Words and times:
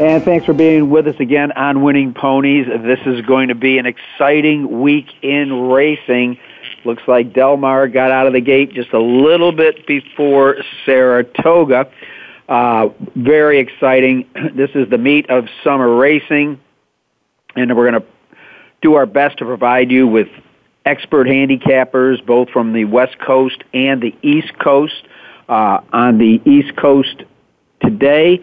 And 0.00 0.24
thanks 0.24 0.46
for 0.46 0.54
being 0.54 0.88
with 0.88 1.06
us 1.08 1.16
again 1.20 1.52
on 1.52 1.82
Winning 1.82 2.14
Ponies. 2.14 2.66
This 2.66 3.00
is 3.04 3.20
going 3.26 3.48
to 3.48 3.54
be 3.54 3.76
an 3.76 3.84
exciting 3.84 4.80
week 4.80 5.04
in 5.20 5.68
racing. 5.68 6.38
Looks 6.86 7.02
like 7.06 7.34
Del 7.34 7.58
Mar 7.58 7.86
got 7.86 8.10
out 8.10 8.26
of 8.26 8.32
the 8.32 8.40
gate 8.40 8.72
just 8.72 8.94
a 8.94 8.98
little 8.98 9.52
bit 9.52 9.86
before 9.86 10.56
Saratoga. 10.86 11.90
Uh, 12.48 12.88
very 13.14 13.58
exciting. 13.58 14.26
This 14.54 14.70
is 14.74 14.88
the 14.88 14.96
meat 14.96 15.28
of 15.28 15.48
summer 15.62 15.94
racing, 15.94 16.58
and 17.54 17.76
we're 17.76 17.90
going 17.90 18.00
to 18.00 18.08
do 18.80 18.94
our 18.94 19.04
best 19.04 19.36
to 19.40 19.44
provide 19.44 19.90
you 19.90 20.06
with 20.06 20.28
expert 20.86 21.26
handicappers, 21.26 22.24
both 22.24 22.48
from 22.48 22.72
the 22.72 22.86
West 22.86 23.18
Coast 23.18 23.62
and 23.74 24.00
the 24.00 24.16
East 24.22 24.58
Coast. 24.58 25.02
Uh, 25.46 25.82
on 25.92 26.16
the 26.16 26.40
East 26.46 26.74
Coast 26.76 27.22
today, 27.82 28.40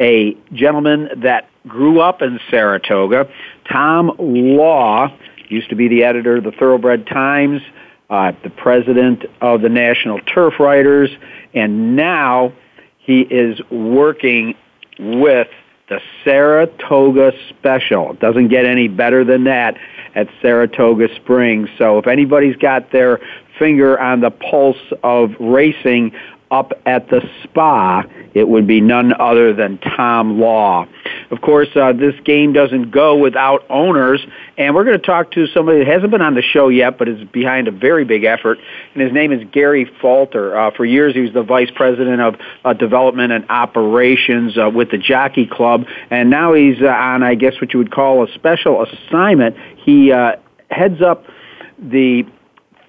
a 0.00 0.36
gentleman 0.52 1.08
that 1.22 1.48
grew 1.68 2.00
up 2.00 2.22
in 2.22 2.40
Saratoga, 2.50 3.28
Tom 3.70 4.12
Law, 4.18 5.14
used 5.48 5.68
to 5.68 5.76
be 5.76 5.88
the 5.88 6.04
editor 6.04 6.36
of 6.36 6.44
the 6.44 6.52
Thoroughbred 6.52 7.06
Times, 7.06 7.60
uh, 8.08 8.32
the 8.42 8.50
president 8.50 9.24
of 9.40 9.60
the 9.60 9.68
National 9.68 10.18
Turf 10.20 10.58
Writers, 10.58 11.10
and 11.54 11.96
now 11.96 12.52
he 12.98 13.20
is 13.20 13.60
working 13.70 14.54
with 14.98 15.48
the 15.88 16.00
Saratoga 16.24 17.32
Special. 17.48 18.12
It 18.12 18.20
doesn't 18.20 18.48
get 18.48 18.64
any 18.64 18.88
better 18.88 19.24
than 19.24 19.44
that 19.44 19.76
at 20.14 20.28
Saratoga 20.40 21.14
Springs. 21.16 21.68
So 21.78 21.98
if 21.98 22.06
anybody's 22.06 22.56
got 22.56 22.92
their 22.92 23.20
finger 23.58 23.98
on 23.98 24.20
the 24.20 24.30
pulse 24.30 24.92
of 25.02 25.32
racing 25.40 26.12
up 26.50 26.72
at 26.84 27.08
the 27.08 27.20
spa, 27.44 28.02
it 28.34 28.48
would 28.48 28.66
be 28.66 28.80
none 28.80 29.12
other 29.20 29.52
than 29.52 29.78
Tom 29.78 30.40
Law. 30.40 30.86
Of 31.30 31.40
course, 31.40 31.68
uh, 31.76 31.92
this 31.92 32.14
game 32.24 32.52
doesn't 32.52 32.90
go 32.90 33.16
without 33.16 33.64
owners, 33.70 34.20
and 34.58 34.74
we're 34.74 34.84
going 34.84 34.98
to 34.98 35.06
talk 35.06 35.30
to 35.32 35.46
somebody 35.48 35.78
that 35.78 35.86
hasn't 35.86 36.10
been 36.10 36.22
on 36.22 36.34
the 36.34 36.42
show 36.42 36.68
yet, 36.68 36.98
but 36.98 37.08
is 37.08 37.22
behind 37.28 37.68
a 37.68 37.70
very 37.70 38.04
big 38.04 38.24
effort, 38.24 38.58
and 38.94 39.02
his 39.02 39.12
name 39.12 39.32
is 39.32 39.42
Gary 39.52 39.90
Falter. 40.00 40.56
Uh, 40.58 40.70
for 40.76 40.84
years, 40.84 41.14
he 41.14 41.20
was 41.20 41.32
the 41.32 41.42
vice 41.42 41.70
president 41.74 42.20
of 42.20 42.34
uh, 42.64 42.72
development 42.72 43.32
and 43.32 43.48
operations 43.48 44.58
uh, 44.58 44.70
with 44.70 44.90
the 44.90 44.98
Jockey 44.98 45.46
Club, 45.46 45.86
and 46.10 46.30
now 46.30 46.54
he's 46.54 46.82
uh, 46.82 46.86
on, 46.86 47.22
I 47.22 47.36
guess, 47.36 47.60
what 47.60 47.72
you 47.72 47.78
would 47.78 47.92
call 47.92 48.24
a 48.24 48.32
special 48.34 48.84
assignment. 48.84 49.56
He 49.76 50.12
uh, 50.12 50.36
heads 50.70 51.00
up 51.00 51.24
the 51.78 52.24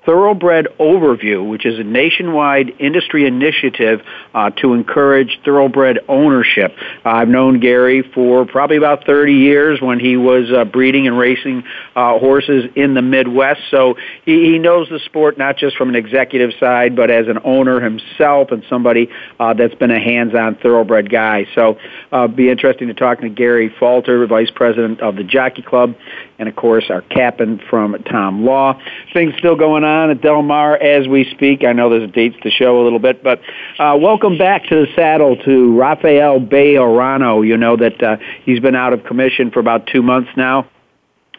Thoroughbred 0.05 0.67
OwnerView, 0.79 1.47
which 1.47 1.65
is 1.65 1.77
a 1.77 1.83
nationwide 1.83 2.73
industry 2.79 3.27
initiative 3.27 4.01
uh, 4.33 4.49
to 4.61 4.73
encourage 4.73 5.39
thoroughbred 5.45 5.99
ownership. 6.07 6.75
I've 7.05 7.27
known 7.27 7.59
Gary 7.59 8.01
for 8.13 8.45
probably 8.45 8.77
about 8.77 9.05
30 9.05 9.33
years 9.33 9.79
when 9.79 9.99
he 9.99 10.17
was 10.17 10.51
uh, 10.51 10.65
breeding 10.65 11.05
and 11.07 11.17
racing 11.17 11.63
uh, 11.95 12.17
horses 12.19 12.65
in 12.75 12.93
the 12.93 13.01
Midwest. 13.01 13.61
So 13.69 13.95
he, 14.25 14.51
he 14.51 14.59
knows 14.59 14.87
the 14.89 14.99
sport 14.99 15.37
not 15.37 15.57
just 15.57 15.75
from 15.77 15.89
an 15.89 15.95
executive 15.95 16.51
side, 16.59 16.95
but 16.95 17.11
as 17.11 17.27
an 17.27 17.39
owner 17.43 17.79
himself 17.79 18.51
and 18.51 18.63
somebody 18.69 19.09
uh, 19.39 19.53
that's 19.53 19.75
been 19.75 19.91
a 19.91 19.99
hands-on 19.99 20.55
thoroughbred 20.55 21.09
guy. 21.11 21.47
So 21.55 21.77
uh, 22.11 22.27
be 22.27 22.49
interesting 22.49 22.87
to 22.87 22.93
talk 22.93 23.19
to 23.21 23.29
Gary 23.29 23.73
Falter, 23.79 24.25
Vice 24.27 24.51
President 24.53 25.01
of 25.01 25.15
the 25.15 25.23
Jockey 25.23 25.61
Club, 25.61 25.95
and 26.39 26.47
of 26.47 26.55
course 26.55 26.85
our 26.89 27.01
captain 27.01 27.61
from 27.69 28.01
Tom 28.03 28.45
Law. 28.45 28.79
Things 29.13 29.33
still 29.37 29.55
going 29.55 29.83
on 29.83 30.09
at 30.11 30.21
Del 30.21 30.41
Mar 30.41 30.75
as 30.75 31.07
we 31.07 31.29
speak. 31.31 31.63
I 31.63 31.73
know 31.73 31.89
there's 31.89 32.11
dates 32.11 32.37
to 32.43 32.49
show 32.49 32.81
a 32.81 32.83
little 32.83 32.99
bit, 32.99 33.23
but 33.23 33.41
uh, 33.79 33.97
welcome 33.99 34.37
back 34.37 34.65
to 34.65 34.85
the 34.85 34.87
saddle 34.95 35.35
to 35.37 35.77
Rafael 35.77 36.39
Bejarano. 36.39 37.45
You 37.45 37.57
know 37.57 37.75
that 37.77 38.01
uh, 38.01 38.17
he's 38.43 38.59
been 38.59 38.75
out 38.75 38.93
of 38.93 39.03
commission 39.03 39.51
for 39.51 39.59
about 39.59 39.87
two 39.87 40.01
months 40.01 40.29
now, 40.35 40.69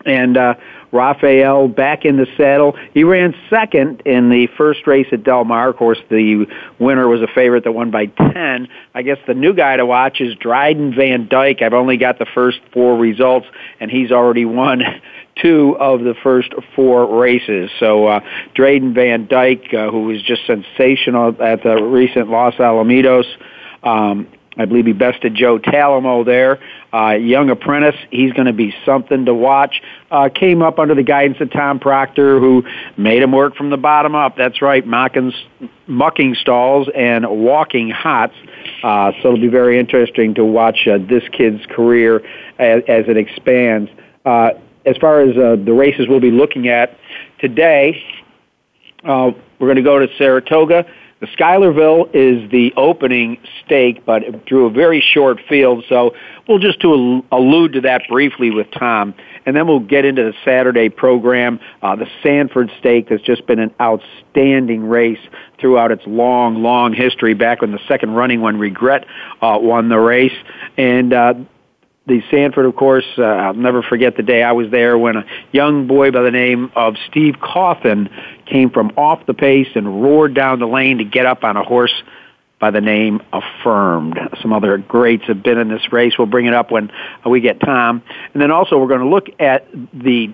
and 0.04 0.36
uh, 0.36 0.54
Rafael 0.92 1.68
back 1.68 2.04
in 2.04 2.16
the 2.16 2.26
saddle. 2.36 2.76
He 2.92 3.02
ran 3.02 3.34
second 3.48 4.02
in 4.04 4.28
the 4.28 4.48
first 4.58 4.86
race 4.86 5.06
at 5.10 5.24
Del 5.24 5.44
Mar. 5.44 5.70
Of 5.70 5.76
course, 5.76 5.98
the 6.10 6.46
winner 6.78 7.08
was 7.08 7.22
a 7.22 7.28
favorite 7.34 7.64
that 7.64 7.72
won 7.72 7.90
by 7.90 8.06
10. 8.06 8.68
I 8.94 9.02
guess 9.02 9.18
the 9.26 9.34
new 9.34 9.54
guy 9.54 9.76
to 9.76 9.86
watch 9.86 10.20
is 10.20 10.34
Drayden 10.36 10.94
Van 10.94 11.28
Dyke. 11.28 11.62
I've 11.62 11.72
only 11.72 11.96
got 11.96 12.18
the 12.18 12.26
first 12.34 12.60
four 12.72 12.96
results, 12.96 13.46
and 13.80 13.90
he's 13.90 14.12
already 14.12 14.44
won 14.44 14.82
two 15.42 15.76
of 15.80 16.00
the 16.00 16.14
first 16.22 16.52
four 16.76 17.18
races. 17.18 17.70
So 17.80 18.06
uh, 18.06 18.20
Drayden 18.54 18.94
Van 18.94 19.26
Dyke, 19.26 19.72
uh, 19.72 19.90
who 19.90 20.04
was 20.04 20.22
just 20.22 20.46
sensational 20.46 21.28
at 21.42 21.62
the 21.62 21.82
recent 21.82 22.28
Los 22.28 22.54
Alamitos, 22.54 23.24
um, 23.82 24.28
I 24.58 24.66
believe 24.66 24.84
he 24.84 24.92
bested 24.92 25.34
Joe 25.34 25.58
Talamo 25.58 26.24
there. 26.24 26.58
Uh, 26.92 27.12
young 27.12 27.48
apprentice, 27.48 27.96
he's 28.10 28.32
going 28.32 28.46
to 28.46 28.52
be 28.52 28.74
something 28.84 29.24
to 29.24 29.34
watch. 29.34 29.80
Uh, 30.10 30.28
came 30.28 30.60
up 30.60 30.78
under 30.78 30.94
the 30.94 31.02
guidance 31.02 31.40
of 31.40 31.50
Tom 31.50 31.80
Proctor, 31.80 32.38
who 32.38 32.64
made 32.98 33.22
him 33.22 33.32
work 33.32 33.56
from 33.56 33.70
the 33.70 33.78
bottom 33.78 34.14
up. 34.14 34.36
That's 34.36 34.60
right, 34.60 34.86
mucking, 34.86 35.32
mucking 35.86 36.34
stalls 36.34 36.88
and 36.94 37.26
walking 37.28 37.88
hots. 37.88 38.34
Uh, 38.82 39.12
so 39.22 39.28
it'll 39.28 39.40
be 39.40 39.48
very 39.48 39.78
interesting 39.78 40.34
to 40.34 40.44
watch 40.44 40.86
uh, 40.86 40.98
this 40.98 41.22
kid's 41.32 41.64
career 41.66 42.18
as, 42.58 42.82
as 42.88 43.06
it 43.08 43.16
expands. 43.16 43.90
Uh, 44.26 44.50
as 44.84 44.96
far 44.98 45.20
as 45.22 45.36
uh, 45.36 45.56
the 45.64 45.72
races 45.72 46.06
we'll 46.08 46.20
be 46.20 46.30
looking 46.30 46.68
at 46.68 46.98
today, 47.38 48.02
uh, 49.04 49.30
we're 49.58 49.66
going 49.68 49.76
to 49.76 49.82
go 49.82 49.98
to 49.98 50.08
Saratoga. 50.18 50.84
The 51.22 51.28
Schuylerville 51.28 52.08
is 52.12 52.50
the 52.50 52.72
opening 52.76 53.38
stake, 53.64 54.04
but 54.04 54.24
it 54.24 54.44
drew 54.44 54.66
a 54.66 54.70
very 54.70 55.00
short 55.00 55.38
field, 55.48 55.84
so 55.88 56.16
we'll 56.48 56.58
just 56.58 56.80
to 56.80 57.22
allude 57.30 57.74
to 57.74 57.82
that 57.82 58.02
briefly 58.08 58.50
with 58.50 58.66
Tom, 58.72 59.14
and 59.46 59.54
then 59.54 59.68
we'll 59.68 59.78
get 59.78 60.04
into 60.04 60.24
the 60.24 60.34
Saturday 60.44 60.88
program. 60.88 61.60
Uh, 61.80 61.94
the 61.94 62.08
Sanford 62.24 62.72
Stake 62.80 63.08
has 63.10 63.20
just 63.20 63.46
been 63.46 63.60
an 63.60 63.72
outstanding 63.80 64.88
race 64.88 65.20
throughout 65.60 65.92
its 65.92 66.02
long, 66.08 66.60
long 66.60 66.92
history. 66.92 67.34
Back 67.34 67.60
when 67.60 67.70
the 67.70 67.80
second 67.86 68.14
running 68.14 68.40
one, 68.40 68.58
Regret, 68.58 69.06
uh, 69.40 69.60
won 69.62 69.90
the 69.90 70.00
race, 70.00 70.36
and 70.76 71.12
uh, 71.12 71.34
the 72.06 72.20
Sanford, 72.30 72.66
of 72.66 72.74
course, 72.74 73.04
uh, 73.16 73.22
I'll 73.22 73.54
never 73.54 73.82
forget 73.82 74.16
the 74.16 74.24
day 74.24 74.42
I 74.42 74.52
was 74.52 74.70
there 74.70 74.98
when 74.98 75.16
a 75.16 75.24
young 75.52 75.86
boy 75.86 76.10
by 76.10 76.22
the 76.22 76.32
name 76.32 76.72
of 76.74 76.96
Steve 77.08 77.34
Cauthen 77.34 78.10
came 78.46 78.70
from 78.70 78.92
off 78.96 79.24
the 79.26 79.34
pace 79.34 79.68
and 79.74 80.02
roared 80.02 80.34
down 80.34 80.58
the 80.58 80.66
lane 80.66 80.98
to 80.98 81.04
get 81.04 81.26
up 81.26 81.44
on 81.44 81.56
a 81.56 81.62
horse 81.62 81.94
by 82.58 82.70
the 82.70 82.80
name 82.80 83.20
Affirmed. 83.32 84.18
Some 84.40 84.52
other 84.52 84.78
greats 84.78 85.24
have 85.26 85.42
been 85.42 85.58
in 85.58 85.68
this 85.68 85.92
race. 85.92 86.14
We'll 86.18 86.26
bring 86.26 86.46
it 86.46 86.54
up 86.54 86.70
when 86.70 86.90
we 87.24 87.40
get 87.40 87.60
time. 87.60 88.02
And 88.32 88.42
then 88.42 88.50
also 88.50 88.78
we're 88.78 88.88
going 88.88 89.00
to 89.00 89.08
look 89.08 89.28
at 89.40 89.68
the 89.92 90.32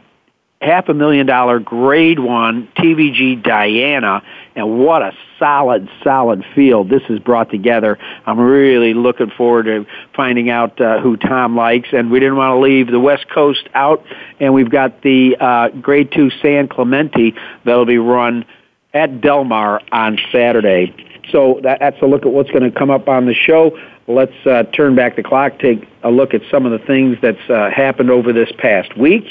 half 0.60 0.88
a 0.88 0.94
million 0.94 1.26
dollar 1.26 1.60
grade 1.60 2.18
one 2.18 2.68
TVG 2.76 3.42
Diana, 3.42 4.22
and 4.56 4.78
what 4.78 5.02
a 5.02 5.12
solid, 5.38 5.88
solid 6.02 6.44
field 6.54 6.88
this 6.88 7.02
has 7.04 7.18
brought 7.20 7.50
together. 7.50 7.98
I'm 8.26 8.40
really 8.40 8.92
looking 8.94 9.30
forward 9.30 9.64
to 9.64 9.86
finding 10.16 10.50
out 10.50 10.80
uh, 10.80 11.00
who 11.00 11.16
Tom 11.16 11.56
likes, 11.56 11.88
and 11.92 12.10
we 12.10 12.18
didn't 12.18 12.36
want 12.36 12.56
to 12.56 12.60
leave 12.60 12.88
the 12.88 13.00
West 13.00 13.28
Coast 13.28 13.68
out, 13.74 14.04
and 14.40 14.52
we've 14.52 14.70
got 14.70 15.02
the 15.02 15.36
uh, 15.38 15.68
grade 15.80 16.10
two 16.12 16.30
San 16.42 16.68
Clemente 16.68 17.34
that'll 17.64 17.86
be 17.86 17.98
run 17.98 18.44
at 18.92 19.20
Del 19.20 19.44
Mar 19.44 19.80
on 19.92 20.18
Saturday. 20.32 20.94
So 21.30 21.60
that, 21.62 21.78
that's 21.80 22.00
a 22.02 22.06
look 22.06 22.26
at 22.26 22.32
what's 22.32 22.50
going 22.50 22.70
to 22.70 22.76
come 22.76 22.90
up 22.90 23.06
on 23.06 23.26
the 23.26 23.34
show. 23.34 23.78
Let's 24.08 24.32
uh, 24.46 24.64
turn 24.74 24.96
back 24.96 25.16
the 25.16 25.22
clock, 25.22 25.58
take 25.58 25.86
a 26.02 26.10
look 26.10 26.32
at 26.32 26.40
some 26.50 26.64
of 26.66 26.72
the 26.72 26.84
things 26.84 27.18
that's 27.20 27.50
uh, 27.50 27.70
happened 27.70 28.10
over 28.10 28.32
this 28.32 28.50
past 28.58 28.96
week 28.96 29.24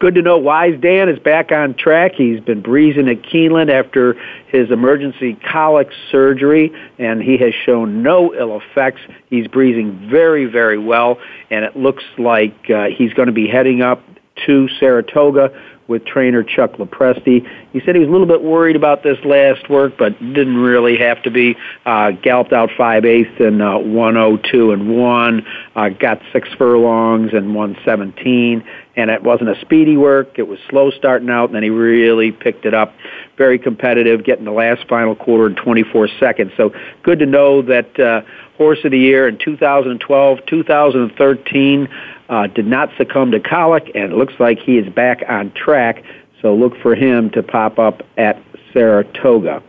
good 0.00 0.14
to 0.14 0.22
know 0.22 0.38
Wise 0.38 0.80
Dan 0.80 1.10
is 1.10 1.18
back 1.18 1.52
on 1.52 1.74
track. 1.74 2.12
He's 2.16 2.40
been 2.40 2.62
breezing 2.62 3.08
at 3.08 3.22
Keeneland 3.22 3.70
after 3.70 4.16
his 4.48 4.70
emergency 4.70 5.34
colic 5.34 5.90
surgery, 6.10 6.72
and 6.98 7.22
he 7.22 7.36
has 7.36 7.52
shown 7.54 8.02
no 8.02 8.34
ill 8.34 8.58
effects. 8.58 9.02
He's 9.28 9.46
breezing 9.46 10.08
very, 10.10 10.46
very 10.46 10.78
well, 10.78 11.18
and 11.50 11.64
it 11.64 11.76
looks 11.76 12.02
like 12.18 12.70
uh, 12.70 12.86
he's 12.86 13.12
going 13.12 13.26
to 13.26 13.32
be 13.32 13.46
heading 13.46 13.82
up 13.82 14.02
to 14.46 14.68
Saratoga 14.80 15.52
with 15.90 16.04
trainer 16.04 16.44
Chuck 16.44 16.74
Lopresti. 16.74 17.46
He 17.72 17.80
said 17.80 17.96
he 17.96 17.98
was 17.98 18.08
a 18.08 18.12
little 18.12 18.26
bit 18.26 18.42
worried 18.42 18.76
about 18.76 19.02
this 19.02 19.18
last 19.24 19.68
work, 19.68 19.94
but 19.98 20.16
didn't 20.20 20.56
really 20.56 20.96
have 20.98 21.20
to 21.24 21.30
be. 21.32 21.56
Uh, 21.84 22.12
galloped 22.12 22.52
out 22.52 22.70
five 22.78 23.04
eighths 23.04 23.40
and 23.40 23.60
uh, 23.60 23.76
102 23.76 24.70
and 24.70 24.96
one. 24.96 25.44
Uh, 25.74 25.88
got 25.88 26.22
six 26.32 26.48
furlongs 26.56 27.32
and 27.34 27.56
117. 27.56 28.64
and 28.96 29.10
it 29.10 29.22
wasn't 29.22 29.50
a 29.50 29.60
speedy 29.60 29.96
work. 29.96 30.38
It 30.38 30.46
was 30.46 30.60
slow 30.68 30.92
starting 30.92 31.28
out, 31.28 31.46
and 31.46 31.54
then 31.56 31.64
he 31.64 31.70
really 31.70 32.30
picked 32.30 32.64
it 32.66 32.74
up. 32.74 32.94
Very 33.36 33.58
competitive, 33.58 34.24
getting 34.24 34.44
the 34.44 34.52
last 34.52 34.86
final 34.88 35.16
quarter 35.16 35.46
in 35.46 35.56
24 35.56 36.08
seconds. 36.20 36.52
So 36.56 36.72
good 37.02 37.18
to 37.18 37.26
know 37.26 37.62
that 37.62 37.98
uh, 37.98 38.22
horse 38.56 38.78
of 38.84 38.92
the 38.92 38.98
year 38.98 39.26
in 39.26 39.38
2012, 39.38 40.38
2013 40.46 41.88
uh, 42.30 42.46
did 42.46 42.66
not 42.66 42.88
succumb 42.96 43.32
to 43.32 43.40
colic, 43.40 43.90
and 43.94 44.12
it 44.12 44.16
looks 44.16 44.34
like 44.38 44.58
he 44.58 44.78
is 44.78 44.90
back 44.94 45.22
on 45.28 45.52
track. 45.52 46.02
So 46.40 46.54
look 46.54 46.72
for 46.80 46.94
him 46.94 47.30
to 47.30 47.42
pop 47.42 47.78
up 47.78 48.02
at 48.16 48.42
Saratoga. 48.72 49.62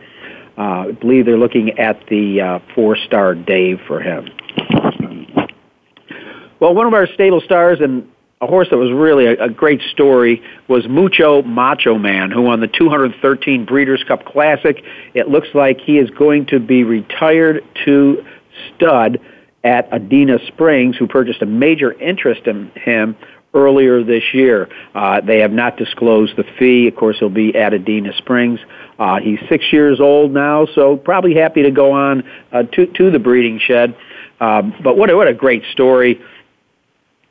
Uh, 0.56 0.60
I 0.60 0.92
believe 0.92 1.26
they're 1.26 1.38
looking 1.38 1.78
at 1.78 2.06
the 2.08 2.40
uh, 2.40 2.58
Fourstardave 2.74 3.84
for 3.86 4.00
him. 4.00 4.28
Well, 6.60 6.74
one 6.74 6.86
of 6.86 6.94
our 6.94 7.08
stable 7.08 7.40
stars 7.40 7.80
and 7.80 8.08
a 8.40 8.46
horse 8.46 8.68
that 8.70 8.78
was 8.78 8.92
really 8.92 9.26
a, 9.26 9.44
a 9.44 9.50
great 9.50 9.80
story 9.90 10.42
was 10.68 10.86
Mucho 10.88 11.42
Macho 11.42 11.98
Man, 11.98 12.30
who 12.30 12.42
won 12.42 12.60
the 12.60 12.68
213 12.68 13.64
Breeders' 13.64 14.04
Cup 14.06 14.24
Classic. 14.24 14.84
It 15.14 15.28
looks 15.28 15.48
like 15.54 15.80
he 15.80 15.98
is 15.98 16.10
going 16.10 16.46
to 16.46 16.60
be 16.60 16.84
retired 16.84 17.64
to 17.84 18.24
stud 18.68 19.20
at 19.64 19.90
Adena 19.90 20.44
Springs, 20.48 20.96
who 20.96 21.06
purchased 21.06 21.42
a 21.42 21.46
major 21.46 21.92
interest 21.92 22.46
in 22.46 22.70
him 22.74 23.16
earlier 23.54 24.02
this 24.02 24.22
year. 24.32 24.68
Uh, 24.94 25.20
they 25.20 25.40
have 25.40 25.52
not 25.52 25.76
disclosed 25.76 26.36
the 26.36 26.44
fee. 26.58 26.88
Of 26.88 26.96
course, 26.96 27.18
he'll 27.18 27.28
be 27.28 27.54
at 27.54 27.72
Adena 27.72 28.16
Springs. 28.18 28.60
Uh, 28.98 29.20
he's 29.20 29.38
six 29.48 29.64
years 29.72 30.00
old 30.00 30.32
now, 30.32 30.66
so 30.74 30.96
probably 30.96 31.34
happy 31.34 31.62
to 31.62 31.70
go 31.70 31.92
on 31.92 32.24
uh, 32.52 32.62
to 32.62 32.86
to 32.86 33.10
the 33.10 33.18
breeding 33.18 33.58
shed. 33.58 33.96
Um, 34.40 34.74
but 34.82 34.96
what 34.96 35.10
a, 35.10 35.16
what 35.16 35.28
a 35.28 35.34
great 35.34 35.64
story! 35.72 36.20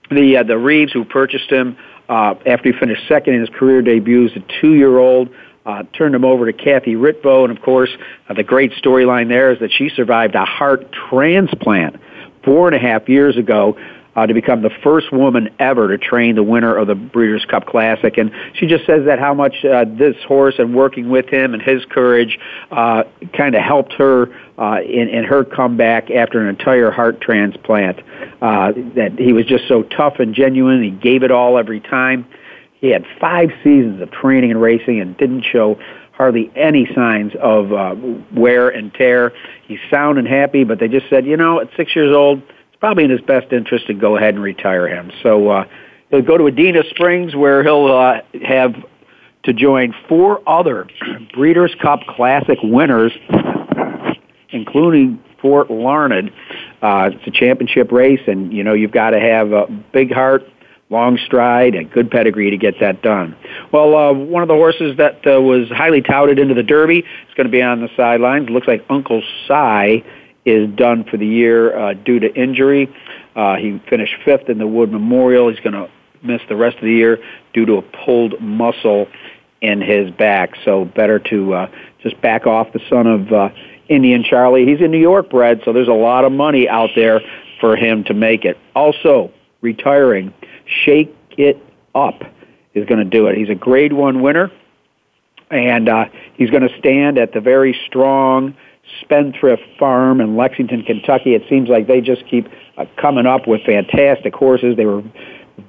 The 0.09 0.37
uh, 0.37 0.43
the 0.43 0.57
Reeves 0.57 0.91
who 0.91 1.05
purchased 1.05 1.49
him 1.49 1.77
uh, 2.09 2.35
after 2.45 2.71
he 2.71 2.79
finished 2.79 3.07
second 3.07 3.35
in 3.35 3.41
his 3.41 3.49
career 3.49 3.81
debut 3.81 4.25
as 4.25 4.31
a 4.35 4.61
two 4.61 4.73
year 4.73 4.97
old. 4.97 5.29
Uh, 5.63 5.83
turned 5.95 6.15
him 6.15 6.25
over 6.25 6.51
to 6.51 6.53
Kathy 6.53 6.95
Ritvo, 6.95 7.43
and 7.47 7.55
of 7.55 7.63
course, 7.63 7.91
uh, 8.27 8.33
the 8.33 8.41
great 8.41 8.71
storyline 8.71 9.29
there 9.29 9.51
is 9.51 9.59
that 9.59 9.69
she 9.71 9.89
survived 9.89 10.33
a 10.33 10.43
heart 10.43 10.91
transplant 10.91 11.97
four 12.43 12.67
and 12.67 12.75
a 12.75 12.79
half 12.79 13.07
years 13.09 13.37
ago 13.37 13.77
uh, 14.15 14.25
to 14.25 14.33
become 14.33 14.61
the 14.61 14.71
first 14.83 15.11
woman 15.11 15.49
ever 15.59 15.87
to 15.87 15.97
train 15.97 16.35
the 16.35 16.43
winner 16.43 16.75
of 16.75 16.87
the 16.87 16.95
Breeders' 16.95 17.45
Cup 17.45 17.65
Classic. 17.65 18.17
And 18.17 18.31
she 18.53 18.67
just 18.67 18.85
says 18.85 19.05
that 19.05 19.19
how 19.19 19.33
much 19.33 19.63
uh, 19.63 19.85
this 19.87 20.15
horse 20.27 20.55
and 20.57 20.75
working 20.75 21.09
with 21.09 21.27
him 21.27 21.53
and 21.53 21.61
his 21.61 21.85
courage 21.85 22.37
uh, 22.71 23.03
kind 23.37 23.55
of 23.55 23.61
helped 23.61 23.93
her 23.93 24.27
uh, 24.57 24.81
in, 24.81 25.07
in 25.07 25.23
her 25.23 25.45
comeback 25.45 26.11
after 26.11 26.41
an 26.41 26.49
entire 26.49 26.91
heart 26.91 27.21
transplant. 27.21 27.99
Uh, 28.41 28.73
that 28.95 29.15
he 29.17 29.33
was 29.33 29.45
just 29.45 29.67
so 29.67 29.83
tough 29.83 30.15
and 30.19 30.35
genuine. 30.35 30.83
He 30.83 30.91
gave 30.91 31.23
it 31.23 31.31
all 31.31 31.57
every 31.57 31.79
time. 31.79 32.25
He 32.81 32.89
had 32.89 33.05
five 33.19 33.49
seasons 33.63 34.01
of 34.01 34.11
training 34.11 34.51
and 34.51 34.61
racing 34.61 34.99
and 34.99 35.15
didn't 35.15 35.43
show 35.43 35.79
hardly 36.11 36.51
any 36.55 36.87
signs 36.93 37.33
of 37.41 37.71
uh, 37.71 37.95
wear 38.33 38.69
and 38.69 38.93
tear. 38.93 39.33
He's 39.67 39.79
sound 39.89 40.17
and 40.17 40.27
happy, 40.27 40.63
but 40.63 40.79
they 40.79 40.87
just 40.87 41.09
said, 41.09 41.25
you 41.25 41.37
know, 41.37 41.59
at 41.59 41.69
six 41.75 41.95
years 41.95 42.13
old, 42.13 42.39
it's 42.39 42.79
probably 42.79 43.05
in 43.05 43.09
his 43.09 43.21
best 43.21 43.51
interest 43.51 43.87
to 43.87 43.93
go 43.93 44.17
ahead 44.17 44.35
and 44.35 44.43
retire 44.43 44.87
him. 44.87 45.11
So 45.23 45.49
uh, 45.49 45.65
he'll 46.09 46.21
go 46.21 46.37
to 46.37 46.43
Adena 46.43 46.87
Springs 46.89 47.35
where 47.35 47.63
he'll 47.63 47.87
uh, 47.87 48.21
have 48.45 48.75
to 49.43 49.53
join 49.53 49.93
four 50.07 50.47
other 50.47 50.87
Breeders' 51.33 51.75
Cup 51.81 52.01
Classic 52.07 52.59
winners, 52.61 53.11
including 54.49 55.23
Fort 55.41 55.71
Larned. 55.71 56.31
Uh, 56.81 57.09
it's 57.13 57.27
a 57.27 57.31
championship 57.31 57.91
race, 57.91 58.21
and 58.27 58.53
you 58.53 58.63
know 58.63 58.73
you've 58.73 58.91
got 58.91 59.11
to 59.11 59.19
have 59.19 59.51
a 59.51 59.65
big 59.91 60.11
heart, 60.11 60.43
long 60.91 61.17
stride, 61.25 61.73
and 61.73 61.89
good 61.89 62.11
pedigree 62.11 62.51
to 62.51 62.57
get 62.57 62.75
that 62.81 63.01
done. 63.01 63.35
Well, 63.71 63.95
uh, 63.95 64.13
one 64.13 64.43
of 64.43 64.49
the 64.49 64.55
horses 64.55 64.97
that 64.97 65.25
uh, 65.25 65.41
was 65.41 65.69
highly 65.69 66.01
touted 66.01 66.37
into 66.37 66.53
the 66.53 66.63
Derby 66.63 66.99
is 66.99 67.33
going 67.35 67.47
to 67.47 67.51
be 67.51 67.61
on 67.61 67.81
the 67.81 67.89
sidelines. 67.95 68.49
Looks 68.49 68.67
like 68.67 68.85
Uncle 68.89 69.23
Sigh 69.47 70.03
is 70.45 70.69
done 70.75 71.05
for 71.09 71.17
the 71.17 71.25
year 71.25 71.77
uh, 71.77 71.93
due 71.93 72.19
to 72.19 72.33
injury. 72.35 72.93
Uh, 73.35 73.55
he 73.55 73.81
finished 73.89 74.13
fifth 74.25 74.49
in 74.49 74.57
the 74.57 74.67
Wood 74.67 74.91
Memorial. 74.91 75.49
He's 75.49 75.59
going 75.61 75.73
to 75.73 75.89
miss 76.23 76.41
the 76.49 76.55
rest 76.55 76.75
of 76.75 76.83
the 76.83 76.91
year 76.91 77.17
due 77.53 77.65
to 77.65 77.73
a 77.75 77.81
pulled 77.81 78.41
muscle 78.41 79.07
in 79.61 79.81
his 79.81 80.11
back. 80.11 80.51
So 80.65 80.85
better 80.85 81.19
to 81.19 81.53
uh, 81.53 81.71
just 82.01 82.19
back 82.21 82.45
off 82.47 82.73
the 82.73 82.81
son 82.89 83.07
of 83.07 83.31
uh, 83.31 83.49
Indian 83.87 84.23
Charlie. 84.23 84.65
He's 84.65 84.81
a 84.81 84.87
New 84.87 84.99
York 84.99 85.29
bred, 85.29 85.61
so 85.63 85.73
there's 85.73 85.87
a 85.87 85.93
lot 85.93 86.25
of 86.25 86.31
money 86.31 86.67
out 86.67 86.89
there 86.95 87.21
for 87.59 87.75
him 87.75 88.03
to 88.05 88.13
make 88.13 88.43
it. 88.43 88.57
Also, 88.75 89.31
retiring, 89.61 90.33
Shake 90.65 91.15
It 91.37 91.57
Up 91.95 92.21
is 92.73 92.85
going 92.85 92.99
to 92.99 93.09
do 93.09 93.27
it. 93.27 93.37
He's 93.37 93.49
a 93.49 93.55
Grade 93.55 93.93
One 93.93 94.21
winner, 94.21 94.51
and 95.49 95.89
uh, 95.89 96.05
he's 96.35 96.49
going 96.49 96.67
to 96.67 96.77
stand 96.79 97.17
at 97.17 97.33
the 97.33 97.41
very 97.41 97.77
strong 97.87 98.55
Spendthrift 99.01 99.63
Farm 99.77 100.21
in 100.21 100.37
Lexington, 100.37 100.83
Kentucky. 100.83 101.35
It 101.35 101.43
seems 101.49 101.69
like 101.69 101.87
they 101.87 102.01
just 102.01 102.25
keep 102.27 102.47
uh, 102.77 102.85
coming 102.99 103.25
up 103.25 103.47
with 103.47 103.61
fantastic 103.63 104.33
horses. 104.33 104.77
They 104.77 104.85
were 104.85 105.03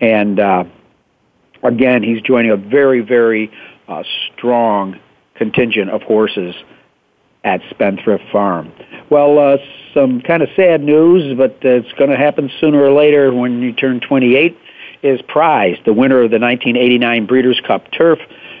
And 0.00 0.38
uh, 0.38 0.64
again, 1.62 2.02
he's 2.02 2.20
joining 2.22 2.50
a 2.50 2.56
very, 2.56 3.00
very 3.00 3.50
uh, 3.88 4.02
strong 4.32 4.98
contingent 5.36 5.90
of 5.90 6.02
horses 6.02 6.54
at 7.44 7.60
Spendthrift 7.70 8.24
Farm. 8.32 8.72
Well, 9.10 9.38
uh, 9.38 9.56
some 9.94 10.20
kind 10.20 10.42
of 10.42 10.48
sad 10.56 10.82
news, 10.82 11.36
but 11.36 11.58
it's 11.62 11.92
going 11.92 12.10
to 12.10 12.16
happen 12.16 12.50
sooner 12.60 12.82
or 12.82 12.92
later 12.92 13.32
when 13.32 13.62
you 13.62 13.72
turn 13.72 14.00
28, 14.00 14.58
is 15.02 15.20
Prized, 15.28 15.84
the 15.84 15.92
winner 15.92 16.22
of 16.22 16.30
the 16.30 16.40
1989 16.40 17.26
Breeders' 17.26 17.60
Cup 17.66 17.90
Turf, 17.92 18.18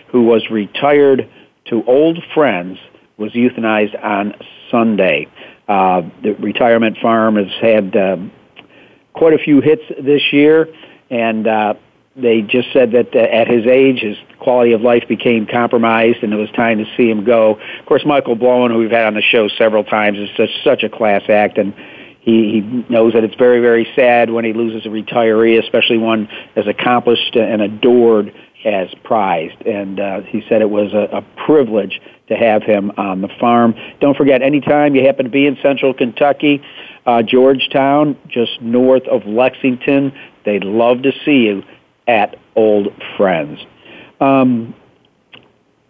who 0.08 0.22
was 0.22 0.48
retired 0.50 1.28
to 1.66 1.82
old 1.86 2.22
friends, 2.32 2.78
was 3.16 3.32
euthanized 3.32 4.00
on 4.02 4.34
Sunday. 4.70 5.26
Uh, 5.66 6.02
the 6.22 6.34
retirement 6.34 6.98
farm 7.02 7.36
has 7.36 7.50
had 7.60 7.96
uh, 7.96 8.16
quite 9.14 9.32
a 9.32 9.38
few 9.38 9.60
hits 9.60 9.82
this 10.00 10.22
year, 10.32 10.68
and 11.10 11.46
uh, 11.46 11.74
they 12.16 12.40
just 12.42 12.72
said 12.72 12.92
that 12.92 13.14
uh, 13.14 13.18
at 13.18 13.48
his 13.48 13.66
age, 13.66 14.00
his 14.00 14.16
quality 14.38 14.72
of 14.72 14.80
life 14.80 15.04
became 15.06 15.46
compromised, 15.46 16.22
and 16.22 16.32
it 16.32 16.36
was 16.36 16.50
time 16.52 16.78
to 16.78 16.84
see 16.96 17.10
him 17.10 17.24
go. 17.24 17.58
Of 17.80 17.86
course, 17.86 18.04
Michael 18.06 18.36
Blowen, 18.36 18.70
who 18.70 18.78
we've 18.78 18.90
had 18.90 19.06
on 19.06 19.14
the 19.14 19.22
show 19.22 19.48
several 19.48 19.84
times, 19.84 20.18
is 20.18 20.30
such 20.36 20.50
such 20.64 20.82
a 20.82 20.88
class 20.88 21.22
act, 21.28 21.58
and 21.58 21.74
he, 22.20 22.52
he 22.60 22.92
knows 22.92 23.12
that 23.12 23.22
it's 23.22 23.34
very 23.36 23.60
very 23.60 23.86
sad 23.94 24.30
when 24.30 24.44
he 24.44 24.52
loses 24.52 24.86
a 24.86 24.88
retiree, 24.88 25.62
especially 25.62 25.98
one 25.98 26.28
as 26.56 26.66
accomplished 26.66 27.36
and 27.36 27.60
adored 27.60 28.32
as 28.64 28.88
Prized. 29.04 29.62
And 29.62 30.00
uh, 30.00 30.22
he 30.22 30.42
said 30.48 30.60
it 30.60 30.70
was 30.70 30.92
a, 30.92 31.18
a 31.18 31.22
privilege 31.46 32.00
to 32.28 32.34
have 32.34 32.62
him 32.62 32.90
on 32.96 33.20
the 33.20 33.28
farm. 33.38 33.74
Don't 34.00 34.16
forget, 34.16 34.42
anytime 34.42 34.96
you 34.96 35.06
happen 35.06 35.24
to 35.24 35.30
be 35.30 35.46
in 35.46 35.56
Central 35.62 35.94
Kentucky, 35.94 36.62
uh, 37.06 37.22
Georgetown, 37.22 38.18
just 38.28 38.60
north 38.60 39.06
of 39.06 39.24
Lexington, 39.26 40.12
they'd 40.44 40.64
love 40.64 41.02
to 41.02 41.12
see 41.24 41.44
you 41.46 41.62
at 42.06 42.36
Old 42.54 42.88
Friends. 43.16 43.60
Um, 44.20 44.74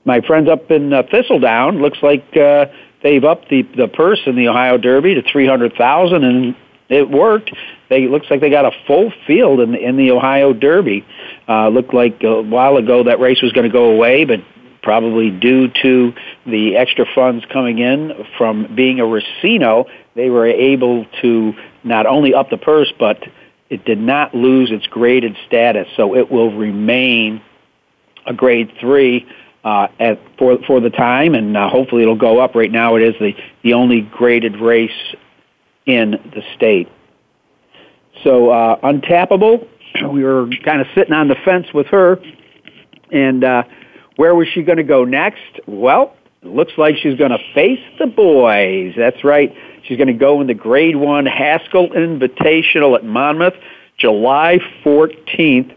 my 0.04 0.20
friends 0.20 0.49
up 0.49 0.70
in 0.70 0.92
uh, 0.92 1.02
Thistledown 1.11 1.80
looks 1.80 1.99
like 2.02 2.25
uh, 2.37 2.66
they've 3.02 3.25
upped 3.25 3.49
the 3.49 3.62
the 3.76 3.88
purse 3.88 4.20
in 4.26 4.37
the 4.37 4.49
Ohio 4.49 4.78
Derby 4.78 5.14
to 5.14 5.23
three 5.23 5.46
hundred 5.46 5.75
thousand, 5.75 6.25
and 6.25 6.56
it 6.88 7.11
worked. 7.11 7.50
They 7.88 8.08
looks 8.08 8.26
like 8.30 8.40
they 8.40 8.50
got 8.50 8.64
a 8.64 8.73
full 8.87 9.12
field 9.26 9.61
in 9.61 9.73
the, 9.73 9.78
in 9.78 9.96
the 9.96 10.11
Ohio 10.12 10.52
Derby. 10.52 11.04
Uh, 11.49 11.68
looked 11.68 11.94
like 11.94 12.23
a 12.23 12.42
while 12.42 12.76
ago 12.76 13.04
that 13.04 13.20
race 13.20 13.42
was 13.42 13.52
going 13.52 13.66
to 13.66 13.73
go 13.73 13.90
away, 13.90 14.25
but 14.25 14.40
probably 14.87 15.31
due 15.31 15.66
to 15.83 16.12
the 16.47 16.76
extra 16.76 17.05
funds 17.12 17.45
coming 17.52 17.81
in 17.81 18.12
from 18.38 18.73
being 18.76 19.00
a 19.00 19.02
Racino, 19.02 19.87
they 20.14 20.31
were 20.31 20.47
able 20.47 21.05
to 21.23 21.55
not 21.83 22.07
only 22.07 22.33
up 22.33 22.50
the 22.50 22.57
purse 22.57 22.93
but 22.97 23.19
it 23.69 23.85
did 23.85 23.99
not 23.99 24.33
lose 24.33 24.71
its 24.71 24.87
graded 24.87 25.37
status, 25.45 25.88
so 25.97 26.14
it 26.14 26.31
will 26.31 26.57
remain 26.57 27.43
a 28.26 28.33
grade 28.33 28.71
three 28.78 29.26
uh, 29.64 29.88
at, 29.99 30.21
for 30.38 30.59
for 30.69 30.78
the 30.78 30.90
time, 30.90 31.35
and 31.35 31.57
uh, 31.57 31.69
hopefully 31.69 32.02
it'll 32.02 32.14
go 32.14 32.38
up. 32.38 32.55
Right 32.55 32.71
now, 32.71 32.95
it 32.95 33.02
is 33.02 33.14
the 33.19 33.33
the 33.64 33.73
only 33.73 34.02
graded 34.02 34.61
race 34.61 35.16
in 35.85 36.12
the 36.12 36.43
state. 36.55 36.88
So 38.23 38.50
uh, 38.50 38.76
Untapable, 38.83 39.66
we 40.12 40.23
were 40.23 40.49
kind 40.64 40.81
of 40.81 40.87
sitting 40.95 41.12
on 41.12 41.26
the 41.26 41.37
fence 41.45 41.66
with 41.75 41.88
her, 41.88 42.21
and 43.11 43.43
uh, 43.43 43.64
where 44.16 44.35
was 44.35 44.49
she 44.49 44.62
going 44.62 44.78
to 44.78 44.85
go 44.85 45.04
next? 45.04 45.61
Well, 45.66 46.14
looks 46.42 46.73
like 46.76 46.96
she's 46.96 47.18
going 47.18 47.30
to 47.30 47.40
face 47.54 47.82
the 47.99 48.06
boys. 48.06 48.94
That's 48.96 49.25
right. 49.25 49.54
She's 49.85 49.96
going 49.96 50.08
to 50.08 50.14
go 50.14 50.40
in 50.40 50.46
the 50.46 50.54
Grade 50.54 50.96
1 50.96 51.26
Haskell 51.26 51.90
Invitational 51.90 52.96
at 52.96 53.04
Monmouth, 53.04 53.54
July 53.99 54.58
14th 54.85 55.75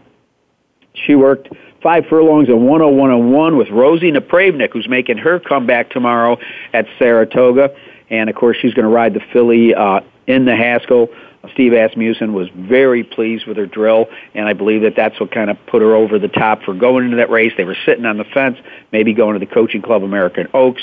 She 0.94 1.14
worked 1.14 1.48
five 1.82 2.04
furlongs 2.06 2.48
and 2.48 2.66
101 2.66 3.56
with 3.56 3.70
Rosie 3.70 4.12
Napravnik, 4.12 4.72
who's 4.72 4.88
making 4.88 5.18
her 5.18 5.38
comeback 5.38 5.90
tomorrow 5.90 6.38
at 6.72 6.86
Saratoga. 6.98 7.74
And 8.10 8.28
of 8.28 8.36
course, 8.36 8.56
she's 8.60 8.74
going 8.74 8.84
to 8.84 8.90
ride 8.90 9.14
the 9.14 9.22
filly 9.32 9.74
uh, 9.74 10.00
in 10.26 10.44
the 10.44 10.56
Haskell. 10.56 11.08
Steve 11.52 11.72
Asmussen 11.72 12.32
was 12.32 12.48
very 12.54 13.02
pleased 13.02 13.46
with 13.46 13.56
her 13.56 13.66
drill, 13.66 14.06
and 14.34 14.46
I 14.46 14.52
believe 14.52 14.82
that 14.82 14.94
that's 14.94 15.18
what 15.18 15.30
kind 15.30 15.50
of 15.50 15.56
put 15.66 15.80
her 15.80 15.94
over 15.94 16.18
the 16.18 16.28
top 16.28 16.62
for 16.62 16.74
going 16.74 17.04
into 17.04 17.16
that 17.16 17.30
race. 17.30 17.52
They 17.56 17.64
were 17.64 17.76
sitting 17.86 18.04
on 18.04 18.18
the 18.18 18.24
fence, 18.24 18.58
maybe 18.92 19.14
going 19.14 19.38
to 19.38 19.44
the 19.44 19.52
Coaching 19.52 19.80
Club 19.80 20.02
American 20.02 20.48
Oaks. 20.52 20.82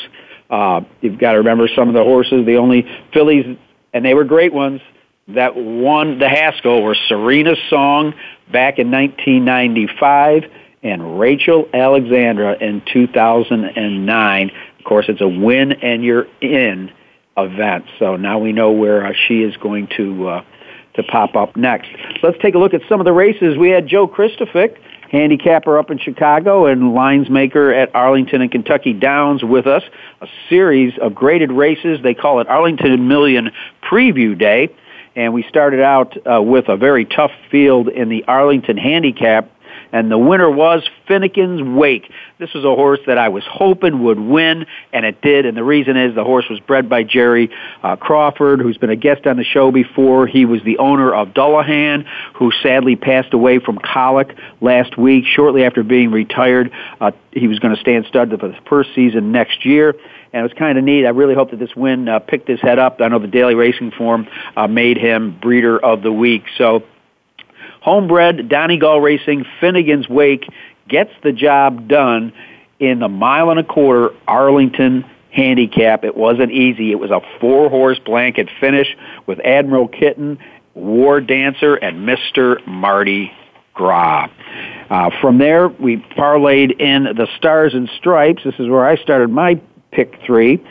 Uh, 0.49 0.81
you've 1.01 1.19
got 1.19 1.33
to 1.33 1.39
remember 1.39 1.67
some 1.75 1.89
of 1.89 1.93
the 1.93 2.03
horses, 2.03 2.45
the 2.45 2.57
only 2.57 2.87
fillies, 3.13 3.57
and 3.93 4.03
they 4.03 4.13
were 4.13 4.23
great 4.23 4.53
ones, 4.53 4.81
that 5.27 5.55
won 5.55 6.19
the 6.19 6.29
Haskell 6.29 6.81
were 6.81 6.95
Serena's 7.07 7.59
Song 7.69 8.13
back 8.51 8.79
in 8.79 8.89
1995 8.89 10.43
and 10.83 11.19
Rachel 11.19 11.67
Alexandra 11.73 12.57
in 12.59 12.81
2009. 12.93 14.51
Of 14.79 14.85
course, 14.85 15.05
it's 15.09 15.21
a 15.21 15.27
win 15.27 15.73
and 15.73 16.03
you're 16.03 16.27
in 16.39 16.91
event. 17.37 17.85
So 17.99 18.15
now 18.15 18.39
we 18.39 18.51
know 18.51 18.71
where 18.71 19.05
uh, 19.05 19.13
she 19.27 19.43
is 19.43 19.55
going 19.57 19.87
to 19.97 20.27
uh, 20.27 20.43
to 20.95 21.03
pop 21.03 21.35
up 21.35 21.55
next. 21.55 21.89
Let's 22.23 22.37
take 22.41 22.55
a 22.55 22.57
look 22.57 22.73
at 22.73 22.81
some 22.89 22.99
of 22.99 23.05
the 23.05 23.13
races. 23.13 23.57
We 23.57 23.69
had 23.69 23.87
Joe 23.87 24.07
Kristufek, 24.07 24.77
handicapper 25.11 25.77
up 25.77 25.91
in 25.91 25.99
Chicago 25.99 26.65
and 26.65 26.93
lines 26.93 27.29
maker 27.29 27.71
at 27.71 27.93
Arlington 27.95 28.41
and 28.41 28.51
Kentucky 28.51 28.93
Downs 28.93 29.43
with 29.43 29.67
us. 29.67 29.83
A 30.21 30.27
series 30.49 30.97
of 30.99 31.15
graded 31.15 31.51
races. 31.51 31.99
They 32.01 32.13
call 32.13 32.39
it 32.39 32.47
Arlington 32.47 33.07
Million 33.07 33.51
Preview 33.83 34.37
Day. 34.37 34.69
And 35.15 35.33
we 35.33 35.43
started 35.43 35.81
out 35.81 36.15
uh, 36.27 36.41
with 36.41 36.67
a 36.67 36.77
very 36.77 37.05
tough 37.05 37.31
field 37.49 37.87
in 37.87 38.09
the 38.09 38.23
Arlington 38.27 38.77
Handicap 38.77 39.49
and 39.97 40.11
the 40.11 40.17
winner 40.17 40.49
was 40.49 40.87
Finnegan's 41.07 41.61
Wake. 41.63 42.11
This 42.37 42.53
was 42.53 42.63
a 42.63 42.75
horse 42.75 42.99
that 43.07 43.17
I 43.17 43.29
was 43.29 43.43
hoping 43.49 44.03
would 44.03 44.19
win, 44.19 44.67
and 44.93 45.07
it 45.07 45.23
did. 45.23 45.47
And 45.47 45.57
the 45.57 45.63
reason 45.63 45.97
is 45.97 46.13
the 46.13 46.23
horse 46.23 46.45
was 46.51 46.59
bred 46.59 46.87
by 46.87 47.01
Jerry 47.01 47.49
uh, 47.81 47.95
Crawford, 47.95 48.61
who's 48.61 48.77
been 48.77 48.91
a 48.91 48.95
guest 48.95 49.25
on 49.25 49.37
the 49.37 49.43
show 49.43 49.71
before. 49.71 50.27
He 50.27 50.45
was 50.45 50.61
the 50.63 50.77
owner 50.77 51.11
of 51.11 51.29
Dullahan, 51.29 52.05
who 52.35 52.51
sadly 52.61 52.95
passed 52.95 53.33
away 53.33 53.57
from 53.57 53.79
colic 53.79 54.37
last 54.61 54.99
week, 54.99 55.25
shortly 55.25 55.63
after 55.63 55.81
being 55.81 56.11
retired. 56.11 56.71
Uh, 57.01 57.11
he 57.31 57.47
was 57.47 57.57
going 57.57 57.73
to 57.73 57.81
stand 57.81 58.05
stud 58.05 58.29
for 58.39 58.47
the 58.47 58.57
first 58.69 58.91
season 58.93 59.31
next 59.31 59.65
year 59.65 59.95
and 60.33 60.41
it 60.41 60.43
was 60.43 60.53
kind 60.53 60.77
of 60.77 60.83
neat. 60.83 61.05
I 61.05 61.09
really 61.09 61.33
hope 61.33 61.51
that 61.51 61.57
this 61.57 61.73
win 61.75 62.09
uh, 62.09 62.19
picked 62.19 62.49
his 62.49 62.59
head 62.59 62.77
up. 62.79 62.99
I 62.99 63.07
know 63.07 63.17
the 63.17 63.27
Daily 63.27 63.55
Racing 63.55 63.91
Form 63.91 64.27
uh, 64.57 64.67
made 64.67 64.97
him 64.97 65.39
breeder 65.39 65.79
of 65.79 66.01
the 66.03 66.11
week. 66.11 66.43
So 66.57 66.83
Homebred 67.87 68.49
Donegal 68.49 68.99
Racing 68.99 69.45
Finnegan's 69.61 70.09
Wake 70.09 70.45
gets 70.89 71.11
the 71.23 71.31
job 71.31 71.87
done 71.87 72.33
in 72.81 72.99
the 72.99 73.07
mile 73.07 73.49
and 73.49 73.61
a 73.61 73.63
quarter 73.63 74.13
Arlington 74.27 75.05
handicap. 75.31 76.03
It 76.03 76.17
wasn't 76.17 76.51
easy. 76.51 76.91
It 76.91 76.99
was 76.99 77.11
a 77.11 77.21
four 77.39 77.69
horse 77.69 77.97
blanket 77.97 78.49
finish 78.59 78.93
with 79.25 79.39
Admiral 79.39 79.87
Kitten, 79.87 80.37
War 80.73 81.21
Dancer, 81.21 81.75
and 81.75 82.05
Mr. 82.05 82.57
Marty 82.67 83.31
Gras. 83.73 84.27
Uh, 84.89 85.09
from 85.21 85.37
there, 85.37 85.69
we 85.69 85.95
parlayed 85.95 86.81
in 86.81 87.03
the 87.03 87.29
Stars 87.37 87.73
and 87.73 87.89
Stripes. 87.97 88.43
This 88.43 88.55
is 88.59 88.67
where 88.67 88.85
I 88.85 88.97
started 88.97 89.29
my 89.29 89.61
pick 89.91 90.19
three 90.25 90.61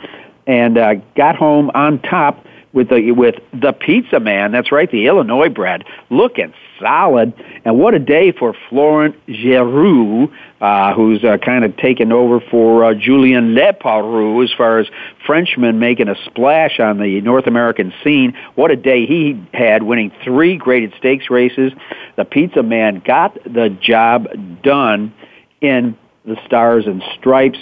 and 0.45 0.77
uh, 0.77 0.93
got 1.15 1.35
home 1.35 1.71
on 1.73 1.99
top 1.99 2.45
with 2.73 2.89
the 2.89 3.11
with 3.11 3.37
the 3.53 3.73
Pizza 3.73 4.19
Man. 4.19 4.51
That's 4.51 4.71
right, 4.71 4.91
the 4.91 5.07
Illinois 5.07 5.49
bred, 5.49 5.83
looking 6.11 6.53
solid. 6.79 7.33
And 7.65 7.77
what 7.77 7.93
a 7.93 7.99
day 7.99 8.31
for 8.31 8.55
Florent 8.69 9.15
Geroux, 9.27 10.31
uh, 10.61 10.93
who's 10.93 11.23
uh, 11.23 11.37
kind 11.37 11.65
of 11.65 11.75
taken 11.77 12.11
over 12.11 12.39
for 12.39 12.85
uh, 12.85 12.93
Julien 12.93 13.55
Leparoux 13.55 14.43
as 14.43 14.51
far 14.57 14.79
as 14.79 14.87
Frenchmen 15.25 15.79
making 15.79 16.07
a 16.07 16.15
splash 16.25 16.79
on 16.79 16.99
the 16.99 17.21
North 17.21 17.47
American 17.47 17.93
scene. 18.03 18.33
What 18.55 18.71
a 18.71 18.75
day 18.75 19.05
he 19.05 19.41
had, 19.53 19.83
winning 19.83 20.11
three 20.23 20.57
graded 20.57 20.93
stakes 20.97 21.29
races. 21.29 21.71
The 22.15 22.25
Pizza 22.25 22.63
Man 22.63 23.01
got 23.05 23.35
the 23.43 23.69
job 23.81 24.27
done 24.63 25.13
in 25.61 25.97
the 26.25 26.37
Stars 26.45 26.85
and 26.85 27.03
Stripes. 27.17 27.59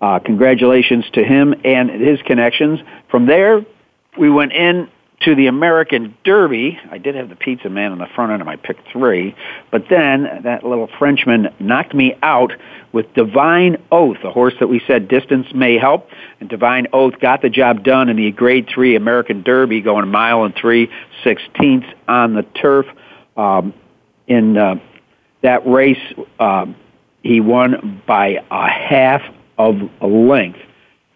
Uh, 0.00 0.18
congratulations 0.18 1.04
to 1.14 1.24
him 1.24 1.54
and 1.64 1.90
his 1.90 2.20
connections. 2.22 2.80
From 3.10 3.26
there, 3.26 3.64
we 4.18 4.30
went 4.30 4.52
in 4.52 4.88
to 5.20 5.34
the 5.34 5.46
American 5.46 6.14
Derby. 6.24 6.78
I 6.90 6.98
did 6.98 7.14
have 7.14 7.28
the 7.28 7.36
Pizza 7.36 7.68
Man 7.70 7.92
on 7.92 7.98
the 7.98 8.06
front 8.14 8.32
end 8.32 8.42
of 8.42 8.46
my 8.46 8.56
pick 8.56 8.76
three, 8.92 9.34
but 9.70 9.84
then 9.88 10.42
that 10.44 10.62
little 10.62 10.88
Frenchman 10.98 11.48
knocked 11.58 11.94
me 11.94 12.16
out 12.22 12.52
with 12.92 13.12
Divine 13.14 13.76
Oath, 13.90 14.18
a 14.24 14.30
horse 14.30 14.54
that 14.60 14.68
we 14.68 14.80
said 14.86 15.08
distance 15.08 15.46
may 15.54 15.78
help, 15.78 16.08
and 16.40 16.48
Divine 16.48 16.86
Oath 16.92 17.18
got 17.20 17.42
the 17.42 17.50
job 17.50 17.82
done 17.82 18.08
in 18.08 18.16
the 18.16 18.30
Grade 18.30 18.68
Three 18.68 18.94
American 18.94 19.42
Derby, 19.42 19.80
going 19.80 20.04
a 20.04 20.06
mile 20.06 20.44
and 20.44 20.54
three 20.54 20.90
sixteenths 21.24 21.88
on 22.06 22.34
the 22.34 22.42
turf. 22.42 22.86
Um, 23.36 23.74
in 24.26 24.56
uh, 24.56 24.76
that 25.42 25.66
race, 25.66 25.98
uh, 26.38 26.66
he 27.22 27.40
won 27.40 28.02
by 28.06 28.44
a 28.50 28.68
half 28.68 29.22
of 29.58 29.76
a 30.00 30.06
length. 30.06 30.58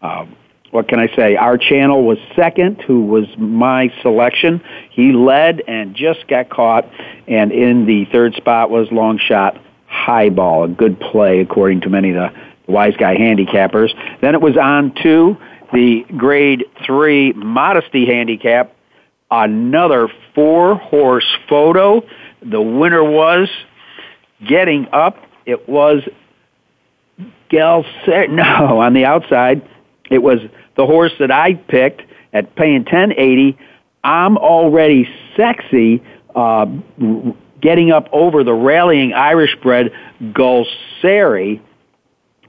Um, 0.02 0.37
what 0.71 0.89
can 0.89 1.00
I 1.00 1.15
say? 1.17 1.37
Our 1.37 1.59
channel 1.59 2.05
was 2.05 2.19
second, 2.37 2.81
who 2.83 3.05
was 3.05 3.27
my 3.37 3.93
selection. 4.03 4.62
He 4.91 5.12
led 5.12 5.62
and 5.67 5.95
just 5.97 6.29
got 6.29 6.49
caught, 6.49 6.89
and 7.27 7.50
in 7.50 7.87
the 7.87 8.05
third 8.12 8.35
spot 8.35 8.71
was 8.71 8.91
long 8.93 9.19
shot 9.19 9.61
highball, 9.87 10.65
a 10.65 10.69
good 10.69 11.00
play 11.00 11.41
according 11.41 11.81
to 11.83 11.91
many 11.91 12.11
of 12.11 12.15
the 12.15 12.73
wise 12.73 12.95
guy 12.97 13.17
handicappers. 13.17 13.91
Then 14.21 14.35
it 14.35 14.41
was 14.41 14.57
on 14.57 14.95
to 15.03 15.37
the 15.73 16.05
grade 16.17 16.65
three 16.87 17.33
modesty 17.33 18.07
handicap, 18.07 18.75
another 19.31 20.09
four 20.35 20.77
horse 20.77 21.27
photo. 21.49 22.03
The 22.43 22.61
winner 22.61 23.03
was 23.03 23.49
getting 24.47 24.87
up. 24.93 25.17
It 25.47 25.69
was 25.69 26.03
Gal. 27.49 27.85
No, 28.29 28.81
on 28.81 28.95
the 28.95 29.05
outside, 29.05 29.69
it 30.11 30.23
was 30.23 30.40
the 30.76 30.85
horse 30.85 31.12
that 31.21 31.31
I 31.31 31.55
picked 31.55 32.02
at 32.33 32.55
paying 32.57 32.85
1080, 32.85 33.57
I'm 34.02 34.37
already 34.37 35.09
sexy, 35.37 36.02
uh, 36.35 36.67
getting 37.61 37.90
up 37.90 38.09
over 38.12 38.45
the 38.45 38.52
rallying 38.52 39.12
Irish 39.12 39.57
bred 39.62 39.93
Gulsari. 40.21 41.61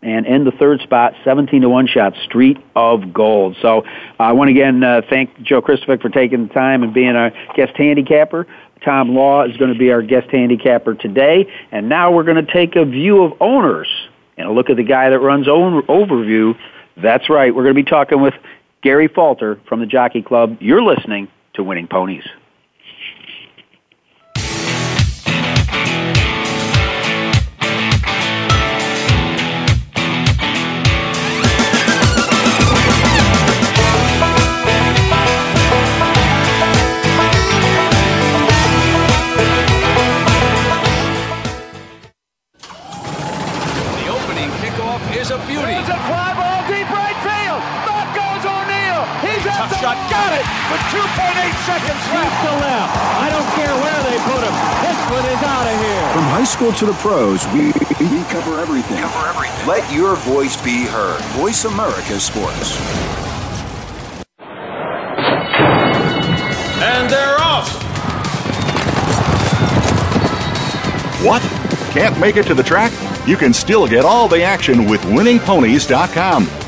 And 0.04 0.26
in 0.26 0.46
the 0.46 0.52
third 0.52 0.82
spot, 0.82 1.14
17 1.24 1.62
to 1.62 1.70
1 1.70 1.88
shot, 1.88 2.14
Street 2.26 2.58
of 2.76 3.14
Gold. 3.14 3.56
So 3.62 3.84
I 4.20 4.32
want 4.32 4.48
to 4.48 4.52
again 4.52 4.84
uh, 4.84 5.02
thank 5.08 5.40
Joe 5.44 5.62
Kristufek 5.62 6.02
for 6.02 6.10
taking 6.10 6.48
the 6.48 6.54
time 6.54 6.82
and 6.82 6.92
being 6.92 7.16
our 7.16 7.32
guest 7.56 7.74
handicapper. 7.76 8.48
Tom 8.84 9.14
Law 9.14 9.44
is 9.44 9.56
going 9.58 9.72
to 9.72 9.78
be 9.78 9.92
our 9.92 10.02
guest 10.02 10.28
handicapper 10.32 10.96
today. 10.96 11.52
And 11.72 11.88
now 11.88 12.12
we're 12.12 12.24
going 12.24 12.44
to 12.44 12.52
take 12.52 12.76
a 12.76 12.84
view 12.84 13.24
of 13.24 13.34
owners 13.40 13.88
and 14.38 14.48
a 14.48 14.52
look 14.52 14.72
at 14.72 14.78
the 14.78 14.84
guy 14.84 15.10
that 15.10 15.20
runs 15.20 15.48
own 15.48 15.84
overview 15.84 16.58
that's 17.02 17.30
right. 17.30 17.54
We're 17.54 17.64
going 17.64 17.76
to 17.76 17.84
be 17.84 17.90
talking 17.90 18.22
with 18.22 18.34
Gary 18.82 19.08
Falter 19.08 19.60
from 19.68 19.80
the 19.80 19.86
Jockey 19.86 20.22
Club. 20.22 20.58
You're 20.60 20.84
listening 20.84 21.28
to 21.54 21.64
Winning 21.64 21.88
Ponies. 21.88 22.24
School 56.62 56.74
to 56.74 56.86
the 56.86 56.94
pros, 57.00 57.44
we, 57.54 57.68
we 58.06 58.24
cover 58.26 58.60
everything. 58.60 58.98
Cover 59.00 59.30
everything. 59.30 59.68
Let 59.68 59.92
your 59.92 60.16
voice 60.18 60.62
be 60.62 60.86
heard. 60.86 61.20
Voice 61.32 61.66
America 61.66 62.20
Sports. 62.20 62.80
And 66.80 67.10
they're 67.10 67.40
off. 67.40 67.82
What? 71.24 71.42
Can't 71.94 72.20
make 72.20 72.38
it 72.38 72.46
to 72.46 72.54
the 72.54 72.62
track? 72.62 72.92
you 73.28 73.38
can 73.38 73.54
still 73.54 73.88
get 73.88 74.04
all 74.04 74.28
the 74.28 74.42
action 74.42 74.90
with 74.90 75.02
winningponies.com, 75.02 76.46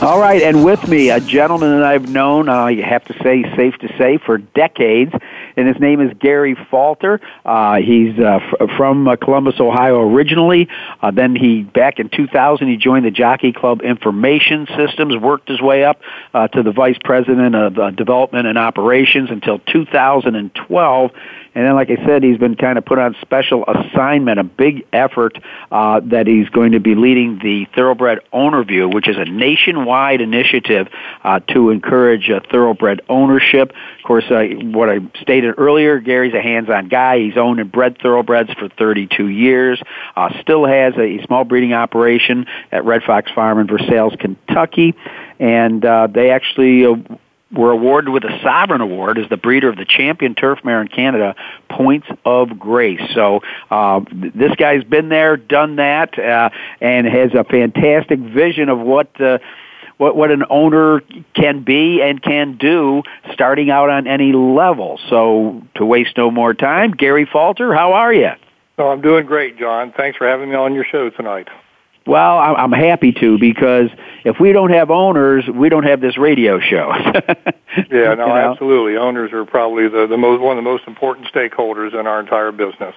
All 0.00 0.18
right, 0.18 0.42
and 0.42 0.64
with 0.64 0.88
me, 0.88 1.10
a 1.10 1.20
gentleman 1.20 1.78
that 1.78 1.84
I've 1.84 2.08
known, 2.08 2.48
uh, 2.48 2.54
I 2.54 2.74
have 2.80 3.04
to 3.04 3.14
say, 3.22 3.44
safe 3.54 3.76
to 3.78 3.88
say, 3.98 4.18
for 4.18 4.38
decades, 4.38 5.12
and 5.56 5.68
his 5.68 5.78
name 5.78 6.00
is 6.00 6.12
Gary 6.18 6.56
Falter. 6.70 7.20
Uh, 7.44 7.76
he's 7.76 8.18
uh, 8.18 8.40
f- 8.40 8.70
from 8.76 9.06
uh, 9.06 9.14
Columbus, 9.14 9.60
Ohio 9.60 10.00
originally. 10.00 10.68
Uh, 11.00 11.12
then 11.12 11.36
he, 11.36 11.62
back 11.62 12.00
in 12.00 12.08
2000, 12.08 12.66
he 12.66 12.76
joined 12.76 13.04
the 13.04 13.12
Jockey 13.12 13.52
Club 13.52 13.82
Information 13.82 14.66
Systems, 14.76 15.16
worked 15.16 15.48
his 15.48 15.60
way 15.60 15.84
up 15.84 16.00
uh, 16.34 16.48
to 16.48 16.64
the 16.64 16.72
Vice 16.72 16.98
President 17.04 17.54
of 17.54 17.78
uh, 17.78 17.90
Development 17.92 18.48
and 18.48 18.58
Operations 18.58 19.30
until 19.30 19.60
2012. 19.60 21.10
And 21.54 21.66
then, 21.66 21.74
like 21.74 21.90
I 21.90 21.96
said, 22.06 22.22
he's 22.22 22.38
been 22.38 22.56
kind 22.56 22.78
of 22.78 22.84
put 22.84 22.98
on 22.98 23.14
special 23.20 23.64
assignment, 23.66 24.38
a 24.38 24.44
big 24.44 24.86
effort 24.92 25.38
uh, 25.70 26.00
that 26.04 26.26
he's 26.26 26.48
going 26.48 26.72
to 26.72 26.80
be 26.80 26.94
leading 26.94 27.38
the 27.42 27.66
Thoroughbred 27.74 28.20
Owner 28.32 28.64
View, 28.64 28.88
which 28.88 29.06
is 29.06 29.16
a 29.18 29.26
nationwide 29.26 30.22
initiative 30.22 30.88
uh, 31.22 31.40
to 31.48 31.70
encourage 31.70 32.30
uh, 32.30 32.40
thoroughbred 32.50 33.02
ownership. 33.08 33.70
Of 33.70 34.04
course, 34.04 34.24
uh, 34.30 34.44
what 34.62 34.88
I 34.88 35.00
stated 35.20 35.54
earlier, 35.58 36.00
Gary's 36.00 36.32
a 36.32 36.40
hands-on 36.40 36.88
guy. 36.88 37.18
He's 37.18 37.36
owned 37.36 37.60
and 37.60 37.70
bred 37.70 37.98
thoroughbreds 37.98 38.50
for 38.54 38.68
32 38.68 39.28
years. 39.28 39.82
Uh, 40.16 40.30
still 40.40 40.64
has 40.64 40.94
a 40.96 41.22
small 41.26 41.44
breeding 41.44 41.74
operation 41.74 42.46
at 42.70 42.84
Red 42.86 43.02
Fox 43.02 43.30
Farm 43.30 43.58
in 43.58 43.66
Versailles, 43.66 44.16
Kentucky, 44.18 44.94
and 45.38 45.84
uh, 45.84 46.06
they 46.06 46.30
actually 46.30 46.86
uh, 46.86 46.94
were 47.52 47.70
awarded 47.70 48.12
with 48.12 48.24
a 48.24 48.40
sovereign 48.42 48.80
award 48.80 49.18
as 49.18 49.28
the 49.28 49.36
breeder 49.36 49.68
of 49.68 49.76
the 49.76 49.84
champion 49.84 50.34
turf 50.34 50.60
mare 50.64 50.80
in 50.80 50.88
Canada, 50.88 51.34
Points 51.70 52.06
of 52.24 52.58
Grace. 52.58 53.00
So 53.14 53.40
uh, 53.70 54.00
this 54.10 54.54
guy's 54.56 54.84
been 54.84 55.08
there, 55.08 55.36
done 55.36 55.76
that, 55.76 56.18
uh, 56.18 56.50
and 56.80 57.06
has 57.06 57.32
a 57.34 57.44
fantastic 57.44 58.18
vision 58.18 58.68
of 58.68 58.78
what. 58.78 59.20
Uh, 59.20 59.38
what, 59.98 60.16
what 60.16 60.32
an 60.32 60.42
owner 60.50 61.00
can 61.34 61.62
be 61.62 62.02
and 62.02 62.20
can 62.20 62.56
do 62.56 63.04
starting 63.34 63.70
out 63.70 63.88
on 63.88 64.08
any 64.08 64.32
level. 64.32 64.98
So, 65.08 65.62
to 65.76 65.86
waste 65.86 66.16
no 66.16 66.28
more 66.28 66.54
time, 66.54 66.90
Gary 66.90 67.24
Falter, 67.24 67.72
how 67.72 67.92
are 67.92 68.12
you? 68.12 68.30
Oh, 68.78 68.88
I'm 68.88 69.00
doing 69.00 69.26
great, 69.26 69.58
John. 69.58 69.92
Thanks 69.96 70.18
for 70.18 70.26
having 70.26 70.50
me 70.50 70.56
on 70.56 70.74
your 70.74 70.84
show 70.84 71.10
tonight. 71.10 71.46
Well, 72.06 72.38
I'm 72.38 72.72
happy 72.72 73.12
to 73.12 73.38
because 73.38 73.88
if 74.24 74.40
we 74.40 74.52
don't 74.52 74.72
have 74.72 74.90
owners, 74.90 75.44
we 75.46 75.68
don't 75.68 75.84
have 75.84 76.00
this 76.00 76.18
radio 76.18 76.58
show. 76.58 76.92
yeah, 76.94 77.14
no, 77.90 78.10
you 78.10 78.16
know? 78.16 78.52
absolutely. 78.52 78.96
Owners 78.96 79.32
are 79.32 79.44
probably 79.44 79.88
the, 79.88 80.06
the 80.08 80.16
most 80.16 80.40
one 80.40 80.58
of 80.58 80.64
the 80.64 80.68
most 80.68 80.84
important 80.86 81.28
stakeholders 81.32 81.98
in 81.98 82.06
our 82.06 82.18
entire 82.18 82.50
business. 82.50 82.94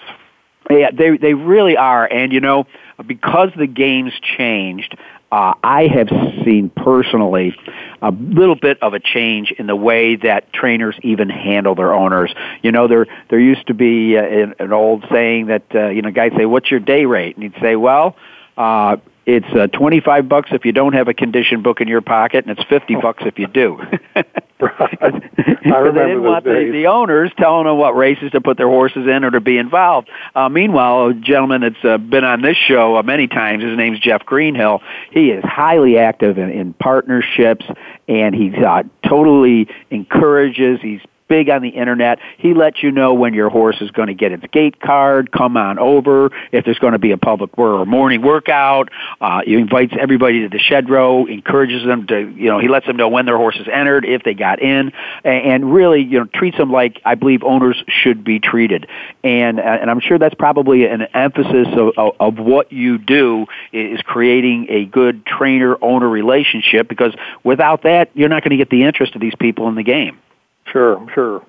Yeah, 0.70 0.90
they 0.92 1.18
they 1.18 1.36
really 1.36 1.78
are, 1.78 2.12
and 2.12 2.34
you 2.34 2.40
know, 2.40 2.66
because 3.06 3.50
the 3.56 3.68
game's 3.68 4.14
changed, 4.20 4.98
uh, 5.32 5.54
I 5.64 5.88
have 5.88 6.10
seen 6.44 6.72
personally 6.76 7.56
a 8.02 8.12
little 8.12 8.56
bit 8.56 8.82
of 8.82 8.94
a 8.94 9.00
change 9.00 9.52
in 9.52 9.68
the 9.68 9.76
way 9.76 10.16
that 10.16 10.54
trainers 10.54 10.96
even 11.04 11.30
handle 11.30 11.76
their 11.76 11.94
owners. 11.94 12.34
You 12.64 12.72
know, 12.72 12.88
there 12.88 13.06
there 13.30 13.40
used 13.40 13.68
to 13.68 13.74
be 13.74 14.18
uh, 14.18 14.24
an, 14.24 14.56
an 14.60 14.74
old 14.74 15.06
saying 15.12 15.48
that 15.48 15.64
uh, 15.76 15.90
you 15.90 16.02
know, 16.02 16.10
guys 16.10 16.32
say, 16.38 16.46
"What's 16.46 16.72
your 16.72 16.80
day 16.80 17.06
rate?" 17.06 17.36
and 17.36 17.44
he'd 17.44 17.62
say, 17.62 17.76
"Well." 17.76 18.16
Uh, 18.58 18.98
it's 19.26 19.48
uh, 19.56 19.66
25 19.68 20.30
bucks 20.30 20.50
if 20.52 20.66
you 20.66 20.72
don't 20.72 20.94
have 20.94 21.08
a 21.08 21.14
condition 21.14 21.64
book 21.64 21.82
in 21.82 21.88
your 21.88 22.02
pocket, 22.02 22.46
and 22.46 22.56
it's 22.56 22.68
50 22.70 22.96
bucks 23.02 23.24
if 23.26 23.40
you 23.40 23.48
do. 23.48 23.80
right. 24.60 25.00
I 25.02 25.78
remember 25.78 25.92
they 25.94 26.08
didn't 26.08 26.24
want 26.24 26.46
the, 26.46 26.70
the 26.72 26.88
owners 26.88 27.32
telling 27.36 27.66
them 27.66 27.78
what 27.78 27.96
races 27.96 28.32
to 28.34 28.42
put 28.42 28.58
their 28.58 28.68
horses 28.68 29.08
in 29.08 29.24
or 29.24 29.32
to 29.32 29.42
be 29.42 29.58
involved. 29.58 30.10
Uh, 30.36 30.48
meanwhile, 30.48 31.08
a 31.08 31.14
gentleman 31.16 31.62
that's 31.62 31.84
uh, 31.84 31.98
been 31.98 32.24
on 32.24 32.44
this 32.44 32.56
show 32.56 32.98
uh, 32.98 33.04
many 33.04 33.28
times, 33.28 33.64
his 33.64 33.76
name's 33.76 34.00
Jeff 34.00 34.24
Greenhill. 34.26 34.82
He 35.10 35.32
is 35.32 35.44
highly 35.44 35.98
active 35.98 36.38
in, 36.38 36.52
in 36.52 36.74
partnerships, 36.74 37.66
and 38.08 38.36
he 38.36 38.54
uh, 38.56 38.84
totally 39.08 39.68
encourages. 39.90 40.80
He's 40.82 41.02
big 41.28 41.50
on 41.50 41.62
the 41.62 41.70
internet. 41.70 42.20
He 42.38 42.54
lets 42.54 42.84
you 42.84 42.92
know 42.92 43.14
when 43.14 43.34
your 43.34 43.50
horse 43.50 43.78
is 43.82 43.92
going 43.92 44.08
to 44.08 44.14
get 44.14 44.32
its 44.32 44.44
gate 44.52 44.80
card, 44.80 45.32
come 45.32 45.58
on 45.58 45.80
over, 45.80 46.32
if 46.52 46.66
there's 46.66 46.80
going 46.80 46.94
to 46.94 47.00
be 47.00 47.12
a 47.12 47.18
public 47.18 47.58
or 47.58 47.86
morning 47.86 48.22
workout. 48.22 48.90
Uh, 49.20 49.42
he 49.46 49.56
invites 49.56 49.94
everybody 50.00 50.42
to 50.42 50.50
the 50.50 50.60
shed 50.60 50.90
row, 50.90 51.26
encourages 51.26 51.86
them 51.86 52.08
to, 52.08 52.20
you 52.36 52.50
know, 52.50 52.60
he 52.60 52.68
lets 52.68 52.86
them 52.86 52.98
know 52.98 53.10
when 53.10 53.26
their 53.26 53.38
horses 53.38 53.68
entered, 53.72 54.06
if 54.06 54.24
they 54.24 54.34
got 54.34 54.62
in, 54.62 54.92
and, 55.24 55.74
really, 55.74 56.02
you 56.02 56.20
know, 56.20 56.26
treats 56.26 56.58
them 56.58 56.72
like 56.72 57.02
I 57.06 57.16
believe 57.16 57.44
owners 57.44 57.84
should 57.88 58.24
be 58.24 58.40
treated. 58.40 58.88
And, 59.24 59.60
uh, 59.60 59.64
and 59.64 59.90
I'm 59.90 60.00
sure 60.00 60.20
that's 60.20 60.36
probably 60.36 60.86
an 60.86 61.04
emphasis 61.14 61.68
of, 61.74 61.94
of, 61.98 62.16
of 62.20 62.38
what 62.38 62.72
you 62.72 62.98
do 62.98 63.48
is 63.72 64.02
creating 64.02 64.68
a 64.70 64.86
good 64.86 65.26
trainer-owner 65.26 66.08
relationship 66.08 66.88
because 66.88 67.14
without 67.44 67.84
that, 67.84 68.10
you're 68.14 68.30
not 68.30 68.44
going 68.44 68.52
to 68.52 68.58
get 68.58 68.70
the 68.70 68.84
interest 68.84 69.16
of 69.16 69.22
these 69.22 69.36
people 69.36 69.68
in 69.68 69.76
the 69.76 69.84
game. 69.84 70.20
Sure, 70.68 71.06
sure. 71.14 71.46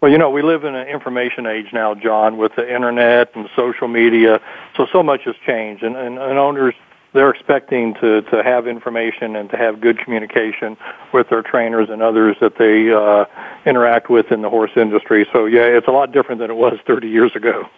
Well, 0.00 0.12
you 0.12 0.18
know, 0.18 0.30
we 0.30 0.42
live 0.42 0.64
in 0.64 0.74
an 0.74 0.86
information 0.86 1.46
age 1.46 1.72
now, 1.72 1.94
John, 1.94 2.36
with 2.36 2.54
the 2.54 2.72
internet 2.72 3.34
and 3.34 3.48
social 3.56 3.88
media. 3.88 4.40
So, 4.76 4.86
so 4.92 5.02
much 5.02 5.22
has 5.24 5.34
changed, 5.44 5.82
and, 5.82 5.96
and, 5.96 6.18
and 6.18 6.38
owners 6.38 6.74
they're 7.14 7.30
expecting 7.30 7.94
to 7.94 8.22
to 8.22 8.42
have 8.42 8.66
information 8.66 9.34
and 9.34 9.50
to 9.50 9.56
have 9.56 9.80
good 9.80 9.98
communication 9.98 10.76
with 11.12 11.28
their 11.30 11.42
trainers 11.42 11.88
and 11.90 12.02
others 12.02 12.36
that 12.40 12.58
they 12.58 12.92
uh, 12.92 13.24
interact 13.64 14.10
with 14.10 14.30
in 14.30 14.42
the 14.42 14.50
horse 14.50 14.72
industry. 14.76 15.26
So, 15.32 15.46
yeah, 15.46 15.62
it's 15.62 15.88
a 15.88 15.90
lot 15.90 16.12
different 16.12 16.40
than 16.40 16.50
it 16.50 16.56
was 16.56 16.78
30 16.86 17.08
years 17.08 17.34
ago. 17.34 17.68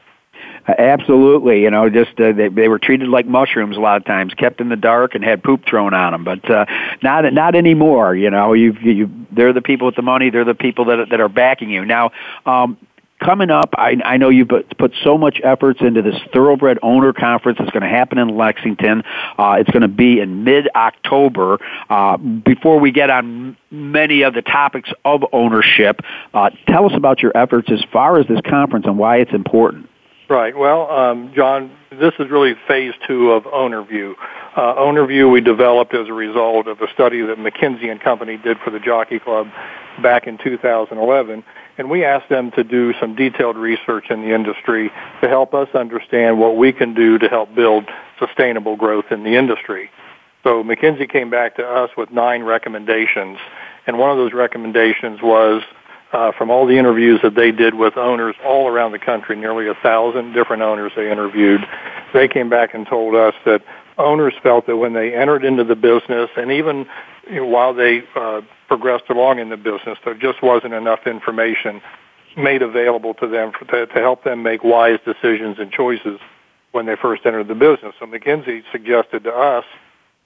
Absolutely, 0.78 1.62
you 1.62 1.70
know, 1.70 1.88
just 1.88 2.18
uh, 2.20 2.32
they 2.32 2.48
they 2.48 2.68
were 2.68 2.78
treated 2.78 3.08
like 3.08 3.26
mushrooms 3.26 3.76
a 3.76 3.80
lot 3.80 3.96
of 3.96 4.04
times, 4.04 4.34
kept 4.34 4.60
in 4.60 4.68
the 4.68 4.76
dark 4.76 5.14
and 5.14 5.24
had 5.24 5.42
poop 5.42 5.64
thrown 5.64 5.94
on 5.94 6.12
them. 6.12 6.24
But 6.24 6.50
uh, 6.50 6.66
not 7.02 7.32
not 7.32 7.54
anymore. 7.54 8.14
You 8.14 8.30
know, 8.30 8.52
you 8.52 8.72
you 8.82 9.10
they're 9.32 9.52
the 9.52 9.62
people 9.62 9.86
with 9.86 9.96
the 9.96 10.02
money. 10.02 10.30
They're 10.30 10.44
the 10.44 10.54
people 10.54 10.86
that 10.86 11.08
that 11.10 11.20
are 11.20 11.28
backing 11.28 11.70
you 11.70 11.84
now. 11.84 12.12
Um, 12.46 12.78
coming 13.20 13.50
up, 13.50 13.74
I, 13.76 13.96
I 14.04 14.16
know 14.16 14.28
you've 14.30 14.48
put 14.48 14.94
so 15.04 15.16
much 15.16 15.40
efforts 15.44 15.80
into 15.80 16.02
this 16.02 16.16
Thoroughbred 16.32 16.78
Owner 16.82 17.12
Conference. 17.12 17.58
It's 17.60 17.70
going 17.70 17.82
to 17.82 17.88
happen 17.88 18.18
in 18.18 18.36
Lexington. 18.36 19.02
Uh, 19.38 19.56
it's 19.58 19.70
going 19.70 19.82
to 19.82 19.88
be 19.88 20.20
in 20.20 20.44
mid-October. 20.44 21.58
Uh, 21.88 22.16
before 22.16 22.80
we 22.80 22.90
get 22.90 23.10
on 23.10 23.56
many 23.70 24.22
of 24.22 24.34
the 24.34 24.42
topics 24.42 24.90
of 25.04 25.22
ownership, 25.32 26.00
uh, 26.34 26.50
tell 26.66 26.86
us 26.86 26.92
about 26.96 27.20
your 27.20 27.36
efforts 27.36 27.70
as 27.70 27.84
far 27.92 28.18
as 28.18 28.26
this 28.26 28.40
conference 28.48 28.86
and 28.86 28.98
why 28.98 29.18
it's 29.18 29.32
important. 29.32 29.89
Right. 30.30 30.56
Well, 30.56 30.88
um, 30.88 31.32
John, 31.34 31.76
this 31.90 32.12
is 32.20 32.30
really 32.30 32.54
phase 32.68 32.94
two 33.04 33.32
of 33.32 33.42
OwnerView. 33.42 34.14
Uh, 34.54 34.74
OwnerView 34.76 35.28
we 35.32 35.40
developed 35.40 35.92
as 35.92 36.06
a 36.06 36.12
result 36.12 36.68
of 36.68 36.80
a 36.80 36.86
study 36.94 37.20
that 37.22 37.38
McKinsey 37.38 37.90
and 37.90 38.00
Company 38.00 38.36
did 38.36 38.56
for 38.60 38.70
the 38.70 38.78
Jockey 38.78 39.18
Club 39.18 39.48
back 40.00 40.28
in 40.28 40.38
2011 40.38 41.42
and 41.78 41.90
we 41.90 42.04
asked 42.04 42.28
them 42.28 42.52
to 42.52 42.62
do 42.62 42.94
some 43.00 43.16
detailed 43.16 43.56
research 43.56 44.10
in 44.10 44.20
the 44.20 44.32
industry 44.32 44.92
to 45.20 45.28
help 45.28 45.52
us 45.52 45.68
understand 45.74 46.38
what 46.38 46.56
we 46.56 46.72
can 46.72 46.94
do 46.94 47.18
to 47.18 47.28
help 47.28 47.52
build 47.54 47.86
sustainable 48.18 48.76
growth 48.76 49.06
in 49.10 49.24
the 49.24 49.34
industry. 49.34 49.90
So 50.44 50.62
McKinsey 50.62 51.10
came 51.10 51.30
back 51.30 51.56
to 51.56 51.66
us 51.66 51.90
with 51.96 52.12
nine 52.12 52.44
recommendations, 52.44 53.38
and 53.86 53.98
one 53.98 54.10
of 54.10 54.16
those 54.16 54.32
recommendations 54.32 55.20
was 55.22 55.62
uh, 56.12 56.32
from 56.32 56.50
all 56.50 56.66
the 56.66 56.76
interviews 56.76 57.20
that 57.22 57.34
they 57.34 57.52
did 57.52 57.74
with 57.74 57.96
owners 57.96 58.34
all 58.44 58.68
around 58.68 58.92
the 58.92 58.98
country, 58.98 59.36
nearly 59.36 59.68
a 59.68 59.74
thousand 59.74 60.32
different 60.32 60.62
owners 60.62 60.92
they 60.96 61.10
interviewed, 61.10 61.60
they 62.12 62.26
came 62.26 62.48
back 62.48 62.74
and 62.74 62.86
told 62.86 63.14
us 63.14 63.34
that 63.44 63.62
owners 63.98 64.34
felt 64.42 64.66
that 64.66 64.76
when 64.76 64.92
they 64.92 65.14
entered 65.14 65.44
into 65.44 65.62
the 65.62 65.76
business, 65.76 66.30
and 66.36 66.50
even 66.50 66.86
you 67.28 67.36
know, 67.36 67.46
while 67.46 67.72
they 67.74 68.02
uh, 68.16 68.40
progressed 68.70 69.10
along 69.10 69.40
in 69.40 69.48
the 69.48 69.56
business. 69.56 69.98
There 70.04 70.14
just 70.14 70.42
wasn't 70.42 70.74
enough 70.74 71.00
information 71.04 71.82
made 72.36 72.62
available 72.62 73.14
to 73.14 73.26
them 73.26 73.50
for, 73.50 73.64
to, 73.64 73.86
to 73.92 74.00
help 74.00 74.22
them 74.22 74.44
make 74.44 74.62
wise 74.62 75.00
decisions 75.04 75.58
and 75.58 75.72
choices 75.72 76.20
when 76.70 76.86
they 76.86 76.94
first 76.94 77.26
entered 77.26 77.48
the 77.48 77.56
business. 77.56 77.94
So 77.98 78.06
McKinsey 78.06 78.62
suggested 78.70 79.24
to 79.24 79.32
us, 79.32 79.64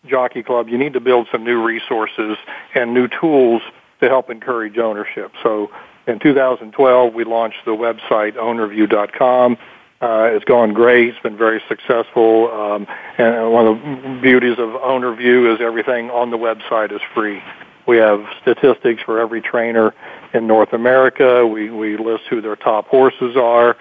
Jockey 0.07 0.43
Club, 0.43 0.69
you 0.69 0.77
need 0.77 0.93
to 0.93 1.01
build 1.01 1.27
some 1.33 1.43
new 1.43 1.65
resources 1.65 2.37
and 2.75 2.93
new 2.93 3.09
tools 3.09 3.63
to 4.01 4.09
help 4.09 4.31
encourage 4.31 4.79
ownership. 4.79 5.33
So 5.43 5.71
in 6.07 6.19
2012, 6.19 7.15
we 7.15 7.25
launched 7.25 7.65
the 7.65 7.73
website 7.73 8.35
ownerview.com. 8.35 9.59
Uh, 10.01 10.29
it's 10.33 10.45
gone 10.45 10.75
great. 10.75 11.09
It's 11.09 11.19
been 11.21 11.37
very 11.37 11.63
successful. 11.69 12.51
Um, 12.53 12.87
and 13.17 13.53
one 13.53 13.67
of 13.67 13.81
the 13.81 14.19
beauties 14.21 14.59
of 14.59 14.71
OwnerView 14.71 15.55
is 15.55 15.61
everything 15.61 16.11
on 16.11 16.31
the 16.31 16.37
website 16.37 16.93
is 16.93 17.01
free. 17.15 17.43
We 17.87 17.99
have 17.99 18.25
statistics 18.43 19.03
for 19.03 19.19
every 19.19 19.41
trainer 19.41 19.95
in 20.35 20.47
North 20.47 20.73
America. 20.73 21.47
We, 21.47 21.71
we 21.71 21.97
list 21.97 22.25
who 22.29 22.41
their 22.41 22.57
top 22.57 22.89
horses 22.89 23.37
are. 23.37 23.77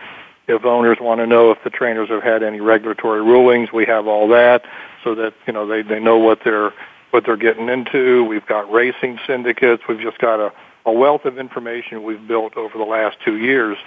If 0.48 0.66
owners 0.66 0.98
want 1.00 1.20
to 1.20 1.28
know 1.28 1.52
if 1.52 1.64
the 1.64 1.70
trainers 1.70 2.10
have 2.10 2.24
had 2.24 2.44
any 2.44 2.60
regulatory 2.60 3.22
rulings, 3.22 3.72
we 3.74 3.86
have 3.86 4.08
all 4.08 4.28
that 4.30 4.64
so 5.04 5.16
that, 5.16 5.34
you 5.48 5.54
know, 5.54 5.68
they, 5.68 5.82
they 5.82 6.00
know 6.00 6.18
what 6.18 6.40
they're, 6.44 6.74
what 7.14 7.26
they're 7.26 7.38
getting 7.38 7.70
into. 7.70 8.24
We've 8.24 8.46
got 8.46 8.72
racing 8.72 9.20
syndicates. 9.28 9.84
We've 9.88 10.00
just 10.00 10.18
got 10.18 10.40
a, 10.40 10.52
a 10.86 10.92
wealth 10.92 11.26
of 11.26 11.38
information 11.38 12.04
we've 12.04 12.28
built 12.28 12.58
over 12.58 12.78
the 12.78 12.84
last 12.84 13.18
two 13.24 13.38
years 13.38 13.78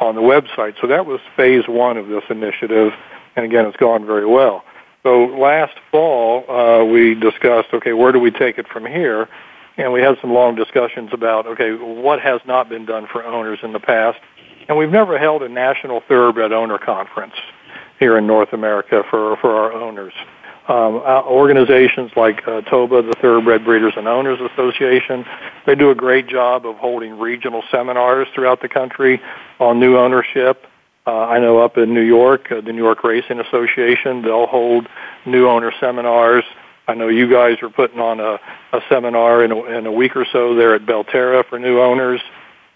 on 0.00 0.14
the 0.14 0.20
website. 0.20 0.80
So 0.80 0.86
that 0.86 1.04
was 1.04 1.20
phase 1.36 1.66
one 1.66 1.96
of 1.96 2.06
this 2.06 2.22
initiative. 2.30 2.92
And 3.34 3.44
again, 3.44 3.66
it's 3.66 3.76
gone 3.76 4.06
very 4.06 4.26
well. 4.26 4.64
So 5.02 5.24
last 5.24 5.74
fall, 5.90 6.48
uh, 6.50 6.84
we 6.84 7.14
discussed, 7.14 7.68
okay, 7.72 7.92
where 7.92 8.12
do 8.12 8.20
we 8.20 8.30
take 8.30 8.58
it 8.58 8.68
from 8.68 8.86
here? 8.86 9.28
and 9.78 9.92
we 9.92 10.00
had 10.00 10.16
some 10.20 10.32
long 10.32 10.54
discussions 10.54 11.10
about 11.12 11.46
okay 11.46 11.72
what 11.72 12.20
has 12.20 12.40
not 12.46 12.68
been 12.68 12.84
done 12.84 13.06
for 13.06 13.24
owners 13.24 13.58
in 13.62 13.72
the 13.72 13.80
past 13.80 14.18
and 14.68 14.76
we've 14.76 14.90
never 14.90 15.18
held 15.18 15.42
a 15.42 15.48
national 15.48 16.00
thoroughbred 16.08 16.52
owner 16.52 16.78
conference 16.78 17.34
here 17.98 18.16
in 18.16 18.26
North 18.26 18.52
America 18.52 19.02
for 19.10 19.36
for 19.36 19.54
our 19.54 19.72
owners 19.72 20.14
um, 20.68 20.96
uh, 20.96 21.22
organizations 21.22 22.10
like 22.16 22.46
uh, 22.46 22.60
TOBA, 22.62 23.02
the 23.02 23.16
Thoroughbred 23.20 23.64
Breeders 23.64 23.94
and 23.96 24.08
Owners 24.08 24.40
Association, 24.52 25.24
they 25.66 25.74
do 25.74 25.90
a 25.90 25.94
great 25.94 26.26
job 26.26 26.66
of 26.66 26.76
holding 26.76 27.18
regional 27.18 27.62
seminars 27.70 28.28
throughout 28.34 28.60
the 28.62 28.68
country 28.68 29.20
on 29.60 29.78
new 29.78 29.96
ownership. 29.96 30.66
Uh, 31.06 31.26
I 31.26 31.38
know 31.38 31.58
up 31.58 31.78
in 31.78 31.94
New 31.94 32.02
York, 32.02 32.50
uh, 32.50 32.60
the 32.60 32.72
New 32.72 32.82
York 32.82 33.04
Racing 33.04 33.38
Association, 33.38 34.22
they'll 34.22 34.46
hold 34.46 34.88
new 35.24 35.48
owner 35.48 35.72
seminars 35.78 36.44
I 36.88 36.94
know 36.94 37.08
you 37.08 37.28
guys 37.30 37.56
are 37.62 37.70
putting 37.70 37.98
on 37.98 38.20
a, 38.20 38.38
a 38.72 38.80
seminar 38.88 39.42
in 39.42 39.50
a, 39.50 39.64
in 39.64 39.86
a 39.86 39.92
week 39.92 40.14
or 40.14 40.24
so 40.32 40.54
there 40.54 40.74
at 40.74 40.82
Belterra 40.82 41.44
for 41.48 41.58
new 41.58 41.80
owners 41.80 42.20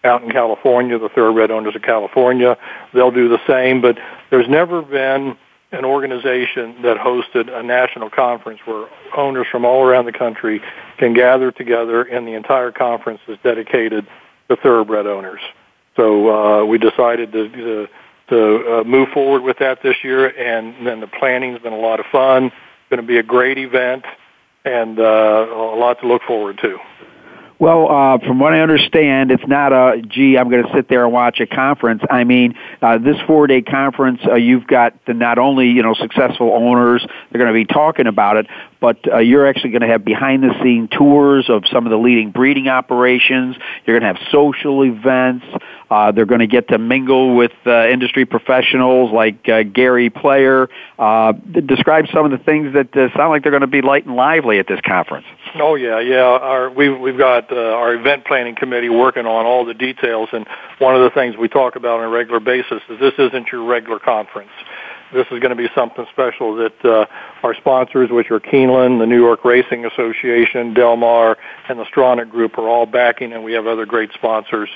out 0.03 0.23
in 0.23 0.31
California, 0.31 0.99
the 0.99 1.09
Thoroughbred 1.11 1.51
Owners 1.51 1.77
of 1.77 1.83
California. 1.83 2.57
They'll 2.93 3.13
do 3.13 3.29
the 3.29 3.41
same, 3.47 3.81
but 3.81 3.99
there's 4.31 4.49
never 4.49 4.83
been 4.83 5.37
an 5.73 5.85
organization 5.85 6.83
that 6.83 6.97
hosted 6.97 7.49
a 7.53 7.63
national 7.63 8.11
conference 8.11 8.61
where 8.65 8.89
owners 9.17 9.47
from 9.51 9.65
all 9.65 9.85
around 9.85 10.07
the 10.07 10.13
country 10.13 10.61
can 10.99 11.13
gather 11.13 11.53
together 11.53 12.03
and 12.03 12.27
the 12.27 12.33
entire 12.33 12.73
conference 12.73 13.21
is 13.29 13.39
dedicated 13.43 14.07
to 14.49 14.57
thoroughbred 14.57 15.07
owners. 15.07 15.41
So 15.97 16.63
uh, 16.63 16.65
we 16.65 16.79
decided 16.79 17.33
to, 17.33 17.49
to, 17.49 17.89
to 18.31 18.81
uh, 18.81 18.85
move 18.85 19.11
forward 19.11 19.43
with 19.43 19.59
that 19.59 19.83
this 19.83 19.97
year, 20.03 20.27
and 20.27 20.87
then 20.87 21.01
the 21.01 21.07
planning's 21.07 21.61
been 21.61 21.73
a 21.73 21.79
lot 21.79 22.01
of 22.01 22.07
fun 22.07 22.51
going 22.91 23.01
to 23.01 23.07
be 23.07 23.19
a 23.19 23.23
great 23.23 23.57
event 23.57 24.05
and 24.65 24.99
uh, 24.99 25.03
a 25.03 25.79
lot 25.79 26.01
to 26.01 26.07
look 26.07 26.23
forward 26.23 26.59
to. 26.59 26.79
Well, 27.61 27.91
uh, 27.91 28.19
from 28.27 28.41
what 28.41 28.55
I 28.55 28.61
understand, 28.61 29.31
it's 29.31 29.47
not 29.47 29.75
a, 29.75 30.01
gee, 30.01 30.39
I'm 30.39 30.49
going 30.49 30.65
to 30.65 30.73
sit 30.73 30.89
there 30.89 31.05
and 31.05 31.13
watch 31.13 31.41
a 31.41 31.47
conference. 31.47 32.03
I 32.11 32.25
mean, 32.25 32.55
uh, 32.81 32.97
this 32.97 33.17
four-day 33.27 33.61
conference, 33.61 34.21
uh, 34.27 34.37
you've 34.37 34.67
got 34.67 34.95
the, 35.05 35.13
not 35.13 35.37
only, 35.37 35.69
you 35.69 35.83
know, 35.83 35.93
successful 35.93 36.55
owners, 36.55 37.07
they're 37.31 37.39
going 37.39 37.53
to 37.53 37.55
be 37.55 37.67
talking 37.67 38.07
about 38.07 38.39
it, 38.39 38.47
but 38.81 38.99
uh, 39.13 39.19
you're 39.19 39.47
actually 39.47 39.71
going 39.71 39.83
to 39.83 39.89
have 39.89 40.05
behind-the-scene 40.05 40.89
tours 40.89 41.49
of 41.49 41.65
some 41.71 41.87
of 41.87 41.91
the 41.91 41.99
leading 41.99 42.31
breeding 42.31 42.69
operations. 42.69 43.57
You're 43.85 43.99
going 43.99 44.15
to 44.15 44.19
have 44.19 44.29
social 44.33 44.83
events. 44.83 45.45
Uh, 45.91 46.13
they're 46.13 46.27
going 46.27 46.41
to 46.41 46.47
get 46.47 46.69
to 46.69 46.79
mingle 46.79 47.35
with 47.35 47.53
uh, 47.67 47.89
industry 47.89 48.25
professionals 48.25 49.13
like 49.13 49.49
uh, 49.49 49.65
Gary 49.65 50.09
Player. 50.09 50.69
Uh, 50.99 51.33
describe 51.33 52.07
some 52.13 52.25
of 52.25 52.31
the 52.31 52.39
things 52.39 52.73
that 52.75 52.97
uh, 52.97 53.13
sound 53.17 53.31
like 53.31 53.43
they're 53.43 53.51
going 53.51 53.61
to 53.61 53.67
be 53.67 53.83
light 53.83 54.07
and 54.07 54.15
lively 54.15 54.59
at 54.59 54.69
this 54.69 54.81
conference. 54.87 55.27
Oh 55.57 55.75
yeah, 55.75 55.99
yeah. 55.99 56.21
Our, 56.21 56.71
we've 56.71 56.99
we've 56.99 57.19
got 57.19 57.51
uh, 57.51 57.57
our 57.57 57.95
event 57.95 58.25
planning 58.25 58.55
committee 58.55 58.89
working 58.89 59.27
on 59.27 59.47
all 59.47 59.65
the 59.65 59.75
details, 59.75 60.29
and 60.33 60.47
one 60.79 60.95
of 60.95 61.03
the 61.03 61.11
things 61.11 61.37
we 61.37 61.49
talk 61.49 61.75
about 61.75 61.99
on 61.99 62.05
a 62.05 62.09
regular 62.09 62.41
basis 62.41 62.83
is 62.89 63.01
this 63.01 63.15
isn't 63.19 63.49
your 63.51 63.65
regular 63.65 63.99
conference 63.99 64.53
this 65.13 65.27
is 65.31 65.41
going 65.41 65.51
to 65.51 65.57
be 65.57 65.69
something 65.75 66.07
special 66.11 66.55
that 66.57 66.85
uh, 66.85 67.07
our 67.43 67.55
sponsors, 67.55 68.11
which 68.11 68.31
are 68.31 68.41
Keeneland, 68.41 68.99
the 68.99 69.07
New 69.07 69.21
York 69.21 69.45
Racing 69.45 69.85
Association, 69.85 70.75
Del 70.75 70.97
Mar, 70.97 71.37
and 71.69 71.79
the 71.79 71.85
Stronach 71.85 72.31
Group, 72.31 72.59
are 72.59 72.69
all 72.69 72.87
backing, 72.87 73.33
and 73.33 73.43
we 73.43 73.53
have 73.53 73.67
other 73.67 73.87
great 73.87 74.13
sponsors. 74.13 74.69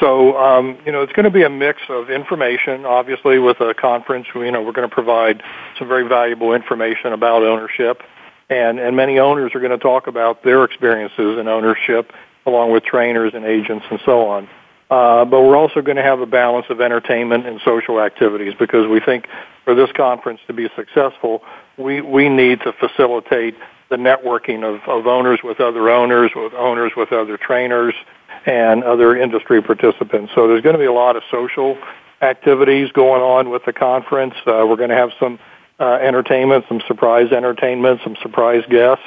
So, 0.00 0.36
um, 0.38 0.78
you 0.86 0.92
know, 0.92 1.02
it's 1.02 1.12
going 1.12 1.24
to 1.24 1.30
be 1.30 1.42
a 1.42 1.50
mix 1.50 1.80
of 1.88 2.10
information. 2.10 2.84
Obviously, 2.84 3.38
with 3.38 3.60
a 3.60 3.74
conference, 3.74 4.26
you 4.34 4.50
know, 4.50 4.62
we're 4.62 4.72
going 4.72 4.88
to 4.88 4.94
provide 4.94 5.42
some 5.78 5.88
very 5.88 6.06
valuable 6.06 6.54
information 6.54 7.12
about 7.12 7.42
ownership, 7.42 8.02
and 8.50 8.78
and 8.78 8.96
many 8.96 9.18
owners 9.18 9.52
are 9.54 9.60
going 9.60 9.72
to 9.72 9.78
talk 9.78 10.06
about 10.06 10.42
their 10.42 10.64
experiences 10.64 11.38
in 11.38 11.48
ownership, 11.48 12.12
along 12.46 12.72
with 12.72 12.84
trainers 12.84 13.32
and 13.34 13.44
agents 13.44 13.84
and 13.90 14.00
so 14.04 14.26
on. 14.28 14.48
Uh, 14.92 15.24
but 15.24 15.40
we're 15.40 15.56
also 15.56 15.80
going 15.80 15.96
to 15.96 16.02
have 16.02 16.20
a 16.20 16.26
balance 16.26 16.66
of 16.68 16.78
entertainment 16.82 17.46
and 17.46 17.58
social 17.64 17.98
activities 17.98 18.52
because 18.58 18.86
we 18.86 19.00
think 19.00 19.26
for 19.64 19.74
this 19.74 19.90
conference 19.92 20.38
to 20.46 20.52
be 20.52 20.68
successful, 20.76 21.42
we, 21.78 22.02
we 22.02 22.28
need 22.28 22.60
to 22.60 22.74
facilitate 22.74 23.54
the 23.88 23.96
networking 23.96 24.62
of, 24.62 24.86
of 24.86 25.06
owners 25.06 25.40
with 25.42 25.60
other 25.60 25.88
owners, 25.88 26.32
with 26.36 26.52
owners 26.52 26.92
with 26.94 27.10
other 27.10 27.38
trainers, 27.38 27.94
and 28.44 28.84
other 28.84 29.16
industry 29.16 29.62
participants. 29.62 30.30
So 30.34 30.46
there's 30.46 30.60
going 30.60 30.74
to 30.74 30.78
be 30.78 30.84
a 30.84 30.92
lot 30.92 31.16
of 31.16 31.22
social 31.30 31.78
activities 32.20 32.92
going 32.92 33.22
on 33.22 33.48
with 33.48 33.64
the 33.64 33.72
conference. 33.72 34.34
Uh, 34.46 34.66
we're 34.68 34.76
going 34.76 34.90
to 34.90 34.96
have 34.96 35.12
some 35.18 35.38
uh, 35.80 35.94
entertainment, 36.02 36.66
some 36.68 36.82
surprise 36.86 37.32
entertainment, 37.32 38.02
some 38.04 38.16
surprise 38.20 38.62
guests. 38.68 39.06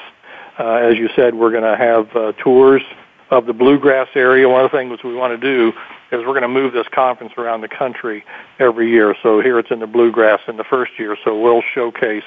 Uh, 0.57 0.77
as 0.77 0.97
you 0.97 1.09
said, 1.15 1.35
we're 1.35 1.51
going 1.51 1.63
to 1.63 1.77
have 1.77 2.15
uh, 2.15 2.31
tours 2.39 2.81
of 3.29 3.45
the 3.45 3.53
bluegrass 3.53 4.07
area. 4.15 4.47
One 4.47 4.63
of 4.63 4.71
the 4.71 4.77
things 4.77 5.03
we 5.03 5.15
want 5.15 5.31
to 5.31 5.37
do 5.37 5.73
is 6.11 6.19
we're 6.25 6.33
going 6.33 6.43
to 6.43 6.47
move 6.47 6.73
this 6.73 6.87
conference 6.89 7.33
around 7.37 7.61
the 7.61 7.67
country 7.67 8.23
every 8.59 8.89
year. 8.89 9.15
So 9.23 9.41
here 9.41 9.57
it's 9.59 9.71
in 9.71 9.79
the 9.79 9.87
bluegrass 9.87 10.41
in 10.47 10.57
the 10.57 10.63
first 10.63 10.97
year. 10.99 11.17
So 11.23 11.39
we'll 11.39 11.63
showcase 11.73 12.23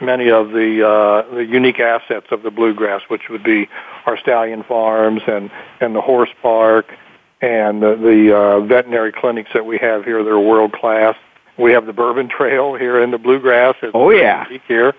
many 0.00 0.30
of 0.30 0.50
the 0.50 0.86
uh, 0.86 1.34
the 1.34 1.44
unique 1.44 1.80
assets 1.80 2.26
of 2.30 2.42
the 2.42 2.50
bluegrass, 2.50 3.02
which 3.08 3.28
would 3.28 3.44
be 3.44 3.68
our 4.06 4.18
stallion 4.18 4.64
farms 4.64 5.22
and 5.26 5.50
and 5.80 5.94
the 5.94 6.00
horse 6.00 6.30
park 6.42 6.92
and 7.40 7.82
the, 7.82 7.96
the 7.96 8.36
uh, 8.36 8.60
veterinary 8.60 9.12
clinics 9.12 9.50
that 9.52 9.66
we 9.66 9.78
have 9.78 10.04
here. 10.04 10.22
They're 10.22 10.38
world 10.38 10.72
class. 10.72 11.16
We 11.58 11.72
have 11.72 11.86
the 11.86 11.92
Bourbon 11.92 12.28
Trail 12.28 12.74
here 12.76 13.02
in 13.02 13.10
the 13.10 13.18
bluegrass. 13.18 13.74
It's 13.82 13.92
oh 13.94 14.10
yeah, 14.10 14.46
here. 14.66 14.94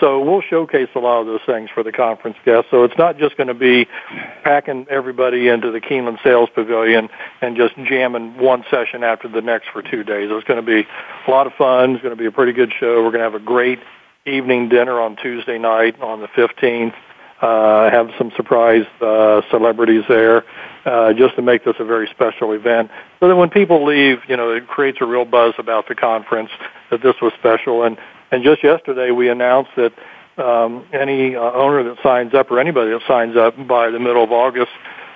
So 0.00 0.20
we'll 0.20 0.42
showcase 0.42 0.88
a 0.94 0.98
lot 0.98 1.20
of 1.20 1.26
those 1.26 1.40
things 1.44 1.70
for 1.72 1.82
the 1.82 1.92
conference 1.92 2.36
guests. 2.44 2.70
So 2.70 2.84
it's 2.84 2.96
not 2.96 3.18
just 3.18 3.36
going 3.36 3.48
to 3.48 3.54
be 3.54 3.86
packing 4.44 4.86
everybody 4.90 5.48
into 5.48 5.70
the 5.70 5.80
Keeneland 5.80 6.22
Sales 6.22 6.48
Pavilion 6.54 7.08
and 7.40 7.56
just 7.56 7.74
jamming 7.76 8.38
one 8.38 8.64
session 8.70 9.02
after 9.02 9.28
the 9.28 9.40
next 9.40 9.68
for 9.72 9.82
two 9.82 10.04
days. 10.04 10.28
It's 10.30 10.46
going 10.46 10.64
to 10.64 10.66
be 10.66 10.86
a 11.26 11.30
lot 11.30 11.46
of 11.46 11.52
fun. 11.54 11.94
It's 11.94 12.02
going 12.02 12.16
to 12.16 12.20
be 12.20 12.26
a 12.26 12.32
pretty 12.32 12.52
good 12.52 12.72
show. 12.78 13.02
We're 13.02 13.10
going 13.10 13.18
to 13.18 13.30
have 13.30 13.34
a 13.34 13.40
great 13.40 13.80
evening 14.26 14.68
dinner 14.68 15.00
on 15.00 15.16
Tuesday 15.16 15.58
night 15.58 16.00
on 16.00 16.20
the 16.20 16.28
15th. 16.28 16.94
Uh, 17.40 17.88
have 17.88 18.10
some 18.18 18.32
surprise 18.36 18.84
uh, 19.00 19.42
celebrities 19.48 20.02
there, 20.08 20.44
uh, 20.84 21.12
just 21.12 21.36
to 21.36 21.42
make 21.42 21.64
this 21.64 21.76
a 21.78 21.84
very 21.84 22.08
special 22.08 22.52
event. 22.52 22.90
So 23.20 23.28
that 23.28 23.36
when 23.36 23.48
people 23.48 23.84
leave, 23.84 24.18
you 24.26 24.36
know, 24.36 24.50
it 24.50 24.66
creates 24.66 24.98
a 25.00 25.06
real 25.06 25.24
buzz 25.24 25.54
about 25.56 25.86
the 25.86 25.94
conference 25.94 26.50
that 26.90 27.00
this 27.00 27.14
was 27.22 27.32
special. 27.38 27.84
And 27.84 27.96
and 28.30 28.44
just 28.44 28.62
yesterday, 28.62 29.10
we 29.10 29.28
announced 29.28 29.70
that 29.76 29.92
um, 30.38 30.86
any 30.92 31.34
uh, 31.34 31.40
owner 31.40 31.82
that 31.82 32.02
signs 32.02 32.34
up 32.34 32.50
or 32.50 32.60
anybody 32.60 32.90
that 32.90 33.02
signs 33.06 33.36
up 33.36 33.54
by 33.66 33.90
the 33.90 33.98
middle 33.98 34.22
of 34.22 34.30
August, 34.30 34.70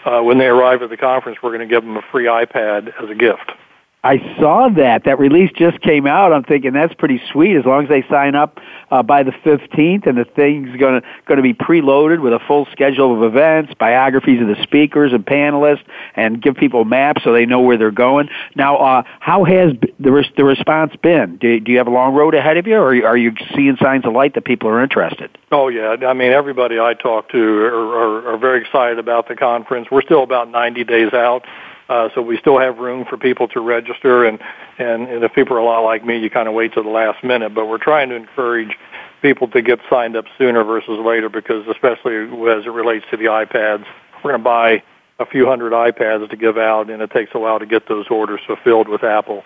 uh, 0.05 0.21
when 0.21 0.39
they 0.39 0.47
arrive 0.47 0.83
at 0.83 0.91
the 0.91 0.97
conference, 0.97 1.39
we're 1.43 1.51
going 1.51 1.67
to 1.67 1.73
give 1.73 1.85
them 1.85 1.97
a 1.97 2.03
free 2.11 2.25
iPad 2.25 2.93
as 3.03 3.09
a 3.09 3.15
gift. 3.15 3.53
I 4.05 4.19
saw 4.41 4.69
that. 4.71 5.05
That 5.05 5.21
release 5.21 5.53
just 5.55 5.81
came 5.81 6.09
out. 6.09 6.33
I'm 6.33 6.43
thinking 6.43 6.73
that's 6.73 6.95
pretty 6.95 7.23
sweet. 7.31 7.57
As 7.57 7.65
long 7.65 7.85
as 7.85 7.89
they 7.89 8.03
sign 8.11 8.35
up 8.35 8.59
uh, 8.91 9.05
by 9.05 9.23
the 9.23 9.31
15th, 9.31 10.09
and 10.09 10.19
the 10.19 10.25
thing's 10.25 10.77
going 10.77 11.03
to 11.29 11.43
be 11.43 11.55
preloaded 11.55 12.21
with 12.21 12.33
a 12.33 12.41
full 12.41 12.67
schedule 12.73 13.15
of 13.15 13.23
events, 13.23 13.75
biographies 13.75 14.43
of 14.43 14.49
the 14.49 14.61
speakers 14.65 15.13
and 15.13 15.25
panelists, 15.25 15.85
and 16.17 16.43
give 16.43 16.57
people 16.57 16.85
maps 16.85 17.23
so 17.23 17.33
they 17.33 17.47
know 17.47 17.61
where 17.61 17.79
they're 17.79 17.93
going. 17.93 18.29
Now, 18.57 18.77
uh, 18.79 19.03
how 19.21 19.45
has 19.45 19.75
the 20.01 20.11
res- 20.11 20.33
the 20.37 20.45
response 20.45 20.97
been? 20.97 21.37
Do, 21.37 21.61
do 21.61 21.71
you 21.71 21.79
have 21.79 21.87
a 21.87 21.91
long 21.91 22.13
road 22.13 22.35
ahead 22.35 22.57
of 22.57 22.67
you, 22.67 22.77
or 22.77 23.07
are 23.07 23.17
you 23.17 23.33
seeing 23.55 23.77
signs 23.77 24.05
of 24.05 24.15
light 24.15 24.35
that 24.35 24.45
people 24.45 24.69
are 24.69 24.83
interested? 24.83 25.31
Oh 25.53 25.69
yeah, 25.69 25.97
I 26.07 26.13
mean 26.13 26.33
everybody 26.33 26.81
I 26.81 26.95
talk 26.95 27.29
to 27.31 27.39
are, 27.39 27.75
are, 27.75 28.35
are 28.35 28.39
very 28.39 28.63
excited 28.63 28.99
about 28.99 29.29
the 29.29 29.37
conference. 29.37 29.89
We're 29.93 30.03
still 30.03 30.25
about 30.25 30.51
90 30.51 30.83
days 30.85 31.13
out. 31.13 31.45
Uh, 31.89 32.09
so 32.15 32.23
we 32.23 32.39
still 32.39 32.59
have 32.59 32.79
room 32.79 33.05
for 33.05 33.17
people 33.17 33.49
to 33.49 33.61
register, 33.61 34.25
and, 34.25 34.39
and 34.79 35.09
and 35.09 35.25
if 35.25 35.33
people 35.35 35.57
are 35.57 35.61
a 35.61 35.65
lot 35.65 35.81
like 35.81 36.05
me, 36.05 36.19
you 36.19 36.31
kind 36.31 36.49
of 36.49 36.55
wait 36.55 36.73
to 36.75 36.83
the 36.83 36.89
last 36.89 37.23
minute. 37.25 37.55
But 37.55 37.67
we're 37.67 37.79
trying 37.79 38.09
to 38.11 38.15
encourage 38.15 38.77
people 39.21 39.49
to 39.49 39.63
get 39.63 39.79
signed 39.91 40.17
up 40.17 40.25
sooner 40.39 40.65
versus 40.65 40.99
later, 41.05 41.29
because 41.29 41.67
especially 41.69 42.17
as 42.51 42.67
it 42.67 42.73
relates 42.73 43.05
to 43.11 43.17
the 43.17 43.27
iPads, 43.27 43.85
we're 44.23 44.31
going 44.31 44.41
to 44.41 44.45
buy 44.45 44.83
a 45.19 45.27
few 45.27 45.47
hundred 45.47 45.73
iPads 45.73 46.29
to 46.31 46.37
give 46.37 46.57
out, 46.57 46.89
and 46.91 47.03
it 47.03 47.11
takes 47.11 47.31
a 47.35 47.39
while 47.39 47.59
to 47.59 47.67
get 47.67 47.89
those 47.89 48.07
orders 48.09 48.41
fulfilled 48.47 48.89
with 48.89 49.05
Apple. 49.05 49.45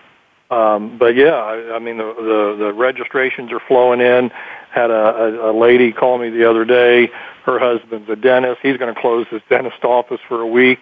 Um, 0.49 0.97
but 0.97 1.15
yeah, 1.15 1.35
I, 1.35 1.75
I 1.75 1.79
mean 1.79 1.97
the, 1.97 2.13
the 2.15 2.65
the 2.65 2.73
registrations 2.73 3.51
are 3.51 3.59
flowing 3.67 3.99
in. 3.99 4.31
Had 4.71 4.91
a, 4.91 4.93
a, 4.93 5.51
a 5.51 5.53
lady 5.57 5.91
call 5.91 6.17
me 6.17 6.29
the 6.29 6.49
other 6.49 6.63
day. 6.63 7.09
Her 7.43 7.59
husband's 7.59 8.09
a 8.09 8.15
dentist. 8.15 8.59
He's 8.61 8.77
going 8.77 8.93
to 8.93 8.99
close 8.99 9.27
his 9.27 9.41
dentist 9.49 9.83
office 9.83 10.19
for 10.27 10.41
a 10.41 10.47
week 10.47 10.79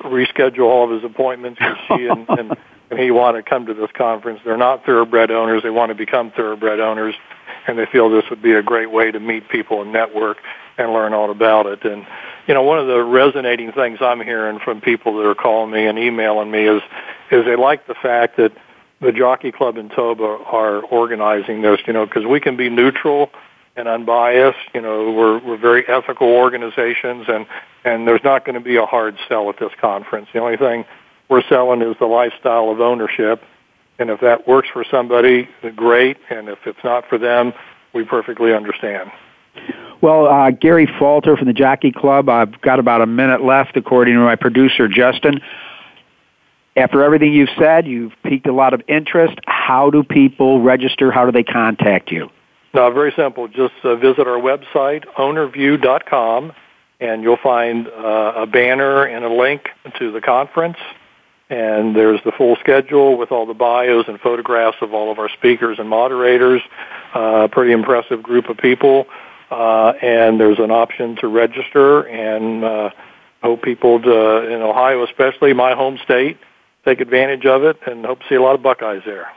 reschedule 0.00 0.66
all 0.66 0.84
of 0.84 0.90
his 0.90 1.10
appointments 1.10 1.58
because 1.58 1.76
she 1.88 2.06
and, 2.06 2.26
and, 2.38 2.56
and 2.90 2.98
he 2.98 3.10
want 3.10 3.36
to 3.36 3.42
come 3.42 3.66
to 3.66 3.74
this 3.74 3.90
conference. 3.94 4.40
They're 4.44 4.56
not 4.56 4.84
thoroughbred 4.84 5.30
owners. 5.30 5.62
They 5.62 5.70
want 5.70 5.90
to 5.90 5.94
become 5.94 6.30
thoroughbred 6.30 6.80
owners, 6.80 7.14
and 7.66 7.78
they 7.78 7.86
feel 7.86 8.10
this 8.10 8.24
would 8.30 8.42
be 8.42 8.52
a 8.52 8.62
great 8.62 8.90
way 8.90 9.10
to 9.10 9.20
meet 9.20 9.48
people 9.48 9.82
and 9.82 9.92
network 9.92 10.38
and 10.78 10.92
learn 10.92 11.12
all 11.12 11.30
about 11.30 11.66
it. 11.66 11.84
And 11.84 12.06
you 12.46 12.54
know, 12.54 12.62
one 12.62 12.78
of 12.78 12.86
the 12.86 13.02
resonating 13.02 13.72
things 13.72 13.98
I'm 14.00 14.20
hearing 14.20 14.58
from 14.60 14.80
people 14.80 15.18
that 15.18 15.26
are 15.26 15.34
calling 15.34 15.70
me 15.70 15.86
and 15.86 15.98
emailing 15.98 16.50
me 16.50 16.66
is 16.66 16.82
is 17.30 17.44
they 17.44 17.56
like 17.56 17.86
the 17.86 17.94
fact 17.94 18.36
that 18.38 18.52
the 19.00 19.12
Jockey 19.12 19.52
Club 19.52 19.76
and 19.76 19.90
Toba 19.90 20.24
are 20.24 20.80
organizing 20.80 21.62
this. 21.62 21.80
You 21.86 21.92
know, 21.92 22.06
because 22.06 22.24
we 22.24 22.40
can 22.40 22.56
be 22.56 22.70
neutral 22.70 23.30
and 23.78 23.88
unbiased. 23.88 24.58
You 24.74 24.82
know, 24.82 25.12
we're 25.12 25.38
we're 25.38 25.56
very 25.56 25.88
ethical 25.88 26.28
organizations, 26.28 27.26
and 27.28 27.46
and 27.84 28.06
there's 28.06 28.24
not 28.24 28.44
going 28.44 28.54
to 28.54 28.60
be 28.60 28.76
a 28.76 28.84
hard 28.84 29.16
sell 29.28 29.48
at 29.48 29.58
this 29.58 29.72
conference. 29.80 30.28
The 30.32 30.40
only 30.40 30.56
thing 30.56 30.84
we're 31.28 31.46
selling 31.48 31.80
is 31.80 31.96
the 31.98 32.06
lifestyle 32.06 32.70
of 32.70 32.80
ownership, 32.80 33.42
and 33.98 34.10
if 34.10 34.20
that 34.20 34.46
works 34.48 34.68
for 34.72 34.84
somebody, 34.90 35.48
great. 35.76 36.18
And 36.28 36.48
if 36.48 36.58
it's 36.66 36.82
not 36.82 37.08
for 37.08 37.16
them, 37.16 37.52
we 37.94 38.04
perfectly 38.04 38.52
understand. 38.52 39.10
Well, 40.00 40.26
uh, 40.26 40.50
Gary 40.50 40.88
Falter 40.98 41.36
from 41.36 41.46
the 41.46 41.52
Jockey 41.52 41.92
Club. 41.92 42.28
I've 42.28 42.60
got 42.60 42.78
about 42.78 43.00
a 43.00 43.06
minute 43.06 43.42
left, 43.42 43.76
according 43.76 44.14
to 44.14 44.20
my 44.20 44.36
producer 44.36 44.88
Justin. 44.88 45.40
After 46.76 47.02
everything 47.02 47.32
you've 47.32 47.48
said, 47.58 47.88
you've 47.88 48.12
piqued 48.22 48.46
a 48.46 48.52
lot 48.52 48.72
of 48.72 48.82
interest. 48.86 49.36
How 49.46 49.90
do 49.90 50.04
people 50.04 50.62
register? 50.62 51.10
How 51.10 51.24
do 51.24 51.32
they 51.32 51.42
contact 51.42 52.12
you? 52.12 52.30
No, 52.74 52.90
very 52.90 53.12
simple. 53.16 53.48
Just 53.48 53.74
uh, 53.82 53.96
visit 53.96 54.26
our 54.26 54.38
website, 54.38 55.06
ownerview.com, 55.16 56.52
and 57.00 57.22
you'll 57.22 57.38
find 57.38 57.88
uh, 57.88 58.32
a 58.36 58.46
banner 58.46 59.04
and 59.04 59.24
a 59.24 59.32
link 59.32 59.68
to 59.98 60.12
the 60.12 60.20
conference. 60.20 60.76
And 61.50 61.96
there's 61.96 62.20
the 62.24 62.32
full 62.32 62.56
schedule 62.56 63.16
with 63.16 63.32
all 63.32 63.46
the 63.46 63.54
bios 63.54 64.06
and 64.06 64.20
photographs 64.20 64.76
of 64.82 64.92
all 64.92 65.10
of 65.10 65.18
our 65.18 65.30
speakers 65.30 65.78
and 65.78 65.88
moderators. 65.88 66.60
Uh, 67.14 67.48
pretty 67.50 67.72
impressive 67.72 68.22
group 68.22 68.50
of 68.50 68.58
people. 68.58 69.06
Uh, 69.50 69.94
and 70.02 70.38
there's 70.38 70.58
an 70.58 70.70
option 70.70 71.16
to 71.16 71.26
register 71.26 72.02
and 72.02 72.64
uh, 72.64 72.90
hope 73.42 73.62
people 73.62 74.00
to, 74.00 74.46
in 74.46 74.60
Ohio 74.60 75.04
especially, 75.04 75.54
my 75.54 75.74
home 75.74 75.98
state, 76.04 76.36
take 76.84 77.00
advantage 77.00 77.46
of 77.46 77.64
it 77.64 77.78
and 77.86 78.04
hope 78.04 78.20
to 78.20 78.28
see 78.28 78.34
a 78.34 78.42
lot 78.42 78.54
of 78.54 78.62
Buckeyes 78.62 79.02
there. 79.06 79.28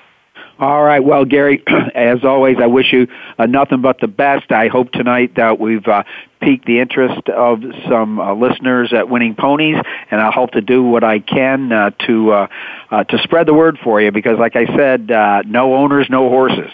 All 0.62 0.84
right. 0.84 1.04
Well, 1.04 1.26
Gary, 1.26 1.64
as 1.96 2.24
always, 2.24 2.58
I 2.62 2.68
wish 2.68 2.94
you 2.94 3.08
uh, 3.40 3.48
nothing 3.48 3.82
but 3.82 4.00
the 4.00 4.08
best. 4.08 4.52
I 4.52 4.68
hope 4.68 4.92
tonight 4.92 5.34
that 5.36 5.60
we've 5.60 5.88
uh, 5.88 6.04
piqued 6.40 6.68
the 6.68 6.80
interest 6.80 7.28
of 7.30 7.64
some 7.90 8.20
uh, 8.20 8.36
listeners 8.36 8.94
at 8.94 9.10
Winning 9.10 9.34
Ponies, 9.34 9.78
and 10.12 10.22
I 10.22 10.32
hope 10.32 10.52
to 10.52 10.62
do 10.62 10.84
what 10.84 11.04
I 11.04 11.18
can 11.18 11.72
uh, 11.72 11.90
to 12.06 12.32
uh, 12.32 12.48
uh, 12.92 13.04
to 13.06 13.18
spread 13.24 13.48
the 13.48 13.56
word 13.56 13.80
for 13.84 14.00
you. 14.00 14.12
Because, 14.12 14.38
like 14.38 14.56
I 14.56 14.68
said, 14.78 15.10
uh, 15.10 15.42
no 15.48 15.74
owners, 15.74 16.06
no 16.12 16.30
horses. 16.30 16.70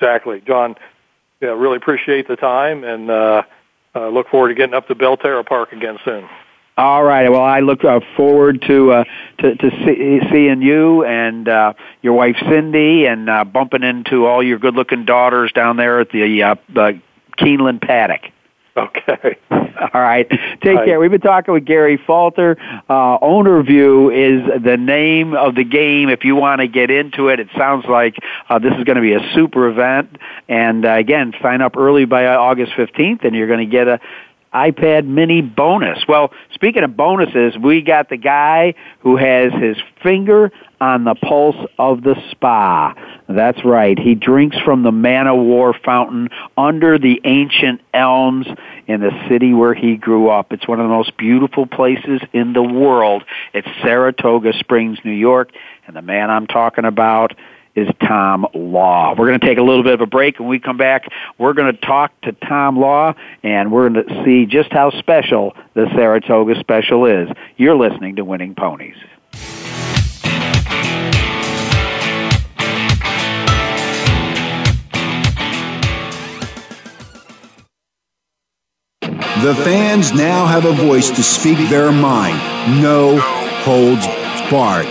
Exactly, 0.00 0.42
John. 0.44 0.74
Yeah, 1.40 1.50
really 1.50 1.76
appreciate 1.76 2.26
the 2.26 2.34
time, 2.34 2.82
and 2.82 3.08
uh, 3.08 3.42
uh, 3.94 4.08
look 4.08 4.28
forward 4.28 4.48
to 4.48 4.54
getting 4.56 4.74
up 4.74 4.88
to 4.88 4.96
Belterra 4.96 5.46
Park 5.46 5.70
again 5.72 5.98
soon. 6.04 6.28
All 6.78 7.02
right. 7.02 7.28
Well, 7.28 7.42
I 7.42 7.58
look 7.58 7.84
uh, 7.84 7.98
forward 8.16 8.62
to 8.68 8.92
uh, 8.92 9.04
to, 9.40 9.56
to 9.56 9.70
see, 9.84 10.20
seeing 10.30 10.62
you 10.62 11.04
and 11.04 11.48
uh, 11.48 11.72
your 12.02 12.12
wife 12.12 12.36
Cindy, 12.48 13.04
and 13.04 13.28
uh, 13.28 13.42
bumping 13.42 13.82
into 13.82 14.26
all 14.26 14.44
your 14.44 14.60
good-looking 14.60 15.04
daughters 15.04 15.50
down 15.50 15.76
there 15.76 15.98
at 15.98 16.10
the 16.10 16.40
uh, 16.44 16.54
the 16.72 17.00
Keeneland 17.36 17.80
paddock. 17.80 18.20
Okay. 18.76 19.38
All 19.50 20.00
right. 20.00 20.28
Take 20.62 20.76
Bye. 20.76 20.84
care. 20.84 21.00
We've 21.00 21.10
been 21.10 21.20
talking 21.20 21.52
with 21.52 21.64
Gary 21.64 22.00
Falter. 22.06 22.56
Uh, 22.88 23.18
Owner 23.20 23.60
View 23.64 24.10
is 24.10 24.62
the 24.62 24.76
name 24.76 25.34
of 25.34 25.56
the 25.56 25.64
game. 25.64 26.08
If 26.08 26.24
you 26.24 26.36
want 26.36 26.60
to 26.60 26.68
get 26.68 26.90
into 26.90 27.28
it, 27.28 27.40
it 27.40 27.48
sounds 27.56 27.86
like 27.88 28.16
uh, 28.48 28.60
this 28.60 28.72
is 28.78 28.84
going 28.84 28.96
to 28.96 29.02
be 29.02 29.14
a 29.14 29.34
super 29.34 29.68
event. 29.68 30.16
And 30.48 30.84
uh, 30.84 30.92
again, 30.92 31.32
sign 31.42 31.60
up 31.60 31.76
early 31.76 32.04
by 32.04 32.26
August 32.26 32.72
15th, 32.72 33.24
and 33.24 33.34
you're 33.34 33.48
going 33.48 33.58
to 33.58 33.66
get 33.66 33.88
a 33.88 34.00
iPad 34.58 35.06
mini 35.06 35.40
bonus. 35.40 36.06
Well, 36.08 36.32
speaking 36.52 36.82
of 36.82 36.96
bonuses, 36.96 37.56
we 37.56 37.80
got 37.82 38.08
the 38.08 38.16
guy 38.16 38.74
who 39.00 39.16
has 39.16 39.52
his 39.52 39.76
finger 40.02 40.50
on 40.80 41.04
the 41.04 41.14
pulse 41.14 41.56
of 41.78 42.02
the 42.02 42.14
spa. 42.30 42.94
That's 43.28 43.64
right. 43.64 43.98
He 43.98 44.14
drinks 44.14 44.56
from 44.64 44.82
the 44.82 44.92
Man 44.92 45.26
O' 45.26 45.42
War 45.42 45.74
fountain 45.84 46.28
under 46.56 46.98
the 46.98 47.20
ancient 47.24 47.80
elms 47.92 48.46
in 48.86 49.00
the 49.00 49.10
city 49.28 49.52
where 49.52 49.74
he 49.74 49.96
grew 49.96 50.28
up. 50.28 50.52
It's 50.52 50.66
one 50.66 50.80
of 50.80 50.84
the 50.84 50.94
most 50.94 51.16
beautiful 51.16 51.66
places 51.66 52.20
in 52.32 52.52
the 52.52 52.62
world. 52.62 53.24
It's 53.52 53.68
Saratoga 53.82 54.52
Springs, 54.58 54.98
New 55.04 55.12
York, 55.12 55.50
and 55.86 55.94
the 55.94 56.02
man 56.02 56.30
I'm 56.30 56.46
talking 56.46 56.84
about 56.84 57.34
is 57.78 57.88
Tom 58.00 58.46
Law. 58.54 59.14
We're 59.16 59.28
going 59.28 59.38
to 59.38 59.46
take 59.46 59.58
a 59.58 59.62
little 59.62 59.84
bit 59.84 59.94
of 59.94 60.00
a 60.00 60.06
break. 60.06 60.38
When 60.38 60.48
we 60.48 60.58
come 60.58 60.76
back, 60.76 61.08
we're 61.38 61.52
going 61.52 61.72
to 61.72 61.80
talk 61.80 62.18
to 62.22 62.32
Tom 62.32 62.78
Law, 62.78 63.14
and 63.42 63.70
we're 63.70 63.88
going 63.88 64.04
to 64.06 64.24
see 64.24 64.46
just 64.46 64.72
how 64.72 64.90
special 64.90 65.54
the 65.74 65.86
Saratoga 65.94 66.58
Special 66.58 67.06
is. 67.06 67.28
You're 67.56 67.76
listening 67.76 68.16
to 68.16 68.24
Winning 68.24 68.54
Ponies. 68.54 68.96
The 79.42 79.54
fans 79.54 80.12
now 80.12 80.46
have 80.46 80.64
a 80.64 80.72
voice 80.72 81.10
to 81.10 81.22
speak 81.22 81.58
their 81.68 81.92
mind. 81.92 82.38
No 82.82 83.18
holds 83.20 84.04
barred. 84.50 84.86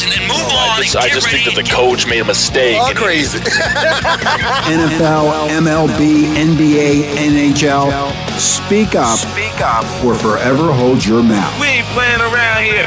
They 0.00 0.10
need 0.10 0.14
to 0.14 0.18
bench 0.18 0.18
his 0.18 0.18
ass 0.18 0.18
and, 0.18 0.20
and 0.20 0.28
move 0.28 0.46
on. 0.46 0.78
I 0.78 0.82
just, 0.82 0.96
I 0.96 1.08
just 1.08 1.28
think 1.28 1.44
that 1.44 1.54
the 1.54 1.62
coach 1.64 2.06
made 2.06 2.20
a 2.20 2.24
mistake. 2.24 2.78
All 2.80 2.94
crazy. 2.94 3.38
NFL, 4.68 5.48
MLB, 5.48 6.34
NBA, 6.34 7.16
NHL. 7.16 7.90
Speak 8.38 8.94
up. 8.94 9.18
Speak 9.18 9.60
up. 9.60 9.84
Or 10.04 10.14
forever 10.14 10.72
hold 10.72 11.04
your 11.04 11.22
mouth. 11.22 11.58
We 11.60 11.66
ain't 11.66 11.86
playing 11.88 12.20
around 12.20 12.64
here. 12.64 12.86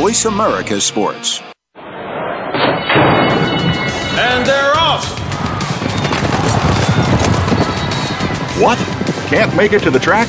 Voice 0.00 0.24
America 0.24 0.80
Sports. 0.80 1.40
And 4.18 4.46
they're 4.46 4.74
off. 4.76 5.04
What? 8.60 8.78
Can't 9.28 9.54
make 9.56 9.72
it 9.72 9.82
to 9.82 9.90
the 9.90 9.98
track? 9.98 10.28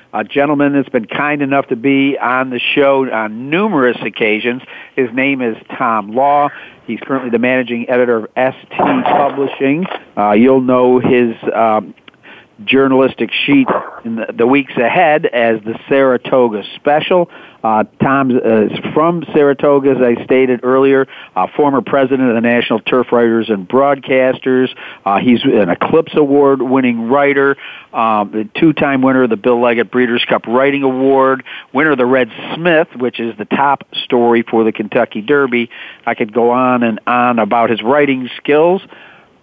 a 0.13 0.23
gentleman 0.23 0.73
that's 0.73 0.89
been 0.89 1.07
kind 1.07 1.41
enough 1.41 1.67
to 1.67 1.75
be 1.75 2.17
on 2.17 2.49
the 2.49 2.59
show 2.59 3.09
on 3.11 3.49
numerous 3.49 3.97
occasions. 4.01 4.61
His 4.95 5.09
name 5.13 5.41
is 5.41 5.55
Tom 5.77 6.13
Law. 6.13 6.49
He's 6.85 6.99
currently 6.99 7.29
the 7.29 7.39
managing 7.39 7.89
editor 7.89 8.25
of 8.25 8.29
ST 8.35 8.69
Publishing. 8.69 9.85
Uh, 10.17 10.31
you'll 10.31 10.61
know 10.61 10.99
his 10.99 11.35
um, 11.53 11.93
journalistic 12.65 13.31
sheet 13.45 13.67
in 14.05 14.15
the, 14.15 14.33
the, 14.37 14.47
weeks 14.47 14.73
ahead 14.77 15.25
as 15.25 15.61
the 15.63 15.79
Saratoga 15.87 16.63
Special. 16.75 17.29
Uh, 17.63 17.83
Tom 18.01 18.31
uh, 18.31 18.65
is 18.65 18.71
from 18.93 19.23
Saratoga, 19.33 19.91
as 19.91 19.97
I 19.97 20.23
stated 20.23 20.61
earlier, 20.63 21.07
uh, 21.35 21.47
former 21.55 21.81
president 21.81 22.29
of 22.29 22.35
the 22.35 22.41
National 22.41 22.79
Turf 22.79 23.11
Writers 23.11 23.49
and 23.49 23.67
Broadcasters. 23.67 24.69
Uh, 25.05 25.19
he's 25.19 25.43
an 25.43 25.69
Eclipse 25.69 26.13
Award 26.15 26.61
winning 26.61 27.07
writer, 27.07 27.57
um, 27.93 28.49
two-time 28.55 29.01
winner 29.01 29.23
of 29.23 29.29
the 29.29 29.37
Bill 29.37 29.61
Leggett 29.61 29.91
Breeders' 29.91 30.25
Cup 30.27 30.47
Writing 30.47 30.83
Award, 30.83 31.43
winner 31.73 31.91
of 31.91 31.97
the 31.97 32.05
Red 32.05 32.31
Smith, 32.55 32.87
which 32.95 33.19
is 33.19 33.37
the 33.37 33.45
top 33.45 33.83
story 34.03 34.41
for 34.41 34.63
the 34.63 34.71
Kentucky 34.71 35.21
Derby. 35.21 35.69
I 36.05 36.15
could 36.15 36.33
go 36.33 36.49
on 36.51 36.83
and 36.83 36.99
on 37.05 37.37
about 37.37 37.69
his 37.69 37.81
writing 37.83 38.29
skills 38.37 38.81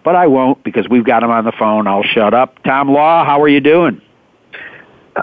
but 0.04 0.14
I 0.14 0.26
won't 0.26 0.62
because 0.64 0.88
we've 0.88 1.04
got 1.04 1.22
him 1.22 1.30
on 1.30 1.44
the 1.44 1.52
phone. 1.52 1.86
I'll 1.86 2.02
shut 2.02 2.34
up. 2.34 2.62
Tom 2.62 2.90
Law, 2.90 3.24
how 3.24 3.42
are 3.42 3.48
you 3.48 3.60
doing? 3.60 4.00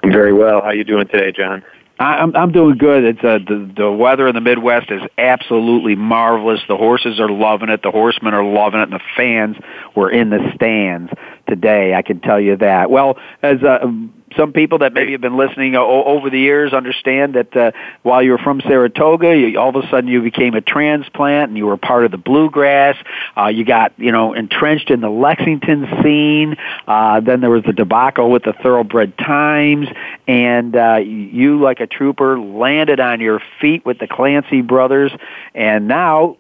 I'm 0.04 0.12
very 0.12 0.34
well. 0.34 0.62
How 0.62 0.68
are 0.68 0.76
you 0.76 0.84
doing 0.84 1.08
today, 1.08 1.32
John? 1.32 1.64
I'm 1.98 2.36
I'm 2.36 2.52
doing 2.52 2.78
good. 2.78 3.06
It's 3.06 3.24
uh, 3.24 3.40
the 3.48 3.72
the 3.78 3.92
weather 3.92 4.28
in 4.28 4.36
the 4.36 4.42
Midwest 4.42 4.92
is 4.92 5.02
absolutely 5.18 5.96
marvelous. 5.96 6.60
The 6.68 6.76
horses 6.76 7.22
are 7.22 7.30
loving 7.30 7.70
it. 7.70 7.84
The 7.84 7.92
horsemen 7.92 8.34
are 8.34 8.44
loving 8.44 8.82
it, 8.82 8.84
and 8.84 8.94
the 8.94 9.04
fans 9.16 9.56
were 9.96 10.12
in 10.12 10.30
the 10.30 10.52
stands 10.56 11.10
today. 11.48 11.94
I 11.94 12.02
can 12.02 12.20
tell 12.20 12.40
you 12.40 12.58
that. 12.58 12.92
Well, 12.92 13.18
as 13.42 13.64
uh, 13.64 13.88
some 14.38 14.54
people 14.54 14.80
that 14.80 14.94
maybe 14.94 15.12
have 15.14 15.22
been 15.22 15.38
listening 15.38 15.76
o- 15.76 16.04
over 16.04 16.30
the 16.30 16.40
years 16.40 16.74
understand 16.74 17.36
that 17.36 17.56
uh, 17.56 17.72
while 18.04 18.22
you 18.22 18.32
were 18.32 18.38
from 18.38 18.62
Saratoga, 18.62 19.36
you, 19.36 19.60
all 19.60 19.70
of 19.70 19.84
a 19.84 19.90
sudden 19.90 20.08
you 20.08 20.22
became 20.22 20.54
a 20.56 20.62
transplant 20.62 21.50
and 21.50 21.58
you 21.58 21.66
were 21.66 21.78
part 21.78 22.06
of 22.06 22.12
the 22.12 22.18
bluegrass. 22.18 22.96
Uh, 23.38 23.48
you 23.48 23.66
got 23.66 23.94
you 23.98 24.12
know 24.12 24.34
entrenched 24.34 24.90
in 24.90 25.02
the 25.02 25.10
Lexington 25.10 25.88
scene. 26.02 26.56
Uh, 26.88 27.20
then 27.20 27.42
there 27.42 27.50
was 27.50 27.64
the 27.64 27.74
debacle 27.74 28.30
with 28.30 28.44
the 28.44 28.54
Thoroughbred 28.54 29.18
Times, 29.18 29.88
and 30.28 30.76
uh, 30.76 30.96
you, 30.96 31.62
like 31.62 31.80
a 31.80 31.88
trooper, 31.88 32.40
landed 32.40 33.00
on 33.00 33.22
your 33.22 33.42
feet 33.62 33.86
with 33.86 34.00
the 34.00 34.08
Clancy 34.08 34.62
brothers, 34.62 35.12
and 35.54 35.88
now 35.88 36.38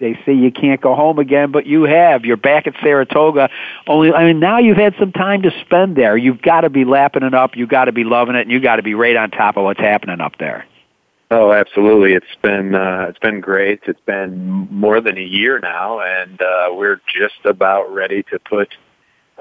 they 0.00 0.18
say 0.24 0.32
you 0.32 0.50
can't 0.50 0.80
go 0.80 0.94
home 0.94 1.18
again, 1.18 1.52
but 1.52 1.66
you 1.66 1.82
have. 1.82 2.24
You're 2.24 2.38
back 2.38 2.66
at 2.66 2.74
Saratoga. 2.82 3.50
Only, 3.86 4.12
I 4.12 4.24
mean, 4.24 4.40
now 4.40 4.58
you've 4.58 4.78
had 4.78 4.94
some 4.98 5.12
time 5.12 5.42
to 5.42 5.50
spend 5.60 5.94
there. 5.94 6.16
You've 6.16 6.40
got 6.42 6.62
to 6.62 6.70
be 6.70 6.84
lapping 6.84 7.22
it 7.22 7.34
up. 7.34 7.54
You've 7.54 7.68
got 7.68 7.84
to 7.84 7.92
be 7.92 8.02
loving 8.02 8.34
it, 8.34 8.42
and 8.42 8.50
you've 8.50 8.62
got 8.62 8.76
to 8.76 8.82
be 8.82 8.94
right 8.94 9.14
on 9.14 9.30
top 9.30 9.58
of 9.58 9.64
what's 9.64 9.78
happening 9.78 10.20
up 10.20 10.38
there. 10.38 10.66
Oh, 11.30 11.52
absolutely! 11.52 12.14
It's 12.14 12.26
been 12.42 12.74
uh, 12.74 13.06
it's 13.08 13.20
been 13.20 13.40
great. 13.40 13.82
It's 13.86 14.00
been 14.00 14.66
more 14.68 15.00
than 15.00 15.16
a 15.16 15.22
year 15.22 15.60
now, 15.60 16.00
and 16.00 16.42
uh, 16.42 16.70
we're 16.72 17.00
just 17.06 17.44
about 17.44 17.92
ready 17.94 18.24
to 18.24 18.40
put 18.40 18.74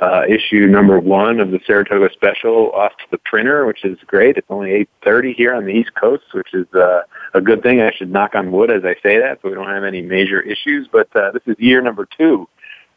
uh, 0.01 0.23
issue 0.27 0.67
number 0.67 0.99
one 0.99 1.39
of 1.39 1.51
the 1.51 1.59
Saratoga 1.65 2.09
Special 2.13 2.71
off 2.71 2.91
to 2.97 3.05
the 3.11 3.17
printer, 3.17 3.65
which 3.65 3.83
is 3.83 3.97
great. 4.07 4.37
It's 4.37 4.47
only 4.49 4.71
eight 4.71 4.89
thirty 5.03 5.33
here 5.33 5.53
on 5.53 5.65
the 5.65 5.73
East 5.73 5.93
Coast, 5.95 6.23
which 6.31 6.53
is 6.53 6.65
uh, 6.73 7.01
a 7.33 7.41
good 7.41 7.61
thing. 7.61 7.81
I 7.81 7.91
should 7.91 8.11
knock 8.11 8.35
on 8.35 8.51
wood 8.51 8.71
as 8.71 8.83
I 8.85 8.95
say 9.03 9.19
that, 9.19 9.39
so 9.41 9.49
we 9.49 9.55
don't 9.55 9.67
have 9.67 9.83
any 9.83 10.01
major 10.01 10.41
issues. 10.41 10.87
But 10.91 11.13
uh, 11.15 11.31
this 11.31 11.43
is 11.47 11.55
year 11.59 11.81
number 11.81 12.07
two 12.17 12.47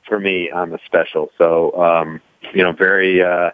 for 0.07 0.21
me 0.21 0.51
on 0.51 0.71
the 0.71 0.79
special. 0.87 1.31
So, 1.38 1.73
um, 1.81 2.21
you 2.55 2.62
know, 2.62 2.73
very 2.73 3.23
uh, 3.23 3.51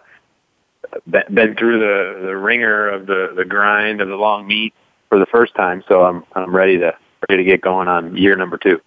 been 1.07 1.55
through 1.55 1.79
the 1.79 2.27
the 2.27 2.37
ringer 2.37 2.87
of 2.89 3.07
the 3.07 3.33
the 3.35 3.45
grind 3.45 4.01
of 4.01 4.09
the 4.09 4.15
long 4.15 4.47
meet 4.47 4.73
for 5.09 5.17
the 5.17 5.25
first 5.25 5.55
time. 5.55 5.83
So 5.87 6.03
I'm 6.03 6.23
I'm 6.35 6.55
ready 6.55 6.77
to 6.77 6.95
ready 7.29 7.43
to 7.43 7.49
get 7.49 7.61
going 7.61 7.87
on 7.87 8.15
year 8.15 8.35
number 8.35 8.57
two. 8.57 8.79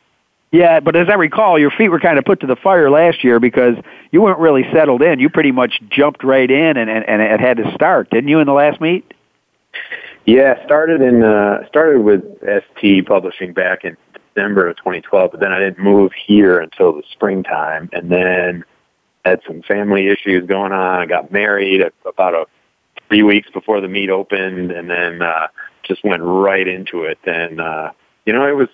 Yeah, 0.53 0.81
but 0.81 0.95
as 0.97 1.09
I 1.09 1.15
recall, 1.15 1.59
your 1.59 1.71
feet 1.71 1.89
were 1.89 1.99
kind 1.99 2.19
of 2.19 2.27
put 2.27 2.41
to 2.41 2.47
the 2.47 2.57
fire 2.57 2.91
last 2.91 3.25
year 3.25 3.41
because 3.41 3.75
you 4.11 4.21
weren't 4.21 4.39
really 4.39 4.65
settled 4.71 5.01
in. 5.01 5.19
You 5.19 5.31
pretty 5.31 5.51
much 5.51 5.81
jumped 5.89 6.23
right 6.23 6.51
in 6.51 6.77
and 6.77 6.91
and, 6.91 7.05
and 7.07 7.23
it 7.23 7.41
had 7.41 7.57
to 7.57 7.73
start, 7.75 8.11
didn't 8.11 8.29
you, 8.29 8.39
in 8.39 8.47
the 8.47 8.53
last 8.53 8.79
meet? 8.79 9.15
Yeah, 10.27 10.63
started 10.67 11.01
in 11.01 11.23
uh, 11.25 11.67
started 11.69 12.03
with 12.03 12.23
ST 12.77 13.07
Publishing 13.07 13.55
back 13.55 13.85
in 13.85 13.97
December 14.13 14.69
of 14.69 14.77
2012, 14.77 15.31
but 15.31 15.41
then 15.41 15.53
I 15.53 15.59
didn't 15.59 15.83
move 15.83 16.13
here 16.27 16.61
until 16.61 16.93
the 16.93 17.03
springtime, 17.13 17.89
and 17.95 18.11
then 18.11 18.65
had 19.25 19.41
some 19.47 19.63
family 19.63 20.09
issues 20.09 20.47
going 20.47 20.73
on. 20.73 21.01
I 21.01 21.07
got 21.07 21.33
married 21.33 21.83
about 22.05 22.35
a 22.35 22.45
three 23.09 23.23
weeks 23.23 23.51
before 23.51 23.81
the 23.81 23.89
meet 23.89 24.11
opened, 24.11 24.71
and 24.71 24.91
then 24.91 25.23
uh, 25.23 25.49
just 25.83 26.05
went 26.05 26.23
right 26.23 26.69
into 26.69 27.05
it. 27.05 27.19
And 27.25 27.59
uh, 27.59 27.93
you 28.27 28.35
know, 28.35 28.47
it 28.47 28.57
was 28.57 28.69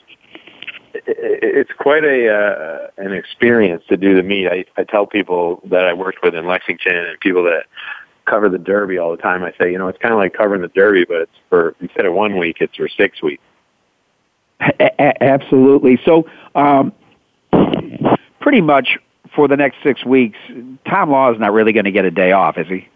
it's 1.08 1.70
quite 1.78 2.04
a 2.04 2.28
uh, 2.32 2.88
an 2.98 3.12
experience 3.12 3.82
to 3.88 3.96
do 3.96 4.14
the 4.14 4.22
meet. 4.22 4.46
I, 4.46 4.64
I 4.76 4.84
tell 4.84 5.06
people 5.06 5.60
that 5.64 5.84
I 5.84 5.92
worked 5.92 6.22
with 6.22 6.34
in 6.34 6.46
Lexington 6.46 6.94
and 6.94 7.20
people 7.20 7.42
that 7.44 7.64
cover 8.26 8.48
the 8.48 8.58
Derby 8.58 8.98
all 8.98 9.10
the 9.10 9.16
time. 9.22 9.42
I 9.42 9.52
say, 9.58 9.72
you 9.72 9.78
know, 9.78 9.88
it's 9.88 9.98
kind 9.98 10.12
of 10.12 10.18
like 10.18 10.34
covering 10.34 10.60
the 10.60 10.68
Derby, 10.68 11.04
but 11.04 11.22
it's 11.22 11.32
for 11.48 11.74
instead 11.80 12.06
of 12.06 12.12
one 12.12 12.36
week, 12.36 12.58
it's 12.60 12.76
for 12.76 12.88
six 12.88 13.22
weeks. 13.22 13.42
A- 14.60 15.22
absolutely. 15.22 16.00
So, 16.04 16.28
um, 16.54 16.92
pretty 18.40 18.60
much 18.60 18.98
for 19.34 19.48
the 19.48 19.56
next 19.56 19.76
six 19.82 20.04
weeks, 20.04 20.38
Tom 20.88 21.10
Law 21.10 21.32
is 21.32 21.38
not 21.38 21.52
really 21.52 21.72
going 21.72 21.84
to 21.84 21.92
get 21.92 22.04
a 22.04 22.10
day 22.10 22.32
off, 22.32 22.58
is 22.58 22.66
he? 22.66 22.88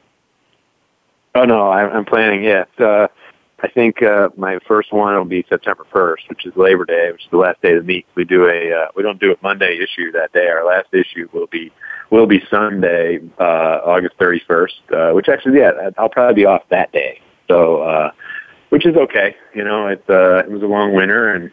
Oh 1.34 1.44
no, 1.44 1.70
I'm, 1.70 1.90
I'm 1.96 2.04
planning. 2.04 2.44
Yeah, 2.44 2.64
uh, 2.78 3.08
I 3.62 3.68
think 3.68 4.02
uh, 4.02 4.30
my 4.36 4.58
first 4.66 4.92
one 4.92 5.14
will 5.14 5.24
be 5.24 5.46
September 5.48 5.86
1st, 5.92 6.28
which 6.28 6.46
is 6.46 6.52
Labor 6.56 6.84
Day, 6.84 7.12
which 7.12 7.22
is 7.22 7.30
the 7.30 7.36
last 7.36 7.62
day 7.62 7.74
of 7.74 7.86
the 7.86 7.86
meet. 7.86 8.06
We 8.16 8.24
do 8.24 8.46
a 8.46 8.72
uh, 8.72 8.86
we 8.96 9.04
don't 9.04 9.20
do 9.20 9.32
a 9.32 9.36
Monday 9.40 9.78
issue 9.78 10.10
that 10.12 10.32
day. 10.32 10.48
Our 10.48 10.66
last 10.66 10.88
issue 10.92 11.28
will 11.32 11.46
be 11.46 11.72
will 12.12 12.26
be 12.26 12.44
Sunday, 12.50 13.20
uh, 13.40 13.80
August 13.84 14.18
31st, 14.18 14.68
uh, 14.92 15.14
which 15.14 15.28
actually, 15.28 15.58
yeah, 15.58 15.90
I'll 15.96 16.10
probably 16.10 16.34
be 16.34 16.44
off 16.44 16.62
that 16.68 16.92
day. 16.92 17.20
So, 17.48 17.82
uh, 17.82 18.10
which 18.68 18.86
is 18.86 18.94
okay. 18.96 19.34
You 19.54 19.64
know, 19.64 19.86
it, 19.88 20.04
uh, 20.08 20.38
it 20.38 20.50
was 20.50 20.62
a 20.62 20.66
long 20.66 20.94
winter 20.94 21.32
and 21.32 21.50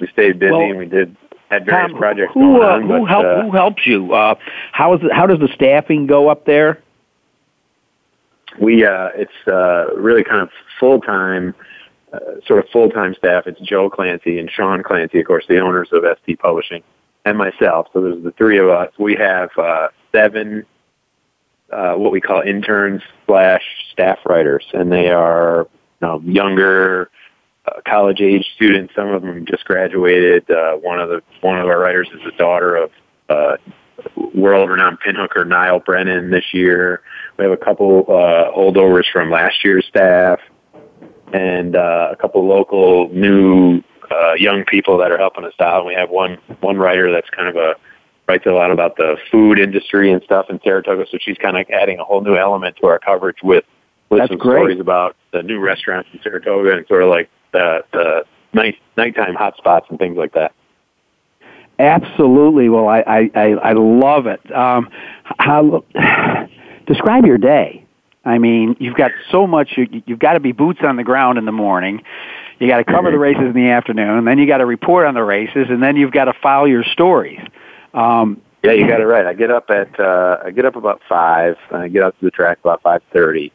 we 0.00 0.06
stayed 0.08 0.38
busy 0.38 0.52
well, 0.52 0.60
and 0.60 0.78
we 0.78 0.86
did, 0.86 1.16
had 1.50 1.66
various 1.66 1.90
Tom, 1.90 1.98
projects 1.98 2.32
who, 2.34 2.58
going 2.58 2.62
uh, 2.62 2.66
on. 2.66 2.82
Who, 2.82 2.88
but, 2.88 3.04
help, 3.06 3.24
uh, 3.26 3.42
who 3.42 3.50
helps 3.50 3.86
you? 3.86 4.12
Uh, 4.12 4.36
how 4.72 4.94
is 4.94 5.00
it, 5.02 5.12
how 5.12 5.26
does 5.26 5.40
the 5.40 5.48
staffing 5.54 6.06
go 6.06 6.28
up 6.28 6.46
there? 6.46 6.82
We, 8.60 8.84
uh, 8.84 9.08
it's, 9.14 9.48
uh, 9.48 9.94
really 9.96 10.24
kind 10.24 10.40
of 10.40 10.50
full-time, 10.80 11.54
uh, 12.12 12.18
sort 12.46 12.64
of 12.64 12.70
full-time 12.70 13.14
staff. 13.14 13.46
It's 13.46 13.60
Joe 13.60 13.90
Clancy 13.90 14.38
and 14.38 14.50
Sean 14.50 14.82
Clancy, 14.82 15.20
of 15.20 15.26
course, 15.26 15.44
the 15.48 15.58
owners 15.60 15.88
of 15.92 16.04
ST 16.22 16.38
Publishing 16.38 16.82
and 17.24 17.36
myself. 17.36 17.88
So 17.92 18.00
there's 18.00 18.22
the 18.22 18.32
three 18.32 18.58
of 18.58 18.68
us. 18.68 18.92
We 18.98 19.14
have 19.16 19.50
uh, 19.58 19.88
seven 20.12 20.64
uh, 21.70 21.94
what 21.94 22.12
we 22.12 22.20
call 22.20 22.42
interns 22.42 23.02
slash 23.26 23.62
staff 23.92 24.18
writers, 24.24 24.64
and 24.72 24.90
they 24.90 25.08
are 25.08 25.66
you 26.00 26.08
know, 26.08 26.20
younger, 26.24 27.10
uh, 27.66 27.80
college 27.86 28.20
age 28.20 28.46
students. 28.54 28.94
Some 28.94 29.08
of 29.08 29.22
them 29.22 29.44
just 29.46 29.64
graduated. 29.64 30.48
Uh, 30.50 30.74
one 30.74 31.00
of 31.00 31.08
the 31.08 31.22
one 31.40 31.58
of 31.58 31.66
our 31.66 31.78
writers 31.78 32.08
is 32.14 32.20
the 32.24 32.32
daughter 32.38 32.76
of 32.76 32.90
uh, 33.28 33.56
world 34.34 34.70
renowned 34.70 35.00
pinhooker 35.00 35.44
Niall 35.44 35.80
Brennan 35.80 36.30
this 36.30 36.44
year. 36.52 37.02
We 37.38 37.44
have 37.44 37.52
a 37.52 37.56
couple 37.56 38.04
uh, 38.08 38.56
holdovers 38.56 39.04
from 39.12 39.30
last 39.30 39.62
year's 39.64 39.84
staff, 39.86 40.40
and 41.32 41.76
uh, 41.76 42.08
a 42.12 42.16
couple 42.16 42.46
local 42.46 43.08
new 43.10 43.82
uh, 44.10 44.34
young 44.34 44.64
people 44.64 44.98
that 44.98 45.10
are 45.10 45.18
helping 45.18 45.44
us 45.44 45.52
out. 45.60 45.78
And 45.78 45.86
we 45.86 45.94
have 45.94 46.10
one 46.10 46.38
one 46.60 46.78
writer 46.78 47.12
that's 47.12 47.28
kind 47.30 47.48
of 47.48 47.56
a 47.56 47.74
writes 48.28 48.46
a 48.46 48.50
lot 48.50 48.70
about 48.70 48.96
the 48.96 49.16
food 49.30 49.58
industry 49.58 50.10
and 50.12 50.22
stuff 50.22 50.46
in 50.50 50.60
Saratoga. 50.64 51.06
So 51.10 51.18
she's 51.20 51.36
kind 51.38 51.56
of 51.56 51.66
adding 51.70 51.98
a 51.98 52.04
whole 52.04 52.22
new 52.22 52.36
element 52.36 52.76
to 52.80 52.86
our 52.86 52.98
coverage 52.98 53.38
with 53.42 53.64
with 54.08 54.20
That's 54.20 54.30
some 54.30 54.38
great. 54.38 54.58
stories 54.58 54.80
about 54.80 55.16
the 55.32 55.42
new 55.42 55.60
restaurants 55.60 56.08
in 56.12 56.20
Saratoga 56.22 56.76
and 56.76 56.86
sort 56.86 57.02
of 57.02 57.08
like 57.08 57.28
the 57.52 57.84
the 57.92 58.24
night 58.52 58.76
nighttime 58.96 59.34
hot 59.34 59.56
spots 59.56 59.86
and 59.90 59.98
things 59.98 60.16
like 60.16 60.32
that. 60.32 60.52
Absolutely. 61.78 62.68
Well, 62.68 62.88
I 62.88 63.00
I 63.00 63.30
I, 63.34 63.44
I 63.52 63.72
love 63.74 64.26
it. 64.26 64.40
Um, 64.54 64.88
how 65.24 65.84
describe 66.86 67.24
your 67.24 67.38
day? 67.38 67.84
I 68.24 68.38
mean, 68.38 68.76
you've 68.80 68.96
got 68.96 69.12
so 69.30 69.46
much. 69.46 69.74
You, 69.76 70.02
you've 70.06 70.18
got 70.18 70.32
to 70.32 70.40
be 70.40 70.52
boots 70.52 70.80
on 70.82 70.96
the 70.96 71.04
ground 71.04 71.38
in 71.38 71.44
the 71.44 71.52
morning. 71.52 72.02
You 72.58 72.66
got 72.68 72.78
to 72.78 72.84
cover 72.84 73.10
the 73.10 73.18
races 73.18 73.44
in 73.44 73.52
the 73.52 73.70
afternoon, 73.70 74.18
and 74.18 74.26
then 74.26 74.38
you 74.38 74.46
got 74.46 74.58
to 74.58 74.66
report 74.66 75.06
on 75.06 75.14
the 75.14 75.22
races, 75.22 75.66
and 75.68 75.82
then 75.82 75.96
you've 75.96 76.12
got 76.12 76.24
to 76.24 76.32
file 76.32 76.66
your 76.66 76.82
stories. 76.84 77.40
Um, 77.94 78.40
Yeah, 78.64 78.72
you 78.72 78.88
got 78.88 79.00
it 79.00 79.06
right. 79.06 79.26
I 79.26 79.34
get 79.34 79.50
up 79.50 79.70
at 79.70 80.00
uh, 80.00 80.38
I 80.44 80.50
get 80.50 80.64
up 80.64 80.74
about 80.74 81.00
five. 81.08 81.56
And 81.70 81.82
I 81.82 81.88
get 81.88 82.02
out 82.02 82.18
to 82.18 82.24
the 82.24 82.30
track 82.30 82.58
about 82.60 82.82
five 82.82 83.02
thirty. 83.12 83.52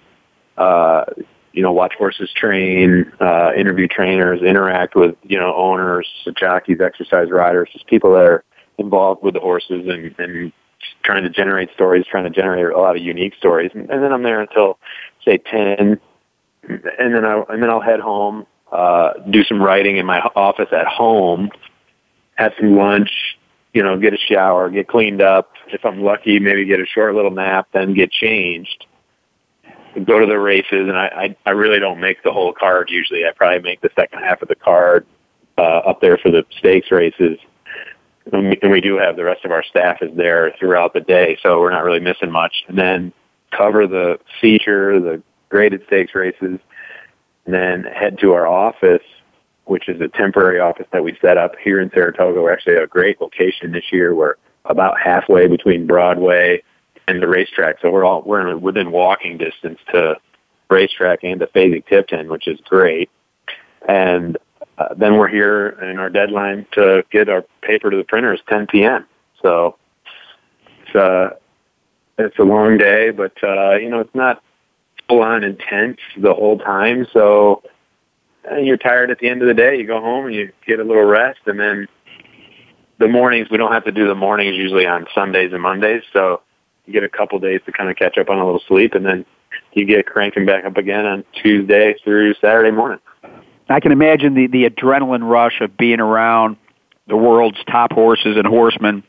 Uh, 0.58 1.06
you 1.52 1.62
know, 1.62 1.74
watch 1.74 1.96
horses 1.98 2.32
train, 2.34 3.12
uh, 3.20 3.52
interview 3.58 3.88
trainers, 3.88 4.42
interact 4.42 4.96
with 4.96 5.16
you 5.24 5.38
know 5.38 5.54
owners, 5.54 6.08
jockeys, 6.38 6.80
exercise 6.80 7.30
riders, 7.30 7.70
just 7.74 7.88
people 7.88 8.14
that 8.14 8.24
are 8.24 8.44
involved 8.78 9.22
with 9.22 9.34
the 9.34 9.42
horses 9.42 9.88
and 9.88 10.16
and 10.18 10.54
trying 11.04 11.24
to 11.24 11.30
generate 11.30 11.72
stories, 11.74 12.06
trying 12.10 12.24
to 12.24 12.30
generate 12.30 12.66
a 12.74 12.80
lot 12.80 12.96
of 12.96 13.02
unique 13.02 13.36
stories. 13.36 13.72
And, 13.74 13.90
then 13.90 14.12
I'm 14.12 14.24
there 14.24 14.42
until 14.42 14.80
say 15.26 15.38
ten, 15.38 16.00
and 16.64 17.16
then 17.16 17.26
I 17.26 17.44
and 17.50 17.62
then 17.62 17.70
I'll 17.70 17.82
head 17.82 18.00
home, 18.00 18.46
uh, 18.72 19.14
do 19.30 19.44
some 19.44 19.62
writing 19.62 19.98
in 19.98 20.06
my 20.06 20.20
office 20.36 20.70
at 20.72 20.88
home, 20.88 21.50
have 22.36 22.54
some 22.60 22.76
lunch, 22.76 23.12
you 23.74 23.84
know, 23.84 23.98
get 23.98 24.14
a 24.14 24.18
shower, 24.18 24.70
get 24.70 24.88
cleaned 24.88 25.22
up. 25.22 25.54
If 25.68 25.86
I'm 25.86 26.02
lucky, 26.02 26.40
maybe 26.40 26.66
get 26.66 26.80
a 26.80 26.86
short 26.86 27.16
little 27.16 27.32
nap, 27.32 27.68
then 27.74 27.94
get 27.94 28.12
changed. 28.12 28.86
Go 30.06 30.20
to 30.20 30.26
the 30.26 30.40
races, 30.40 30.88
and 30.88 30.98
I, 30.98 31.36
I, 31.46 31.50
I 31.50 31.50
really 31.52 31.80
don't 31.80 32.00
make 32.00 32.24
the 32.24 32.32
whole 32.32 32.54
card 32.54 32.90
usually. 32.90 33.26
I 33.26 33.32
probably 33.36 33.60
make 33.60 33.82
the 33.82 33.90
second 33.96 34.20
half 34.20 34.42
of 34.42 34.48
the 34.48 34.56
card 34.56 35.06
uh, 35.58 35.62
up 35.62 36.00
there 36.00 36.18
for 36.18 36.32
the 36.32 36.46
stakes 36.58 36.92
races. 36.92 37.38
And 38.32 38.72
we, 38.72 38.82
do 38.82 38.98
have 38.98 39.16
the 39.16 39.24
rest 39.24 39.46
of 39.46 39.52
our 39.52 39.64
staff 39.64 39.98
is 40.02 40.16
there 40.16 40.54
throughout 40.60 40.94
the 40.94 41.02
day, 41.02 41.38
so 41.42 41.60
we're 41.60 41.72
not 41.72 41.84
really 41.84 42.00
missing 42.00 42.32
much. 42.32 42.54
And 42.68 42.78
then 42.78 43.14
cover 43.56 43.88
the 43.88 44.20
feature, 44.40 45.00
the 45.00 45.24
graded 45.50 45.84
stakes 45.88 46.14
races, 46.14 46.60
and 47.46 47.54
then 47.54 47.84
head 47.84 48.20
to 48.20 48.34
our 48.34 48.46
office 48.46 49.02
which 49.72 49.88
is 49.88 50.02
a 50.02 50.08
temporary 50.10 50.60
office 50.60 50.88
that 50.92 51.02
we 51.02 51.18
set 51.22 51.38
up 51.38 51.56
here 51.64 51.80
in 51.80 51.90
Saratoga. 51.92 52.42
We're 52.42 52.52
actually 52.52 52.76
at 52.76 52.84
a 52.84 52.88
great 52.88 53.22
location 53.22 53.72
this 53.72 53.86
year. 53.92 54.14
We're 54.14 54.36
about 54.66 55.00
halfway 55.00 55.48
between 55.48 55.88
Broadway 55.88 56.62
and 57.08 57.22
the 57.22 57.28
racetrack, 57.28 57.78
so 57.82 57.90
we're 57.90 58.04
all 58.04 58.22
we're 58.24 58.58
within 58.58 58.92
walking 58.92 59.38
distance 59.38 59.80
to 59.94 60.18
racetrack 60.70 61.24
and 61.24 61.40
to 61.40 61.48
Phasing 61.48 61.86
Tipton, 61.86 62.30
which 62.30 62.50
is 62.50 62.60
great. 62.62 63.10
And 63.88 64.38
uh, 64.82 64.94
then 64.96 65.18
we're 65.18 65.28
here, 65.28 65.70
and 65.70 66.00
our 66.00 66.10
deadline 66.10 66.66
to 66.74 67.04
get 67.12 67.30
our 67.30 67.44
paper 67.62 67.90
to 67.90 67.98
the 67.98 68.04
printer 68.04 68.34
is 68.34 68.40
10 68.50 68.68
p.m. 68.68 69.06
So 69.42 69.78
it's 70.86 70.96
uh, 70.96 71.32
it's 72.18 72.38
a 72.40 72.44
long 72.44 72.78
day, 72.78 73.12
but 73.12 73.34
uh, 73.44 73.76
you 73.76 73.90
know 73.90 74.00
it's 74.00 74.16
not 74.16 74.42
full 75.08 75.22
on 75.22 75.44
intense 75.44 75.98
the 76.18 76.34
whole 76.34 76.58
time. 76.58 77.08
So 77.14 77.64
and 78.44 78.66
you're 78.66 78.78
tired 78.78 79.12
at 79.12 79.20
the 79.20 79.30
end 79.30 79.42
of 79.42 79.48
the 79.48 79.54
day. 79.54 79.78
You 79.78 79.86
go 79.86 80.02
home 80.02 80.26
and 80.26 80.36
you 80.36 80.52
get 80.66 80.80
a 80.80 80.84
little 80.84 81.04
rest, 81.06 81.40
and 81.46 81.60
then 81.60 81.88
the 82.98 83.08
mornings 83.08 83.50
we 83.50 83.58
don't 83.58 83.72
have 83.72 83.86
to 83.86 83.92
do 83.92 84.08
the 84.08 84.16
mornings 84.16 84.56
usually 84.56 84.86
on 84.86 85.06
Sundays 85.14 85.54
and 85.54 85.62
Mondays, 85.62 86.04
so 86.14 86.42
you 86.86 86.94
get 86.94 87.04
a 87.04 87.10
couple 87.10 87.40
days 87.40 87.62
to 87.66 87.72
kind 87.72 87.90
of 87.90 87.96
catch 87.96 88.18
up 88.18 88.30
on 88.30 88.38
a 88.38 88.46
little 88.46 88.62
sleep, 88.68 88.94
and 88.94 89.06
then 89.06 89.26
you 89.74 89.86
get 89.86 90.06
cranking 90.06 90.46
back 90.46 90.66
up 90.66 90.78
again 90.78 91.06
on 91.06 91.24
Tuesday 91.42 91.96
through 92.04 92.34
Saturday 92.36 92.72
morning. 92.72 93.00
I 93.72 93.80
can 93.80 93.92
imagine 93.92 94.34
the 94.34 94.48
the 94.48 94.70
adrenaline 94.70 95.28
rush 95.28 95.62
of 95.62 95.78
being 95.78 96.00
around 96.00 96.58
the 97.08 97.18
world's 97.18 97.64
top 97.66 97.92
horses 97.92 98.38
and 98.38 98.46
horsemen 98.46 99.04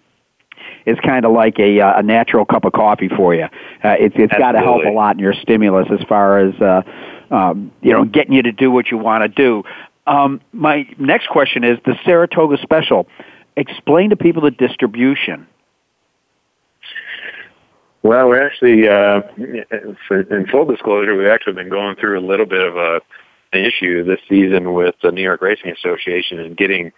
is 0.85 0.99
kind 1.01 1.25
of 1.25 1.33
like 1.33 1.59
a, 1.59 1.81
uh, 1.81 2.01
a 2.01 2.03
natural 2.03 2.45
cup 2.45 2.65
of 2.65 2.73
coffee 2.73 3.09
for 3.09 3.35
you. 3.35 3.45
Uh, 3.45 3.97
it's 3.99 4.15
it's 4.19 4.33
got 4.37 4.53
to 4.53 4.59
help 4.59 4.85
a 4.85 4.91
lot 4.91 5.17
in 5.17 5.21
your 5.21 5.35
stimulus 5.35 5.89
as 5.91 6.05
far 6.09 6.39
as 6.39 6.55
uh, 6.61 6.83
um, 7.31 7.73
you 7.81 7.93
know 7.93 8.05
getting 8.05 8.33
you 8.33 8.43
to 8.43 8.53
do 8.53 8.71
what 8.71 8.91
you 8.91 8.99
want 8.99 9.23
to 9.23 9.29
do. 9.29 9.63
Um, 10.07 10.41
my 10.53 10.89
next 10.99 11.29
question 11.29 11.65
is 11.65 11.79
the 11.85 11.97
Saratoga 12.05 12.57
Special. 12.63 13.07
Explain 13.57 14.11
to 14.11 14.17
people 14.17 14.43
the 14.43 14.51
distribution. 14.51 15.47
Well, 18.03 18.29
we're 18.29 18.45
actually, 18.45 18.89
uh, 18.89 19.21
in 19.37 20.47
full 20.51 20.65
disclosure, 20.65 21.17
we've 21.17 21.29
actually 21.29 21.53
been 21.53 21.69
going 21.69 21.95
through 21.97 22.19
a 22.19 22.25
little 22.27 22.47
bit 22.47 22.67
of 22.67 22.77
a 22.77 23.01
an 23.53 23.65
issue 23.65 24.05
this 24.05 24.21
season 24.29 24.73
with 24.73 24.95
the 25.03 25.13
New 25.13 25.23
York 25.23 25.43
Racing 25.43 25.71
Association 25.71 26.41
and 26.41 26.57
getting 26.57 26.93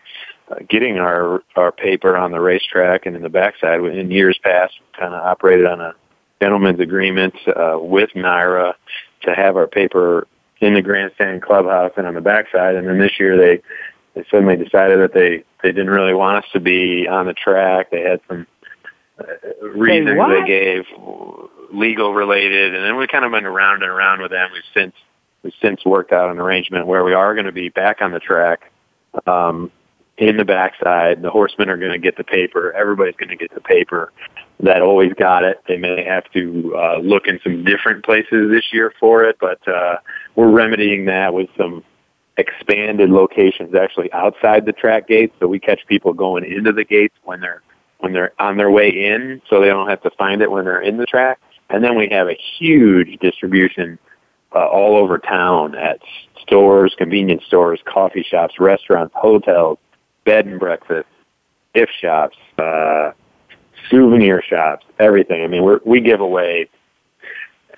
uh, 0.51 0.57
getting 0.69 0.99
our 0.99 1.43
our 1.57 1.73
paper 1.73 2.17
on 2.17 2.33
the 2.33 2.41
racetrack 2.41 3.07
and 3.07 3.17
in 3.17 3.23
the 3.23 3.29
backside. 3.29 3.81
In 3.81 4.11
years 4.11 4.39
past, 4.43 4.75
we 4.81 4.99
kind 4.99 5.15
of 5.15 5.23
operated 5.23 5.67
on 5.67 5.81
a 5.81 5.95
gentleman's 6.41 6.81
agreement 6.81 7.35
uh, 7.49 7.79
with 7.81 8.11
NYRA 8.15 8.75
to 9.23 9.35
have 9.35 9.57
our 9.57 9.67
paper 9.67 10.27
in 10.61 10.75
the 10.75 10.83
grandstand 10.83 11.43
clubhouse 11.43 11.93
and 11.97 12.07
on 12.07 12.15
the 12.15 12.21
backside. 12.21 12.77
And 12.77 12.87
then 12.87 12.99
this 12.99 13.19
year 13.19 13.37
they 13.37 13.63
they 14.15 14.25
suddenly 14.31 14.57
decided 14.57 15.01
that 15.01 15.13
they 15.13 15.45
they 15.63 15.73
didn't 15.73 15.91
really 15.91 16.15
want 16.15 16.45
us 16.45 16.51
to 16.53 16.61
be 16.61 17.09
on 17.09 17.27
the 17.27 17.35
track. 17.35 17.91
They 17.91 18.03
had 18.03 18.21
some 18.29 18.47
uh, 19.19 19.67
reasons 19.69 20.19
what? 20.19 20.29
they 20.29 20.47
gave 20.47 20.85
legal 21.73 22.15
related, 22.15 22.75
and 22.75 22.85
then 22.85 22.97
we 22.97 23.07
kind 23.07 23.25
of 23.25 23.33
went 23.33 23.47
around 23.47 23.83
and 23.83 23.91
around 23.91 24.21
with 24.21 24.31
them. 24.31 24.51
We've 24.53 24.63
since 24.73 24.95
we've 25.45 25.53
since 25.63 25.85
worked 25.85 26.13
out 26.13 26.31
an 26.31 26.39
arrangement 26.39 26.87
where 26.87 27.05
we 27.05 27.15
are 27.15 27.35
going 27.35 27.47
to 27.47 27.53
be 27.53 27.69
back 27.69 28.01
on 28.01 28.11
the 28.11 28.19
track. 28.19 28.73
Um, 29.27 29.71
in 30.17 30.37
the 30.37 30.45
backside, 30.45 31.23
the 31.23 31.31
horsemen 31.31 31.69
are 31.69 31.77
going 31.77 31.93
to 31.93 31.99
get 31.99 32.17
the 32.17 32.25
paper. 32.25 32.73
Everybody's 32.73 33.17
going 33.17 33.31
to 33.31 33.37
get 33.37 33.53
the 33.55 33.61
paper 33.61 34.13
that 34.61 34.83
always 34.83 35.13
got 35.15 35.45
it. 35.45 35.61
They 35.67 35.77
may 35.77 36.05
have 36.05 36.31
to 36.33 36.75
uh, 36.77 36.99
look 36.99 37.27
in 37.27 37.41
some 37.43 37.65
different 37.65 38.05
places 38.05 38.51
this 38.51 38.65
year 38.73 38.93
for 39.01 39.25
it, 39.25 39.37
but 39.41 39.67
uh, 39.69 39.97
we're 40.37 40.51
remedying 40.51 41.07
that 41.07 41.35
with 41.35 41.49
some 41.57 41.83
expanded 42.37 43.11
locations 43.11 43.75
actually 43.75 44.13
outside 44.13 44.67
the 44.67 44.73
track 44.73 45.09
gates, 45.09 45.35
so 45.41 45.47
we 45.47 45.59
catch 45.59 45.81
people 45.87 46.13
going 46.13 46.45
into 46.45 46.73
the 46.73 46.85
gates 46.85 47.15
when 47.25 47.41
they're 47.41 47.63
when 47.99 48.13
they're 48.13 48.33
on 48.39 48.57
their 48.57 48.71
way 48.71 48.91
in, 48.91 49.41
so 49.49 49.61
they 49.61 49.69
don't 49.69 49.89
have 49.89 50.03
to 50.03 50.11
find 50.11 50.43
it 50.43 50.51
when 50.51 50.65
they're 50.65 50.81
in 50.81 50.99
the 50.99 51.07
track. 51.07 51.39
And 51.71 51.83
then 51.83 51.97
we 51.97 52.09
have 52.11 52.29
a 52.29 52.39
huge 52.59 53.19
distribution 53.21 53.99
uh, 54.55 54.67
all 54.67 54.97
over 54.97 55.19
town 55.19 55.75
at 55.75 56.01
stores, 56.41 56.95
convenience 56.97 57.45
stores, 57.47 57.81
coffee 57.85 58.23
shops, 58.23 58.61
restaurants, 58.61 59.15
hotels, 59.17 59.79
bed 60.25 60.47
and 60.47 60.61
breakfast, 60.61 61.09
gift 61.75 61.93
shops, 62.01 62.37
uh, 62.59 63.13
souvenir 63.91 64.43
shops, 64.43 64.85
everything. 64.99 65.43
I 65.43 65.47
mean, 65.47 65.63
we're, 65.63 65.81
we 65.85 66.01
give 66.01 66.21
away, 66.21 66.69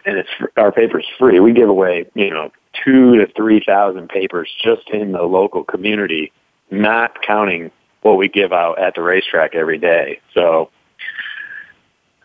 and 0.05 0.18
it's 0.18 0.29
our 0.57 0.72
paper's 0.72 1.07
free. 1.18 1.41
We 1.41 1.53
give 1.53 1.68
away, 1.68 2.07
you 2.14 2.31
know, 2.31 2.51
two 2.85 3.16
to 3.16 3.27
three 3.33 3.62
thousand 3.64 4.09
papers 4.09 4.53
just 4.62 4.89
in 4.91 5.12
the 5.12 5.22
local 5.22 5.64
community, 5.64 6.33
not 6.70 7.22
counting 7.22 7.70
what 8.03 8.16
we 8.16 8.29
give 8.29 8.53
out 8.53 8.79
at 8.79 8.95
the 8.95 9.03
racetrack 9.03 9.55
every 9.55 9.79
day. 9.79 10.20
So, 10.35 10.70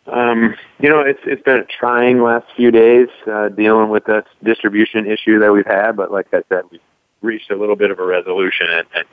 um, 0.07 0.55
you 0.79 0.89
know, 0.89 1.01
it's 1.01 1.19
it's 1.25 1.43
been 1.43 1.57
a 1.57 1.65
trying 1.65 2.21
last 2.21 2.47
few 2.55 2.71
days 2.71 3.07
uh, 3.31 3.49
dealing 3.49 3.89
with 3.89 4.05
this 4.05 4.25
distribution 4.43 5.05
issue 5.05 5.39
that 5.39 5.51
we've 5.51 5.65
had, 5.65 5.95
but 5.95 6.11
like 6.11 6.27
I 6.33 6.41
said, 6.49 6.63
we've 6.71 6.81
reached 7.21 7.51
a 7.51 7.55
little 7.55 7.75
bit 7.75 7.91
of 7.91 7.99
a 7.99 8.05
resolution, 8.05 8.67
and, 8.69 8.87
and 8.95 9.05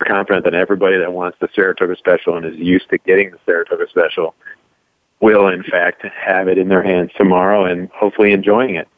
we're 0.00 0.06
confident 0.06 0.44
that 0.44 0.54
everybody 0.54 0.98
that 0.98 1.12
wants 1.12 1.38
the 1.40 1.48
Saratoga 1.54 1.96
Special 1.96 2.36
and 2.36 2.46
is 2.46 2.56
used 2.56 2.88
to 2.90 2.98
getting 2.98 3.30
the 3.32 3.38
Saratoga 3.44 3.88
Special 3.88 4.34
will, 5.20 5.48
in 5.48 5.62
fact, 5.64 6.04
have 6.04 6.48
it 6.48 6.58
in 6.58 6.68
their 6.68 6.82
hands 6.82 7.10
tomorrow 7.16 7.64
and 7.64 7.90
hopefully 7.90 8.32
enjoying 8.32 8.76
it. 8.76 8.88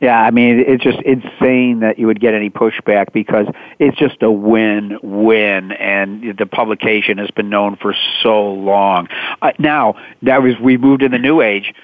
Yeah, 0.00 0.20
I 0.20 0.30
mean, 0.30 0.60
it's 0.60 0.84
just 0.84 1.00
insane 1.02 1.80
that 1.80 1.98
you 1.98 2.06
would 2.06 2.20
get 2.20 2.32
any 2.32 2.50
pushback 2.50 3.12
because 3.12 3.46
it's 3.80 3.96
just 3.98 4.22
a 4.22 4.30
win-win, 4.30 5.72
and 5.72 6.38
the 6.38 6.46
publication 6.46 7.18
has 7.18 7.30
been 7.32 7.48
known 7.48 7.76
for 7.76 7.94
so 8.22 8.52
long. 8.52 9.08
Uh, 9.42 9.52
now, 9.58 9.94
now 10.22 10.44
as 10.44 10.58
we 10.60 10.76
moved 10.76 11.02
in 11.02 11.10
the 11.10 11.18
new 11.18 11.40
age, 11.40 11.74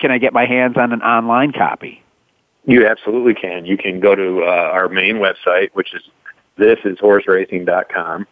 can 0.00 0.10
I 0.10 0.16
get 0.16 0.32
my 0.32 0.46
hands 0.46 0.78
on 0.78 0.92
an 0.92 1.02
online 1.02 1.52
copy? 1.52 2.02
You 2.64 2.86
absolutely 2.86 3.34
can. 3.34 3.66
You 3.66 3.76
can 3.76 4.00
go 4.00 4.14
to 4.14 4.44
uh, 4.44 4.46
our 4.46 4.88
main 4.88 5.16
website, 5.16 5.70
which 5.74 5.94
is 5.94 6.02
thisishorseracing.com. 6.58 8.26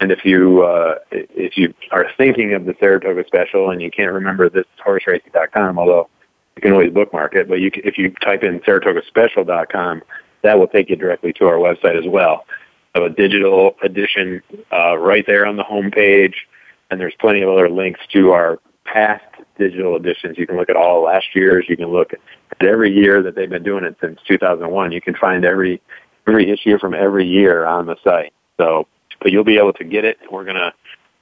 And 0.00 0.12
if 0.12 0.24
you 0.26 0.62
uh, 0.62 0.96
if 1.10 1.56
you 1.56 1.72
are 1.90 2.06
thinking 2.18 2.52
of 2.52 2.66
the 2.66 2.74
Saratoga 2.78 3.24
Special 3.26 3.70
and 3.70 3.80
you 3.80 3.90
can't 3.90 4.12
remember 4.12 4.50
this, 4.50 4.66
thisishorseracing.com, 4.78 5.78
although 5.78 6.08
you 6.56 6.62
can 6.62 6.72
always 6.72 6.92
bookmark 6.92 7.34
it. 7.34 7.48
But 7.48 7.60
you, 7.60 7.70
can, 7.70 7.82
if 7.84 7.98
you 7.98 8.10
type 8.10 8.42
in 8.42 8.60
SaratogaSpecial.com, 8.60 10.02
that 10.42 10.58
will 10.58 10.68
take 10.68 10.90
you 10.90 10.96
directly 10.96 11.32
to 11.34 11.46
our 11.46 11.56
website 11.56 11.98
as 11.98 12.08
well. 12.08 12.46
Have 12.94 13.04
a 13.04 13.10
digital 13.10 13.76
edition 13.82 14.42
uh, 14.72 14.96
right 14.96 15.24
there 15.26 15.46
on 15.46 15.56
the 15.56 15.62
home 15.62 15.90
page, 15.90 16.46
and 16.90 16.98
there's 16.98 17.14
plenty 17.20 17.42
of 17.42 17.50
other 17.50 17.68
links 17.68 18.00
to 18.12 18.30
our 18.30 18.58
past 18.84 19.24
digital 19.58 19.96
editions. 19.96 20.38
You 20.38 20.46
can 20.46 20.56
look 20.56 20.70
at 20.70 20.76
all 20.76 21.02
last 21.02 21.26
year's. 21.34 21.66
You 21.68 21.76
can 21.76 21.88
look 21.88 22.12
at 22.14 22.20
every 22.66 22.92
year 22.92 23.22
that 23.22 23.34
they've 23.34 23.50
been 23.50 23.62
doing 23.62 23.84
it 23.84 23.96
since 24.00 24.18
2001. 24.26 24.92
You 24.92 25.00
can 25.00 25.14
find 25.14 25.44
every 25.44 25.82
every 26.26 26.50
issue 26.50 26.78
from 26.78 26.94
every 26.94 27.26
year 27.26 27.66
on 27.66 27.86
the 27.86 27.96
site. 28.02 28.32
So, 28.56 28.86
but 29.20 29.30
you'll 29.30 29.44
be 29.44 29.58
able 29.58 29.74
to 29.74 29.84
get 29.84 30.04
it. 30.04 30.18
We're 30.30 30.44
gonna 30.44 30.72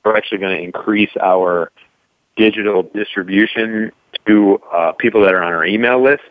we're 0.05 0.17
actually 0.17 0.39
to 0.39 0.63
increase 0.63 1.11
our 1.21 1.73
digital 2.37 2.83
distribution 2.83 3.93
to 4.27 4.61
uh, 4.73 4.93
people 4.93 5.23
that 5.23 5.35
are 5.35 5.43
on 5.43 5.53
our 5.53 5.67
email 5.67 6.03
list. 6.03 6.23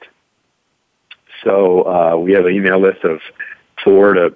So 1.44 1.84
uh, 1.84 2.18
we 2.18 2.34
have 2.34 2.46
an 2.46 2.54
email 2.54 2.80
list 2.80 3.04
of 3.04 3.20
four 3.84 4.14
to 4.14 4.36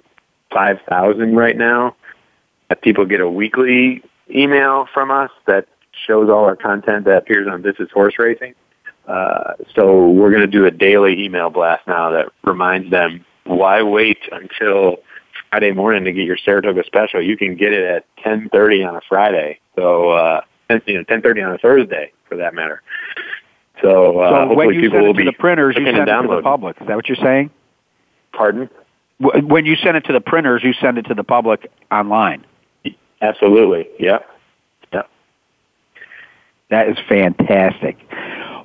five 0.52 0.78
thousand 0.88 1.36
right 1.36 1.56
now. 1.56 1.96
That 2.68 2.82
people 2.82 3.06
get 3.06 3.20
a 3.20 3.28
weekly 3.28 4.02
email 4.30 4.86
from 4.92 5.10
us 5.10 5.30
that 5.46 5.66
shows 6.06 6.28
all 6.28 6.44
our 6.44 6.56
content 6.56 7.06
that 7.06 7.16
appears 7.16 7.48
on 7.48 7.62
This 7.62 7.76
Is 7.78 7.90
Horse 7.90 8.18
Racing. 8.18 8.54
Uh, 9.06 9.54
so 9.74 10.10
we're 10.10 10.30
going 10.30 10.42
to 10.42 10.46
do 10.46 10.66
a 10.66 10.70
daily 10.70 11.24
email 11.24 11.48
blast 11.48 11.86
now 11.86 12.10
that 12.10 12.30
reminds 12.44 12.90
them 12.90 13.24
why 13.44 13.82
wait 13.82 14.18
until 14.30 14.96
Friday 15.50 15.72
morning 15.72 16.04
to 16.04 16.12
get 16.12 16.26
your 16.26 16.36
Saratoga 16.36 16.84
special. 16.84 17.22
You 17.22 17.36
can 17.36 17.56
get 17.56 17.72
it 17.72 17.84
at 17.84 18.04
10:30 18.22 18.86
on 18.86 18.96
a 18.96 19.00
Friday. 19.08 19.60
So 19.76 20.10
uh, 20.10 20.42
you 20.86 20.94
know 20.94 21.04
10:30 21.04 21.46
on 21.46 21.54
a 21.54 21.58
Thursday 21.58 22.12
for 22.28 22.36
that 22.36 22.54
matter. 22.54 22.82
So, 23.82 24.18
uh, 24.18 24.48
so 24.48 24.54
when 24.54 24.74
you 24.74 24.80
people 24.82 24.98
send 24.98 25.18
it 25.18 25.24
to 25.24 25.24
the 25.24 25.32
printers, 25.32 25.76
you 25.76 25.84
send 25.84 25.96
it 25.98 26.06
to 26.06 26.28
the 26.28 26.42
public. 26.42 26.80
Is 26.80 26.86
that 26.86 26.96
what 26.96 27.08
you're 27.08 27.16
saying? 27.16 27.50
Pardon? 28.32 28.68
When 29.18 29.66
you 29.66 29.76
send 29.76 29.96
it 29.96 30.04
to 30.04 30.12
the 30.12 30.20
printers, 30.20 30.62
you 30.62 30.72
send 30.80 30.98
it 30.98 31.06
to 31.06 31.14
the 31.14 31.24
public 31.24 31.70
online. 31.90 32.44
Absolutely. 33.20 33.88
Yep. 33.98 34.28
Yep. 34.92 35.10
That 36.70 36.88
is 36.88 36.98
fantastic. 37.08 37.98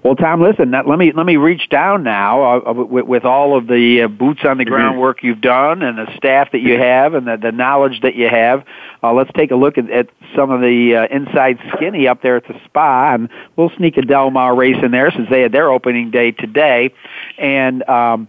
Well, 0.03 0.15
Tom, 0.15 0.41
listen. 0.41 0.71
That, 0.71 0.85
let 0.85 0.99
me 0.99 1.13
let 1.13 1.25
me 1.25 1.37
reach 1.37 1.69
down 1.69 2.03
now 2.03 2.43
uh, 2.43 2.71
uh, 2.71 2.73
with, 2.73 3.05
with 3.05 3.23
all 3.23 3.57
of 3.57 3.67
the 3.67 4.01
uh, 4.01 4.07
boots 4.09 4.41
on 4.43 4.57
the 4.57 4.65
ground 4.65 4.99
work 4.99 5.23
you've 5.23 5.39
done 5.39 5.81
and 5.81 5.97
the 5.97 6.13
staff 6.17 6.51
that 6.51 6.59
you 6.59 6.77
have 6.77 7.13
and 7.13 7.25
the, 7.25 7.37
the 7.37 7.53
knowledge 7.53 8.01
that 8.01 8.13
you 8.15 8.27
have. 8.27 8.65
Uh, 9.01 9.13
let's 9.13 9.31
take 9.33 9.51
a 9.51 9.55
look 9.55 9.77
at, 9.77 9.89
at 9.89 10.09
some 10.35 10.51
of 10.51 10.59
the 10.59 10.95
uh, 10.95 11.15
inside 11.15 11.57
skinny 11.73 12.09
up 12.09 12.21
there 12.21 12.35
at 12.35 12.45
the 12.47 12.59
spa, 12.65 13.13
and 13.13 13.29
we'll 13.55 13.71
sneak 13.77 13.95
a 13.95 14.01
Del 14.01 14.29
Mar 14.29 14.53
race 14.53 14.75
in 14.83 14.91
there 14.91 15.09
since 15.09 15.29
they 15.29 15.39
had 15.39 15.53
their 15.53 15.71
opening 15.71 16.11
day 16.11 16.31
today. 16.31 16.93
And 17.37 17.87
um, 17.87 18.27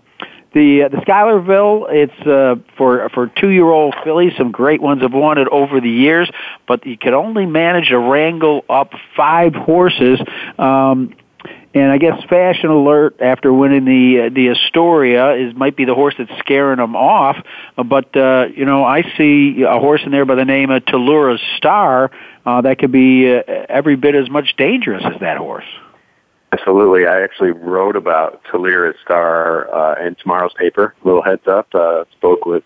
the 0.52 0.84
uh, 0.84 0.88
the 0.90 0.98
Schuylerville, 0.98 1.88
it's 1.90 2.26
uh, 2.26 2.54
for 2.78 3.08
for 3.08 3.26
two 3.26 3.50
year 3.50 3.68
old 3.68 3.96
fillies. 4.04 4.32
Some 4.38 4.52
great 4.52 4.80
ones 4.80 5.02
have 5.02 5.12
won 5.12 5.38
it 5.38 5.48
over 5.48 5.80
the 5.80 5.90
years, 5.90 6.30
but 6.68 6.86
you 6.86 6.96
could 6.96 7.14
only 7.14 7.46
manage 7.46 7.88
to 7.88 7.98
wrangle 7.98 8.64
up 8.70 8.92
five 9.16 9.54
horses. 9.54 10.20
Um, 10.56 11.14
and 11.74 11.90
I 11.90 11.98
guess 11.98 12.22
Fashion 12.28 12.70
Alert, 12.70 13.20
after 13.20 13.52
winning 13.52 13.84
the 13.84 14.26
uh, 14.26 14.30
the 14.32 14.50
Astoria, 14.50 15.34
is 15.34 15.54
might 15.54 15.76
be 15.76 15.84
the 15.84 15.94
horse 15.94 16.14
that's 16.16 16.30
scaring 16.38 16.78
them 16.78 16.94
off. 16.94 17.36
But 17.76 18.16
uh, 18.16 18.46
you 18.54 18.64
know, 18.64 18.84
I 18.84 19.02
see 19.18 19.62
a 19.62 19.78
horse 19.80 20.02
in 20.04 20.12
there 20.12 20.24
by 20.24 20.36
the 20.36 20.44
name 20.44 20.70
of 20.70 20.84
Tellura 20.84 21.38
Star 21.56 22.12
uh, 22.46 22.60
that 22.60 22.78
could 22.78 22.92
be 22.92 23.34
uh, 23.34 23.42
every 23.68 23.96
bit 23.96 24.14
as 24.14 24.30
much 24.30 24.54
dangerous 24.56 25.02
as 25.04 25.20
that 25.20 25.36
horse. 25.36 25.66
Absolutely. 26.52 27.06
I 27.06 27.22
actually 27.22 27.50
wrote 27.50 27.96
about 27.96 28.44
Talira 28.44 28.94
Star 29.02 29.68
uh, 29.74 30.06
in 30.06 30.14
tomorrow's 30.14 30.54
paper. 30.54 30.94
Little 31.02 31.22
heads 31.22 31.48
up. 31.48 31.74
Uh, 31.74 32.04
spoke 32.12 32.46
with 32.46 32.62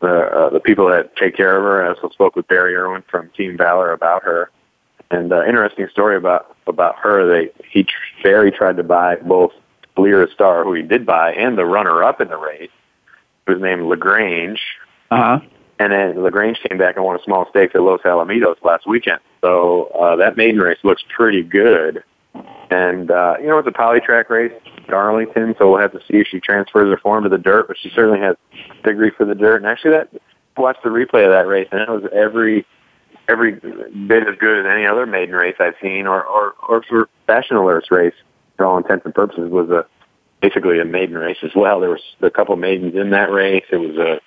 the 0.00 0.08
uh, 0.08 0.50
the 0.50 0.60
people 0.60 0.88
that 0.88 1.16
take 1.16 1.36
care 1.36 1.56
of 1.56 1.64
her. 1.64 1.84
I 1.84 1.88
also 1.88 2.10
spoke 2.10 2.36
with 2.36 2.46
Barry 2.46 2.76
Irwin 2.76 3.02
from 3.10 3.30
Team 3.30 3.56
Valor 3.56 3.92
about 3.92 4.22
her. 4.22 4.50
And 5.12 5.32
uh, 5.32 5.44
interesting 5.44 5.86
story 5.92 6.16
about 6.16 6.56
about 6.66 6.96
her. 6.96 7.26
They 7.26 7.50
he 7.70 7.86
Barry 8.22 8.50
tried 8.50 8.76
to 8.78 8.82
buy 8.82 9.16
both 9.16 9.52
Talira 9.96 10.32
Star, 10.32 10.64
who 10.64 10.72
he 10.72 10.82
did 10.82 11.06
buy, 11.06 11.32
and 11.34 11.56
the 11.56 11.64
runner 11.64 12.02
up 12.02 12.20
in 12.20 12.28
the 12.28 12.38
race, 12.38 12.70
who 13.46 13.52
was 13.54 13.62
named 13.62 13.82
Lagrange. 13.82 14.60
Uh 15.10 15.16
huh. 15.16 15.40
And 15.78 15.92
then 15.92 16.22
Lagrange 16.22 16.58
came 16.68 16.78
back 16.78 16.96
and 16.96 17.04
won 17.04 17.18
a 17.18 17.22
small 17.24 17.46
stakes 17.50 17.74
at 17.74 17.82
Los 17.82 18.00
Alamitos 18.02 18.62
last 18.62 18.86
weekend. 18.86 19.20
So 19.40 19.86
uh, 19.86 20.16
that 20.16 20.36
maiden 20.36 20.60
race 20.60 20.78
looks 20.84 21.02
pretty 21.14 21.42
good. 21.42 22.04
And, 22.70 23.10
uh, 23.10 23.36
you 23.40 23.48
know, 23.48 23.58
it's 23.58 23.68
a 23.68 23.72
polytrack 23.72 24.30
race, 24.30 24.52
Darlington, 24.88 25.54
so 25.58 25.70
we'll 25.70 25.80
have 25.80 25.92
to 25.92 26.00
see 26.00 26.18
if 26.18 26.28
she 26.28 26.40
transfers 26.40 26.88
her 26.88 26.96
form 26.96 27.24
to 27.24 27.28
the 27.28 27.36
dirt, 27.36 27.68
but 27.68 27.76
she 27.78 27.90
certainly 27.90 28.20
has 28.20 28.36
degree 28.84 29.10
for 29.10 29.26
the 29.26 29.34
dirt. 29.34 29.56
And 29.56 29.66
actually 29.66 29.90
that, 29.90 30.08
watched 30.56 30.82
the 30.82 30.88
replay 30.88 31.24
of 31.24 31.32
that 31.32 31.46
race, 31.46 31.68
and 31.72 31.80
it 31.80 31.88
was 31.88 32.04
every, 32.14 32.64
every 33.28 33.52
bit 33.52 34.28
as 34.28 34.36
good 34.38 34.64
as 34.64 34.70
any 34.70 34.86
other 34.86 35.06
maiden 35.06 35.34
race 35.34 35.56
I've 35.58 35.74
seen, 35.80 36.06
or, 36.06 36.24
or, 36.24 36.54
or 36.68 36.82
for 36.82 37.08
Fashion 37.26 37.56
race, 37.56 38.14
for 38.56 38.66
all 38.66 38.78
intents 38.78 39.04
and 39.04 39.14
purposes, 39.14 39.50
was 39.50 39.70
a, 39.70 39.86
basically 40.40 40.80
a 40.80 40.84
maiden 40.84 41.16
race 41.16 41.38
as 41.42 41.54
well. 41.54 41.80
There 41.80 41.90
was 41.90 42.02
a 42.20 42.30
couple 42.30 42.54
of 42.54 42.60
maidens 42.60 42.94
in 42.94 43.10
that 43.10 43.30
race. 43.30 43.64
It 43.70 43.76
was 43.76 43.96
a 43.96 44.20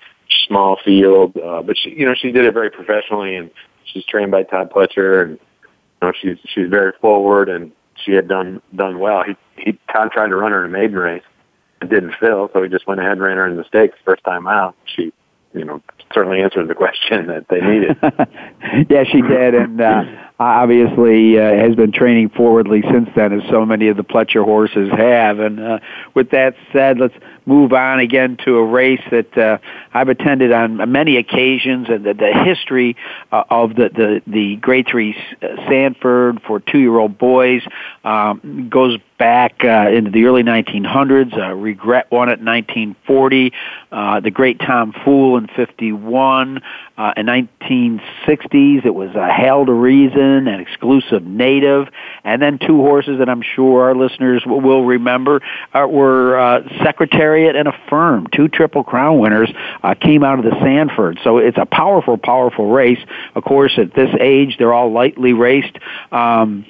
small 0.47 0.77
field, 0.83 1.37
uh, 1.37 1.61
but 1.61 1.77
she, 1.77 1.91
you 1.91 2.05
know, 2.05 2.15
she 2.15 2.31
did 2.31 2.45
it 2.45 2.53
very 2.53 2.69
professionally, 2.69 3.35
and 3.35 3.51
she's 3.85 4.05
trained 4.05 4.31
by 4.31 4.43
Todd 4.43 4.71
Pletcher, 4.71 5.23
and 5.23 5.31
you 5.31 6.07
know, 6.07 6.13
she's 6.19 6.37
she's 6.45 6.69
very 6.69 6.93
forward, 7.01 7.49
and 7.49 7.71
she 7.95 8.11
had 8.13 8.27
done 8.27 8.61
done 8.75 8.99
well. 8.99 9.23
He 9.23 9.35
he 9.57 9.77
Todd 9.91 10.11
tried 10.11 10.27
to 10.27 10.35
run 10.35 10.51
her 10.51 10.65
in 10.65 10.71
a 10.71 10.73
maiden 10.73 10.97
race, 10.97 11.23
it 11.81 11.89
didn't 11.89 12.15
fill, 12.19 12.49
so 12.53 12.63
he 12.63 12.69
just 12.69 12.87
went 12.87 12.99
ahead 12.99 13.13
and 13.13 13.21
ran 13.21 13.37
her 13.37 13.47
in 13.47 13.57
the 13.57 13.63
stakes 13.65 13.97
first 14.03 14.23
time 14.23 14.47
out. 14.47 14.75
She, 14.85 15.13
you 15.55 15.65
know, 15.65 15.81
certainly 16.13 16.41
answered 16.41 16.67
the 16.67 16.75
question 16.75 17.27
that 17.27 17.47
they 17.49 17.61
needed. 17.61 17.97
yeah, 18.89 19.03
she 19.03 19.21
did, 19.21 19.55
and 19.55 19.81
uh, 19.81 20.03
obviously 20.39 21.39
uh, 21.39 21.53
has 21.53 21.75
been 21.75 21.91
training 21.91 22.29
forwardly 22.29 22.81
since 22.91 23.09
then, 23.15 23.33
as 23.33 23.49
so 23.49 23.65
many 23.65 23.87
of 23.87 23.97
the 23.97 24.03
Pletcher 24.03 24.43
horses 24.43 24.89
have. 24.91 25.39
And 25.39 25.59
uh, 25.59 25.79
with 26.13 26.31
that 26.31 26.55
said, 26.73 26.99
let's 26.99 27.13
move 27.45 27.73
on 27.73 27.99
again 27.99 28.37
to 28.43 28.57
a 28.57 28.65
race 28.65 29.01
that 29.11 29.37
uh, 29.37 29.57
I've 29.93 30.09
attended 30.09 30.51
on 30.51 30.91
many 30.91 31.17
occasions, 31.17 31.87
and 31.89 32.03
the, 32.03 32.13
the 32.13 32.33
history 32.45 32.95
uh, 33.31 33.43
of 33.49 33.75
the 33.75 33.89
the 33.89 34.21
the 34.27 34.55
Grade 34.57 34.87
Three 34.89 35.15
uh, 35.41 35.47
Sanford 35.69 36.41
for 36.45 36.59
two-year-old 36.59 37.17
boys 37.17 37.61
um, 38.03 38.67
goes 38.69 38.99
back 39.17 39.63
uh, 39.63 39.89
into 39.89 40.11
the 40.11 40.25
early 40.25 40.43
1900s. 40.43 41.37
Uh, 41.37 41.53
Regret 41.53 42.11
won 42.11 42.29
it 42.29 42.39
in 42.39 42.45
1940. 42.45 43.53
Uh, 43.91 44.19
the 44.19 44.31
Great 44.31 44.59
Tom 44.59 44.93
Fool 45.03 45.37
in 45.37 45.47
51. 45.47 46.61
Uh, 46.97 47.11
in 47.17 47.25
1960s, 47.25 48.85
it 48.85 48.95
was 48.95 49.13
a 49.15 49.27
Hail 49.31 49.65
to 49.65 49.73
Reason, 49.73 50.47
an 50.47 50.59
exclusive 50.61 51.23
native, 51.25 51.89
and 52.23 52.41
then 52.41 52.57
two 52.57 52.77
horses 52.77 53.19
that 53.19 53.27
I'm 53.27 53.41
sure 53.41 53.83
our 53.83 53.95
listeners 53.95 54.43
will, 54.45 54.61
will 54.61 54.85
remember 54.85 55.41
uh, 55.73 55.85
were 55.89 56.39
uh, 56.39 56.61
Secretariat 56.83 57.55
and 57.55 57.67
Affirm, 57.67 58.27
two 58.33 58.47
Triple 58.47 58.83
Crown 58.83 59.19
winners, 59.19 59.51
uh, 59.83 59.93
came 59.95 60.23
out 60.23 60.39
of 60.39 60.45
the 60.45 60.57
Sanford. 60.61 61.19
So 61.23 61.37
it's 61.37 61.57
a 61.57 61.65
powerful, 61.65 62.17
powerful 62.17 62.71
race. 62.71 62.99
Of 63.35 63.43
course, 63.43 63.73
at 63.77 63.93
this 63.93 64.15
age, 64.19 64.55
they're 64.57 64.73
all 64.73 64.91
lightly 64.91 65.33
raced. 65.33 65.77
Um, 66.13 66.65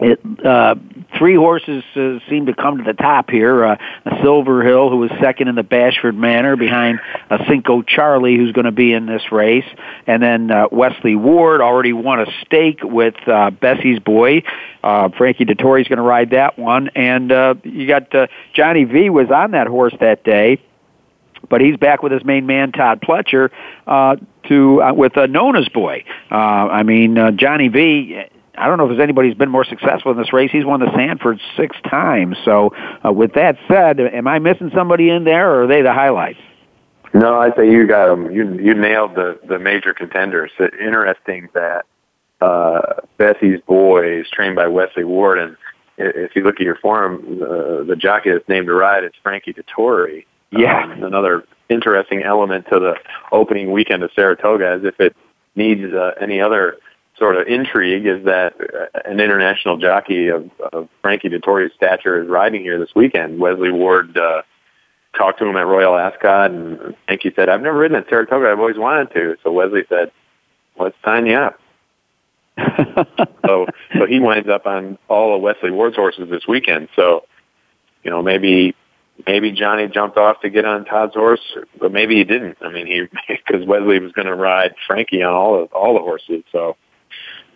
it, 0.00 0.20
uh, 0.44 0.76
three 1.16 1.34
horses 1.34 1.82
uh, 1.96 2.18
seem 2.28 2.46
to 2.46 2.54
come 2.54 2.78
to 2.78 2.84
the 2.84 2.92
top 2.92 3.30
here. 3.30 3.64
Uh, 3.64 3.76
Silver 4.22 4.62
Hill, 4.62 4.90
who 4.90 4.98
was 4.98 5.10
second 5.20 5.48
in 5.48 5.54
the 5.54 5.62
Bashford 5.62 6.16
Manor, 6.16 6.56
behind 6.56 7.00
uh, 7.30 7.44
Cinco 7.48 7.82
Charlie, 7.82 8.36
who's 8.36 8.52
going 8.52 8.64
to 8.64 8.72
be 8.72 8.92
in 8.92 9.06
this 9.06 9.32
race, 9.32 9.66
and 10.06 10.22
then 10.22 10.50
uh, 10.50 10.68
Wesley 10.70 11.16
Ward 11.16 11.60
already 11.60 11.92
won 11.92 12.20
a 12.20 12.26
stake 12.44 12.80
with 12.82 13.16
uh, 13.26 13.50
Bessie's 13.50 13.98
Boy. 13.98 14.42
Uh, 14.82 15.08
Frankie 15.16 15.44
Dettori's 15.44 15.88
going 15.88 15.98
to 15.98 16.02
ride 16.02 16.30
that 16.30 16.58
one, 16.58 16.88
and 16.94 17.32
uh, 17.32 17.54
you 17.64 17.86
got 17.86 18.14
uh, 18.14 18.28
Johnny 18.54 18.84
V 18.84 19.10
was 19.10 19.30
on 19.30 19.50
that 19.52 19.66
horse 19.66 19.94
that 20.00 20.24
day 20.24 20.60
but 21.48 21.60
he's 21.60 21.76
back 21.76 22.02
with 22.02 22.12
his 22.12 22.24
main 22.24 22.46
man 22.46 22.72
Todd 22.72 23.00
Pletcher 23.00 23.50
uh, 23.86 24.16
to 24.48 24.82
uh, 24.82 24.92
with 24.92 25.16
uh, 25.16 25.26
Nona's 25.26 25.68
boy. 25.68 26.04
Uh, 26.30 26.34
I 26.34 26.82
mean 26.82 27.16
uh, 27.16 27.30
Johnny 27.32 27.68
V. 27.68 28.24
I 28.58 28.66
don't 28.66 28.78
know 28.78 28.84
if 28.84 28.90
there's 28.90 29.02
anybody 29.02 29.28
who's 29.28 29.38
been 29.38 29.50
more 29.50 29.64
successful 29.64 30.12
in 30.12 30.18
this 30.18 30.32
race. 30.32 30.50
He's 30.50 30.64
won 30.64 30.80
the 30.80 30.90
Sanford 30.94 31.40
six 31.56 31.76
times. 31.88 32.36
So, 32.44 32.74
uh, 33.04 33.12
with 33.12 33.34
that 33.34 33.56
said, 33.68 34.00
am 34.00 34.26
I 34.26 34.38
missing 34.38 34.70
somebody 34.74 35.10
in 35.10 35.24
there, 35.24 35.50
or 35.50 35.64
are 35.64 35.66
they 35.66 35.82
the 35.82 35.92
highlights? 35.92 36.40
No, 37.14 37.40
I'd 37.40 37.54
say 37.56 37.70
you 37.70 37.86
got 37.86 38.08
them. 38.08 38.30
You 38.30 38.52
you 38.58 38.74
nailed 38.74 39.14
the 39.14 39.38
the 39.48 39.58
major 39.58 39.94
contenders. 39.94 40.50
It's 40.58 40.76
interesting 40.78 41.48
that 41.54 41.86
uh, 42.40 43.00
Bessie's 43.16 43.60
boy 43.62 44.20
is 44.20 44.26
trained 44.30 44.56
by 44.56 44.66
Wesley 44.66 45.04
Ward, 45.04 45.38
and 45.38 45.56
if 45.96 46.36
you 46.36 46.42
look 46.42 46.56
at 46.56 46.62
your 46.62 46.76
form, 46.76 47.42
uh, 47.42 47.82
the 47.84 47.96
jockey 47.98 48.30
that's 48.30 48.48
named 48.48 48.66
to 48.66 48.74
ride 48.74 49.04
is 49.04 49.12
Frankie 49.22 49.54
Dettori. 49.54 50.26
Yeah. 50.50 50.84
Um, 50.84 51.02
another 51.02 51.44
interesting 51.68 52.22
element 52.22 52.66
to 52.72 52.78
the 52.78 52.94
opening 53.32 53.72
weekend 53.72 54.02
of 54.02 54.10
Saratoga, 54.14 54.70
as 54.70 54.84
if 54.84 54.98
it 55.00 55.16
needs 55.56 55.92
uh, 55.92 56.12
any 56.20 56.40
other 56.40 56.76
sort 57.18 57.36
of 57.36 57.46
intrigue 57.46 58.06
is 58.06 58.24
that 58.24 58.54
uh, 58.60 59.00
an 59.04 59.20
international 59.20 59.76
jockey 59.76 60.28
of, 60.28 60.50
of 60.72 60.88
Frankie 61.02 61.28
Dettori's 61.28 61.72
stature 61.74 62.22
is 62.22 62.28
riding 62.28 62.62
here 62.62 62.78
this 62.78 62.94
weekend. 62.94 63.38
Wesley 63.38 63.70
Ward 63.70 64.16
uh, 64.16 64.42
talked 65.16 65.38
to 65.40 65.46
him 65.46 65.56
at 65.56 65.66
Royal 65.66 65.96
Ascot, 65.96 66.50
and 66.50 66.94
Frankie 67.06 67.32
said, 67.34 67.48
"I've 67.48 67.62
never 67.62 67.78
ridden 67.78 67.96
at 67.96 68.08
Saratoga. 68.08 68.50
I've 68.50 68.60
always 68.60 68.78
wanted 68.78 69.12
to." 69.14 69.36
So 69.42 69.52
Wesley 69.52 69.84
said, 69.88 70.12
"Let's 70.78 70.96
sign 71.04 71.26
you 71.26 71.36
up." 71.36 71.60
so 73.46 73.66
so 73.96 74.06
he 74.06 74.18
winds 74.18 74.48
up 74.48 74.66
on 74.66 74.98
all 75.08 75.36
of 75.36 75.42
Wesley 75.42 75.70
Ward's 75.70 75.96
horses 75.96 76.28
this 76.30 76.46
weekend. 76.46 76.88
So 76.96 77.24
you 78.02 78.10
know 78.10 78.22
maybe 78.22 78.74
maybe 79.26 79.52
Johnny 79.52 79.88
jumped 79.88 80.16
off 80.16 80.40
to 80.42 80.50
get 80.50 80.64
on 80.64 80.84
Todd's 80.84 81.14
horse, 81.14 81.40
but 81.78 81.92
maybe 81.92 82.16
he 82.16 82.24
didn't. 82.24 82.58
I 82.60 82.70
mean, 82.70 82.86
he 82.86 83.02
because 83.28 83.66
Wesley 83.66 83.98
was 83.98 84.12
going 84.12 84.26
to 84.26 84.34
ride 84.34 84.74
Frankie 84.86 85.22
on 85.22 85.34
all 85.34 85.62
of 85.62 85.72
all 85.72 85.94
the 85.94 86.00
horses. 86.00 86.44
So 86.52 86.76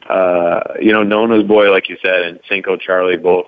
uh, 0.09 0.61
you 0.81 0.93
know, 0.93 1.03
Nona's 1.03 1.45
boy, 1.45 1.71
like 1.71 1.89
you 1.89 1.97
said, 2.03 2.23
and 2.23 2.41
Cinco 2.49 2.77
Charlie 2.77 3.17
both 3.17 3.47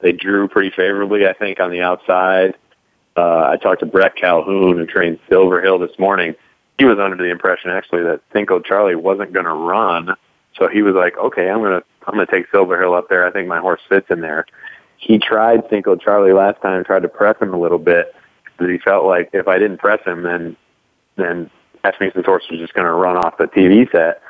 they 0.00 0.12
drew 0.12 0.46
pretty 0.46 0.70
favorably, 0.70 1.26
I 1.26 1.32
think, 1.32 1.58
on 1.58 1.70
the 1.70 1.80
outside. 1.80 2.54
Uh, 3.16 3.48
I 3.48 3.56
talked 3.56 3.80
to 3.80 3.86
Brett 3.86 4.14
Calhoun, 4.14 4.76
who 4.76 4.86
trained 4.86 5.18
Silver 5.28 5.62
Hill 5.62 5.78
this 5.78 5.98
morning. 5.98 6.34
He 6.78 6.84
was 6.84 6.98
under 6.98 7.16
the 7.16 7.30
impression 7.30 7.70
actually 7.70 8.02
that 8.02 8.20
Cinco 8.32 8.60
Charlie 8.60 8.94
wasn't 8.94 9.32
going 9.32 9.46
to 9.46 9.54
run 9.54 10.14
so 10.58 10.68
he 10.68 10.82
was 10.82 10.94
like, 10.94 11.16
okay, 11.18 11.50
I'm 11.50 11.62
gonna 11.62 11.82
I'm 12.06 12.14
gonna 12.14 12.26
take 12.26 12.46
Silver 12.50 12.80
Hill 12.80 12.94
up 12.94 13.08
there. 13.08 13.26
I 13.26 13.30
think 13.30 13.48
my 13.48 13.58
horse 13.58 13.80
fits 13.88 14.06
in 14.10 14.20
there. 14.20 14.46
He 14.96 15.18
tried 15.18 15.62
Cinco 15.68 15.96
Charlie 15.96 16.32
last 16.32 16.60
time, 16.62 16.82
tried 16.84 17.02
to 17.02 17.08
press 17.08 17.40
him 17.40 17.52
a 17.52 17.58
little 17.58 17.78
bit, 17.78 18.14
but 18.58 18.70
he 18.70 18.78
felt 18.78 19.04
like 19.04 19.30
if 19.32 19.48
I 19.48 19.58
didn't 19.58 19.78
press 19.78 20.02
him, 20.04 20.22
then 20.22 20.56
then 21.16 21.50
Asmussen's 21.84 22.24
horse 22.24 22.44
was 22.50 22.58
just 22.58 22.74
going 22.74 22.86
to 22.86 22.92
run 22.92 23.16
off 23.16 23.38
the 23.38 23.44
TV 23.44 23.90
set. 23.92 24.22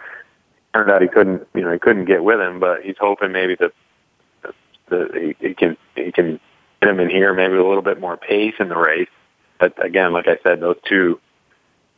Turned 0.76 0.90
out 0.90 1.00
he 1.00 1.08
couldn't, 1.08 1.48
you 1.54 1.62
know, 1.62 1.72
he 1.72 1.78
couldn't 1.78 2.04
get 2.04 2.22
with 2.22 2.38
him, 2.38 2.60
but 2.60 2.82
he's 2.82 2.98
hoping 3.00 3.32
maybe 3.32 3.54
that 3.54 3.72
the, 4.90 5.34
he, 5.40 5.48
he 5.48 5.54
can 5.54 5.74
he 5.94 6.12
can 6.12 6.38
get 6.82 6.90
him 6.90 7.00
in 7.00 7.08
here, 7.08 7.32
maybe 7.32 7.54
a 7.54 7.64
little 7.64 7.80
bit 7.80 7.98
more 7.98 8.18
pace 8.18 8.52
in 8.60 8.68
the 8.68 8.76
race. 8.76 9.08
But 9.58 9.82
again, 9.82 10.12
like 10.12 10.28
I 10.28 10.36
said, 10.42 10.60
those 10.60 10.76
two 10.86 11.18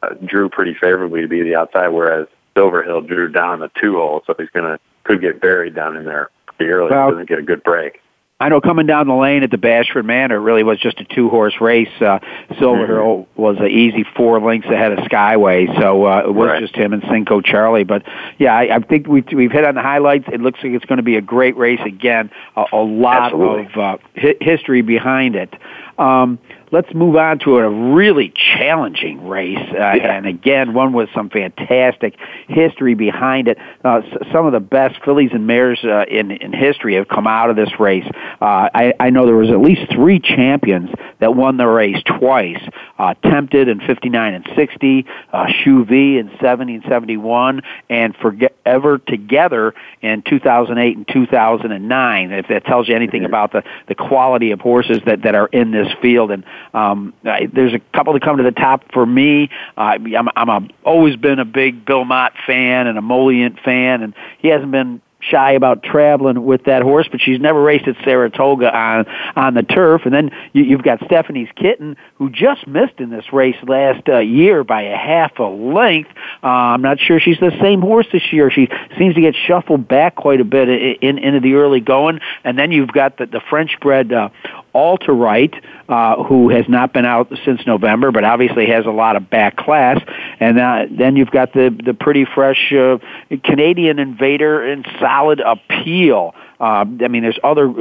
uh, 0.05 0.15
drew 0.25 0.49
pretty 0.49 0.75
favorably 0.75 1.23
to 1.23 1.27
be 1.27 1.43
the 1.43 1.57
outside, 1.57 1.89
whereas 1.89 2.29
Silverhill 2.55 3.05
drew 3.05 3.33
down 3.33 3.59
the 3.59 3.71
two 3.81 3.95
hole, 3.95 4.23
so 4.29 4.37
he's 4.39 4.51
gonna 4.51 4.79
could 5.03 5.21
get 5.21 5.41
buried 5.41 5.75
down 5.75 5.97
in 5.97 6.05
there 6.05 6.31
pretty 6.47 6.71
early. 6.71 6.93
Well, 6.93 7.11
doesn't 7.11 7.29
get 7.29 7.41
a 7.41 7.43
good 7.43 7.65
break. 7.65 8.01
I 8.41 8.49
know 8.51 8.61
coming 8.61 8.87
down 8.87 9.09
the 9.09 9.15
lane 9.15 9.43
at 9.43 9.51
the 9.51 9.59
Bashford 9.59 10.05
Manor 10.05 10.37
it 10.37 10.39
really 10.39 10.63
was 10.63 10.79
just 10.79 11.01
a 11.01 11.05
two 11.05 11.29
horse 11.29 11.61
race. 11.61 11.89
Uh, 12.01 12.21
Silver 12.61 12.85
mm-hmm. 12.85 12.93
Hill 12.93 13.29
was 13.37 13.57
an 13.59 13.67
easy 13.67 14.05
four 14.17 14.41
lengths 14.41 14.69
ahead 14.69 14.93
of 14.93 15.01
Skyway, 15.01 15.67
so 15.81 16.07
uh, 16.07 16.21
it 16.21 16.33
was 16.33 16.47
right. 16.47 16.61
just 16.61 16.77
him 16.77 16.93
and 16.93 17.03
Cinco 17.11 17.41
Charlie. 17.41 17.83
But 17.83 18.05
yeah, 18.39 18.55
I, 18.55 18.77
I 18.77 18.79
think 18.79 19.09
we've 19.09 19.27
we've 19.33 19.51
hit 19.51 19.65
on 19.65 19.75
the 19.75 19.83
highlights. 19.83 20.27
It 20.33 20.41
looks 20.41 20.61
like 20.63 20.73
it's 20.73 20.85
going 20.85 20.99
to 20.99 21.03
be 21.03 21.17
a 21.17 21.21
great 21.21 21.57
race 21.57 21.81
again. 21.85 22.31
A, 22.55 22.67
a 22.73 22.83
lot 22.83 23.33
Absolutely. 23.33 23.73
of 23.73 23.77
uh, 23.77 23.97
hi- 24.17 24.37
history 24.41 24.83
behind 24.83 25.35
it. 25.35 25.53
Um, 25.99 26.39
let's 26.71 26.93
move 26.95 27.17
on 27.17 27.39
to 27.41 27.57
a 27.57 27.69
really 27.69 28.33
challenging 28.35 29.27
race, 29.27 29.59
uh, 29.59 29.75
yeah. 29.75 30.17
and 30.17 30.27
again, 30.27 30.75
one 30.75 30.93
with 30.93 31.09
some 31.15 31.31
fantastic 31.31 32.15
history 32.49 32.95
behind 32.95 33.49
it. 33.49 33.59
Uh, 33.85 34.03
some 34.33 34.47
of 34.47 34.53
the 34.53 34.61
best 34.61 34.97
fillies 35.05 35.31
and 35.33 35.47
mares 35.47 35.81
uh, 35.85 36.05
in 36.09 36.31
in 36.31 36.53
history 36.53 36.97
have 36.97 37.09
come 37.09 37.27
out 37.27 37.51
of 37.51 37.57
this 37.57 37.71
race. 37.79 38.07
Uh, 38.41 38.69
I, 38.75 38.95
I 39.01 39.11
know 39.11 39.27
there 39.27 39.37
was 39.37 39.51
at 39.51 39.61
least 39.61 39.91
three 39.93 40.21
champions 40.21 40.91
that 41.21 41.35
won 41.35 41.57
the 41.57 41.67
race 41.67 42.03
twice. 42.05 42.63
Uh, 42.99 43.15
Tempted 43.23 43.69
in 43.69 43.81
'59 43.81 44.35
and 44.35 44.49
'60, 44.57 45.07
uh, 45.33 45.47
V 45.65 46.19
in 46.19 46.31
'70 46.41 46.75
and 46.75 46.85
'71, 46.89 47.63
and 47.89 48.17
Forever 48.17 48.99
Together 48.99 49.75
in 50.03 50.23
2008 50.23 50.97
and 50.97 51.09
2009. 51.09 52.33
If 52.33 52.49
that 52.49 52.65
tells 52.65 52.89
you 52.89 52.95
anything 52.95 53.25
about 53.25 53.53
the 53.53 53.63
the 53.87 53.95
quality 53.95 54.51
of 54.51 54.61
horses 54.61 55.01
that 55.07 55.23
that 55.23 55.35
are 55.35 55.47
in 55.47 55.71
this 55.71 55.89
field 56.01 56.31
and 56.31 56.45
um, 56.75 57.15
I, 57.25 57.47
there's 57.53 57.75
a 57.75 57.81
couple 57.95 58.13
that 58.13 58.23
come 58.23 58.37
to 58.37 58.43
the 58.43 58.53
top 58.53 58.85
for 58.93 59.05
me. 59.07 59.51
Uh, 59.77 59.99
I'm, 60.17 60.29
I'm 60.37 60.49
a, 60.49 60.69
always 60.85 61.17
been 61.17 61.39
a 61.39 61.45
big 61.45 61.85
Bill 61.85 62.05
Mott 62.05 62.35
fan 62.47 62.87
and 62.87 62.99
Emollient 62.99 63.59
fan, 63.61 64.03
and 64.03 64.15
he 64.39 64.49
hasn't 64.49 64.71
been 64.71 65.01
shy 65.21 65.53
about 65.53 65.83
traveling 65.83 66.45
with 66.45 66.65
that 66.65 66.83
horse, 66.83 67.09
but 67.11 67.21
she's 67.21 67.41
never 67.41 67.61
raced 67.63 67.89
at 67.89 67.97
Saratoga 68.05 68.75
on 68.75 69.07
on 69.37 69.55
the 69.55 69.63
turf. 69.63 70.03
And 70.05 70.15
then 70.15 70.31
you, 70.53 70.65
you've 70.65 70.83
got 70.83 71.01
Stephanie's 71.05 71.49
Kitten, 71.57 71.97
who 72.17 72.31
just 72.31 72.67
missed 72.67 72.99
in 72.99 73.11
this 73.11 73.33
race 73.33 73.57
last 73.67 74.09
uh, 74.09 74.19
year 74.19 74.65
by 74.65 74.83
a 74.83 74.97
half 74.97 75.39
a 75.39 75.45
length. 75.45 76.11
Uh, 76.43 76.47
I'm 76.47 76.83
not 76.83 76.99
sure 77.01 77.21
she's 77.21 77.39
the 77.41 77.57
same 77.61 77.81
horse 77.81 78.07
this 78.13 78.33
year. 78.33 78.51
She 78.51 78.69
seems 78.97 79.15
to 79.15 79.21
get 79.21 79.35
shuffled 79.35 79.89
back 79.89 80.15
quite 80.15 80.41
a 80.41 80.45
bit 80.45 80.69
in, 80.69 80.97
in 81.01 81.19
into 81.19 81.41
the 81.41 81.55
early 81.55 81.81
going. 81.81 82.21
And 82.45 82.59
then 82.59 82.73
you've 82.73 82.93
got 82.93 83.19
the, 83.19 83.27
the 83.27 83.41
French 83.49 83.79
bred 83.81 84.13
uh, 84.13 84.31
Alterite, 84.75 85.61
uh, 85.89 86.23
who 86.23 86.51
has 86.51 86.69
not 86.69 86.93
been 86.93 87.05
out 87.05 87.33
since 87.45 87.67
November, 87.67 88.13
but 88.13 88.25
obviously 88.25 88.67
has 88.67 88.87
a 88.87 88.91
lot 88.91 89.17
of 89.17 89.29
back 89.29 89.57
class. 89.57 90.01
And 90.41 90.59
uh, 90.59 90.87
then 90.91 91.17
you've 91.17 91.31
got 91.31 91.53
the 91.53 91.77
the 91.85 91.95
pretty 91.95 92.25
fresh 92.25 92.73
uh, 92.73 92.99
Canadian 93.45 93.99
Invader 93.99 94.63
and 94.63 94.87
solid 95.01 95.41
appeal. 95.41 96.35
Uh, 96.61 96.85
I 97.03 97.09
mean, 97.09 97.23
there's 97.23 97.39
other 97.45 97.73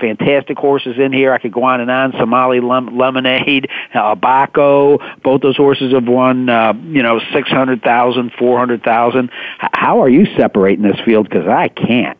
fantastic 0.00 0.58
horses 0.58 0.96
in 0.98 1.12
here. 1.12 1.32
I 1.32 1.38
could 1.38 1.52
go 1.52 1.62
on 1.64 1.80
and 1.80 1.90
on. 1.90 2.12
Somali 2.18 2.60
Lem- 2.60 2.98
Lemonade, 2.98 3.68
uh, 3.94 4.16
Baco. 4.16 5.22
Both 5.22 5.42
those 5.42 5.56
horses 5.56 5.92
have 5.92 6.08
won, 6.08 6.48
uh, 6.48 6.72
you 6.72 7.02
know, 7.02 7.20
six 7.32 7.48
hundred 7.48 7.82
thousand, 7.82 8.32
four 8.38 8.58
hundred 8.58 8.82
thousand. 8.82 9.30
How 9.58 10.00
are 10.02 10.08
you 10.08 10.26
separating 10.36 10.84
this 10.84 10.98
field? 11.04 11.28
Because 11.28 11.46
I 11.46 11.68
can't. 11.68 12.18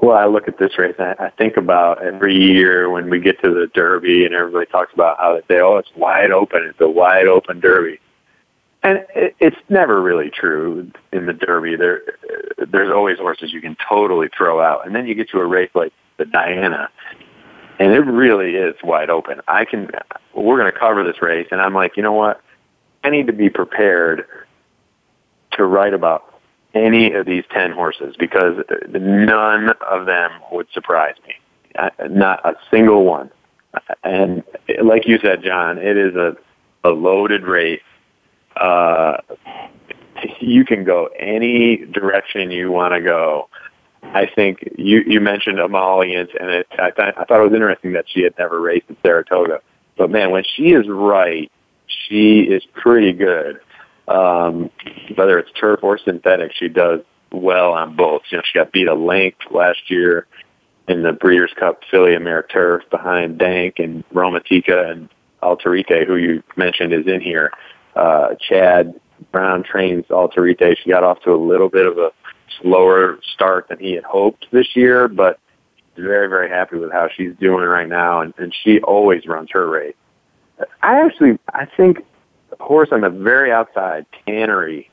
Well, 0.00 0.16
I 0.16 0.26
look 0.26 0.46
at 0.46 0.58
this 0.58 0.78
race. 0.78 0.94
I, 0.98 1.14
I 1.18 1.30
think 1.30 1.56
about 1.56 2.02
every 2.02 2.36
year 2.36 2.90
when 2.90 3.08
we 3.10 3.18
get 3.18 3.42
to 3.42 3.50
the 3.50 3.68
Derby, 3.74 4.24
and 4.24 4.34
everybody 4.34 4.66
talks 4.66 4.92
about 4.92 5.18
how 5.18 5.34
they 5.34 5.54
say, 5.54 5.60
"Oh, 5.60 5.78
it's 5.78 5.90
wide 5.96 6.30
open. 6.30 6.62
It's 6.64 6.80
a 6.80 6.88
wide 6.88 7.26
open 7.26 7.60
Derby." 7.60 7.98
And 8.86 9.04
it's 9.40 9.56
never 9.68 10.00
really 10.00 10.30
true 10.30 10.92
in 11.12 11.26
the 11.26 11.32
Derby. 11.32 11.74
There, 11.74 12.02
there's 12.70 12.92
always 12.94 13.18
horses 13.18 13.52
you 13.52 13.60
can 13.60 13.76
totally 13.88 14.28
throw 14.28 14.60
out, 14.60 14.86
and 14.86 14.94
then 14.94 15.08
you 15.08 15.16
get 15.16 15.28
to 15.30 15.40
a 15.40 15.44
race 15.44 15.70
like 15.74 15.92
the 16.18 16.24
Diana, 16.24 16.88
and 17.80 17.90
it 17.92 18.02
really 18.02 18.54
is 18.54 18.76
wide 18.84 19.10
open. 19.10 19.40
I 19.48 19.64
can. 19.64 19.90
We're 20.36 20.56
going 20.56 20.72
to 20.72 20.78
cover 20.78 21.02
this 21.02 21.20
race, 21.20 21.48
and 21.50 21.60
I'm 21.60 21.74
like, 21.74 21.96
you 21.96 22.04
know 22.04 22.12
what? 22.12 22.40
I 23.02 23.10
need 23.10 23.26
to 23.26 23.32
be 23.32 23.50
prepared 23.50 24.24
to 25.54 25.64
write 25.64 25.92
about 25.92 26.40
any 26.72 27.12
of 27.12 27.26
these 27.26 27.42
10 27.50 27.72
horses 27.72 28.14
because 28.16 28.62
none 28.92 29.70
of 29.90 30.06
them 30.06 30.30
would 30.52 30.68
surprise 30.72 31.16
me. 31.26 31.34
Not 32.08 32.46
a 32.46 32.54
single 32.70 33.04
one. 33.04 33.32
And 34.04 34.44
like 34.80 35.08
you 35.08 35.18
said, 35.18 35.42
John, 35.42 35.78
it 35.78 35.96
is 35.96 36.14
a, 36.14 36.36
a 36.84 36.90
loaded 36.90 37.42
race. 37.42 37.80
Uh, 38.56 39.18
you 40.40 40.64
can 40.64 40.84
go 40.84 41.08
any 41.18 41.78
direction 41.86 42.50
you 42.50 42.70
want 42.70 42.94
to 42.94 43.00
go. 43.00 43.48
I 44.02 44.26
think 44.26 44.60
you, 44.76 45.02
you 45.06 45.20
mentioned 45.20 45.58
Emollient, 45.58 46.30
and 46.38 46.50
it, 46.50 46.66
I, 46.78 46.90
th- 46.90 47.14
I 47.16 47.24
thought 47.24 47.40
it 47.40 47.44
was 47.44 47.52
interesting 47.52 47.92
that 47.92 48.06
she 48.08 48.22
had 48.22 48.34
never 48.38 48.60
raced 48.60 48.86
at 48.90 48.96
Saratoga. 49.02 49.60
But 49.96 50.10
man, 50.10 50.30
when 50.30 50.44
she 50.44 50.72
is 50.72 50.86
right, 50.88 51.50
she 51.86 52.40
is 52.40 52.62
pretty 52.74 53.12
good. 53.12 53.60
Um, 54.08 54.70
whether 55.16 55.38
it's 55.38 55.50
turf 55.58 55.80
or 55.82 55.98
synthetic, 55.98 56.52
she 56.52 56.68
does 56.68 57.00
well 57.32 57.72
on 57.72 57.96
both. 57.96 58.22
You 58.30 58.38
know, 58.38 58.42
she 58.44 58.58
got 58.58 58.72
beat 58.72 58.86
a 58.86 58.94
length 58.94 59.38
last 59.50 59.90
year 59.90 60.26
in 60.88 61.02
the 61.02 61.12
Breeders' 61.12 61.52
Cup 61.58 61.80
Filly 61.90 62.14
and 62.14 62.24
Turf 62.50 62.84
behind 62.90 63.38
Dank 63.38 63.78
and 63.78 64.08
Romantica 64.10 64.90
and 64.90 65.08
Alterite, 65.42 66.06
who 66.06 66.16
you 66.16 66.42
mentioned 66.56 66.92
is 66.92 67.06
in 67.06 67.20
here. 67.20 67.50
Uh, 67.96 68.34
Chad 68.38 68.94
Brown 69.32 69.62
trains 69.62 70.04
Alterite. 70.10 70.76
She 70.82 70.90
got 70.90 71.02
off 71.02 71.20
to 71.22 71.32
a 71.32 71.36
little 71.36 71.68
bit 71.68 71.86
of 71.86 71.98
a 71.98 72.12
slower 72.60 73.18
start 73.34 73.68
than 73.68 73.78
he 73.78 73.92
had 73.92 74.04
hoped 74.04 74.46
this 74.52 74.76
year, 74.76 75.08
but 75.08 75.40
very, 75.96 76.28
very 76.28 76.50
happy 76.50 76.76
with 76.76 76.92
how 76.92 77.08
she's 77.14 77.34
doing 77.40 77.64
right 77.64 77.88
now, 77.88 78.20
and, 78.20 78.34
and 78.38 78.54
she 78.62 78.80
always 78.80 79.26
runs 79.26 79.48
her 79.52 79.66
race. 79.66 79.94
I 80.82 81.00
actually, 81.00 81.38
I 81.52 81.66
think 81.76 82.04
the 82.50 82.62
horse 82.62 82.90
on 82.92 83.00
the 83.00 83.10
very 83.10 83.52
outside, 83.52 84.06
Tannery. 84.26 84.90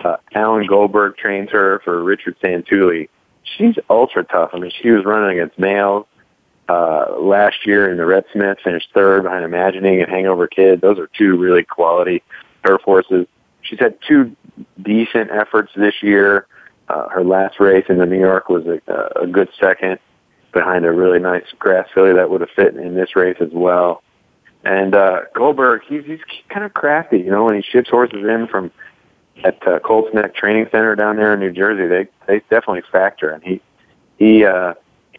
Uh, 0.00 0.16
Alan 0.34 0.66
Goldberg 0.66 1.16
trains 1.16 1.50
her 1.50 1.80
for 1.84 2.02
Richard 2.02 2.36
Santulli. 2.40 3.08
She's 3.44 3.76
ultra 3.88 4.24
tough. 4.24 4.50
I 4.52 4.58
mean, 4.58 4.72
she 4.82 4.90
was 4.90 5.04
running 5.04 5.38
against 5.38 5.58
males 5.58 6.06
uh, 6.68 7.16
last 7.18 7.66
year 7.66 7.90
in 7.90 7.96
the 7.96 8.06
Red 8.06 8.24
Smith, 8.32 8.58
finished 8.62 8.88
third 8.94 9.24
behind 9.24 9.44
Imagining 9.44 10.00
and 10.00 10.10
Hangover 10.10 10.46
Kid. 10.46 10.80
Those 10.80 10.98
are 10.98 11.08
two 11.18 11.36
really 11.36 11.64
quality 11.64 12.22
turf 12.64 12.80
horses. 12.82 13.26
She's 13.62 13.78
had 13.78 13.98
two 14.06 14.36
decent 14.80 15.30
efforts 15.30 15.72
this 15.76 16.02
year. 16.02 16.46
Uh, 16.88 17.08
her 17.08 17.24
last 17.24 17.58
race 17.60 17.86
in 17.88 17.98
the 17.98 18.06
New 18.06 18.18
York 18.18 18.48
was 18.48 18.66
a, 18.66 19.20
a 19.20 19.26
good 19.26 19.48
second 19.58 19.98
behind 20.52 20.84
a 20.84 20.92
really 20.92 21.18
nice 21.18 21.44
grass 21.58 21.88
filly 21.94 22.12
that 22.12 22.30
would 22.30 22.42
have 22.42 22.50
fit 22.50 22.76
in 22.76 22.94
this 22.94 23.16
race 23.16 23.38
as 23.40 23.50
well. 23.52 24.02
And 24.64 24.94
uh, 24.94 25.22
Goldberg, 25.34 25.82
he's 25.88 26.04
he's 26.04 26.20
kind 26.48 26.64
of 26.64 26.74
crafty, 26.74 27.18
you 27.18 27.30
know, 27.30 27.44
when 27.44 27.56
he 27.56 27.62
ships 27.62 27.90
horses 27.90 28.24
in 28.24 28.46
from 28.46 28.70
at 29.42 29.66
uh, 29.66 29.78
Colts 29.80 30.14
Neck 30.14 30.34
Training 30.34 30.68
Center 30.70 30.94
down 30.94 31.16
there 31.16 31.34
in 31.34 31.40
New 31.40 31.50
Jersey, 31.50 31.86
they 31.86 32.08
they 32.26 32.40
definitely 32.50 32.82
factor, 32.92 33.30
and 33.30 33.42
he 33.42 33.60
he 34.18 34.44
uh, 34.44 34.74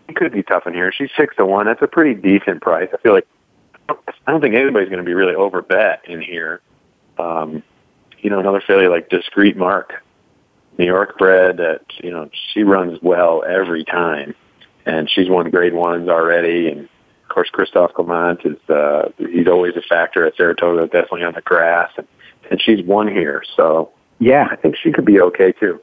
he 0.07 0.13
could 0.13 0.31
be 0.31 0.43
tough 0.43 0.67
in 0.67 0.73
here. 0.73 0.91
She's 0.91 1.09
six 1.17 1.35
to 1.37 1.45
one. 1.45 1.65
That's 1.65 1.81
a 1.81 1.87
pretty 1.87 2.13
decent 2.13 2.61
price. 2.61 2.89
I 2.93 2.97
feel 2.97 3.13
like 3.13 3.27
I 3.89 4.31
don't 4.31 4.41
think 4.41 4.55
anybody's 4.55 4.89
going 4.89 5.03
to 5.03 5.05
be 5.05 5.13
really 5.13 5.35
over 5.35 5.61
bet 5.61 6.03
in 6.07 6.21
here. 6.21 6.61
Um, 7.17 7.63
you 8.19 8.29
know, 8.29 8.39
another 8.39 8.61
filly 8.65 8.87
like 8.87 9.09
Discreet 9.09 9.57
Mark, 9.57 10.03
New 10.77 10.85
York 10.85 11.17
bred. 11.17 11.57
That 11.57 11.81
you 12.01 12.11
know 12.11 12.29
she 12.53 12.63
runs 12.63 12.99
well 13.01 13.43
every 13.47 13.83
time, 13.83 14.35
and 14.85 15.09
she's 15.09 15.29
won 15.29 15.49
Grade 15.49 15.73
Ones 15.73 16.09
already. 16.09 16.69
And 16.69 16.81
of 16.81 17.29
course, 17.29 17.49
Christophe 17.49 17.93
Clement 17.93 18.41
is 18.45 18.69
uh, 18.69 19.09
he's 19.17 19.47
always 19.47 19.75
a 19.75 19.81
factor 19.81 20.25
at 20.25 20.35
Saratoga, 20.35 20.83
definitely 20.87 21.23
on 21.23 21.33
the 21.33 21.41
grass, 21.41 21.91
and, 21.97 22.07
and 22.49 22.61
she's 22.61 22.83
won 22.85 23.07
here. 23.07 23.43
So 23.55 23.91
yeah, 24.19 24.47
I 24.49 24.55
think 24.55 24.77
she 24.77 24.91
could 24.91 25.05
be 25.05 25.19
okay 25.21 25.51
too. 25.51 25.81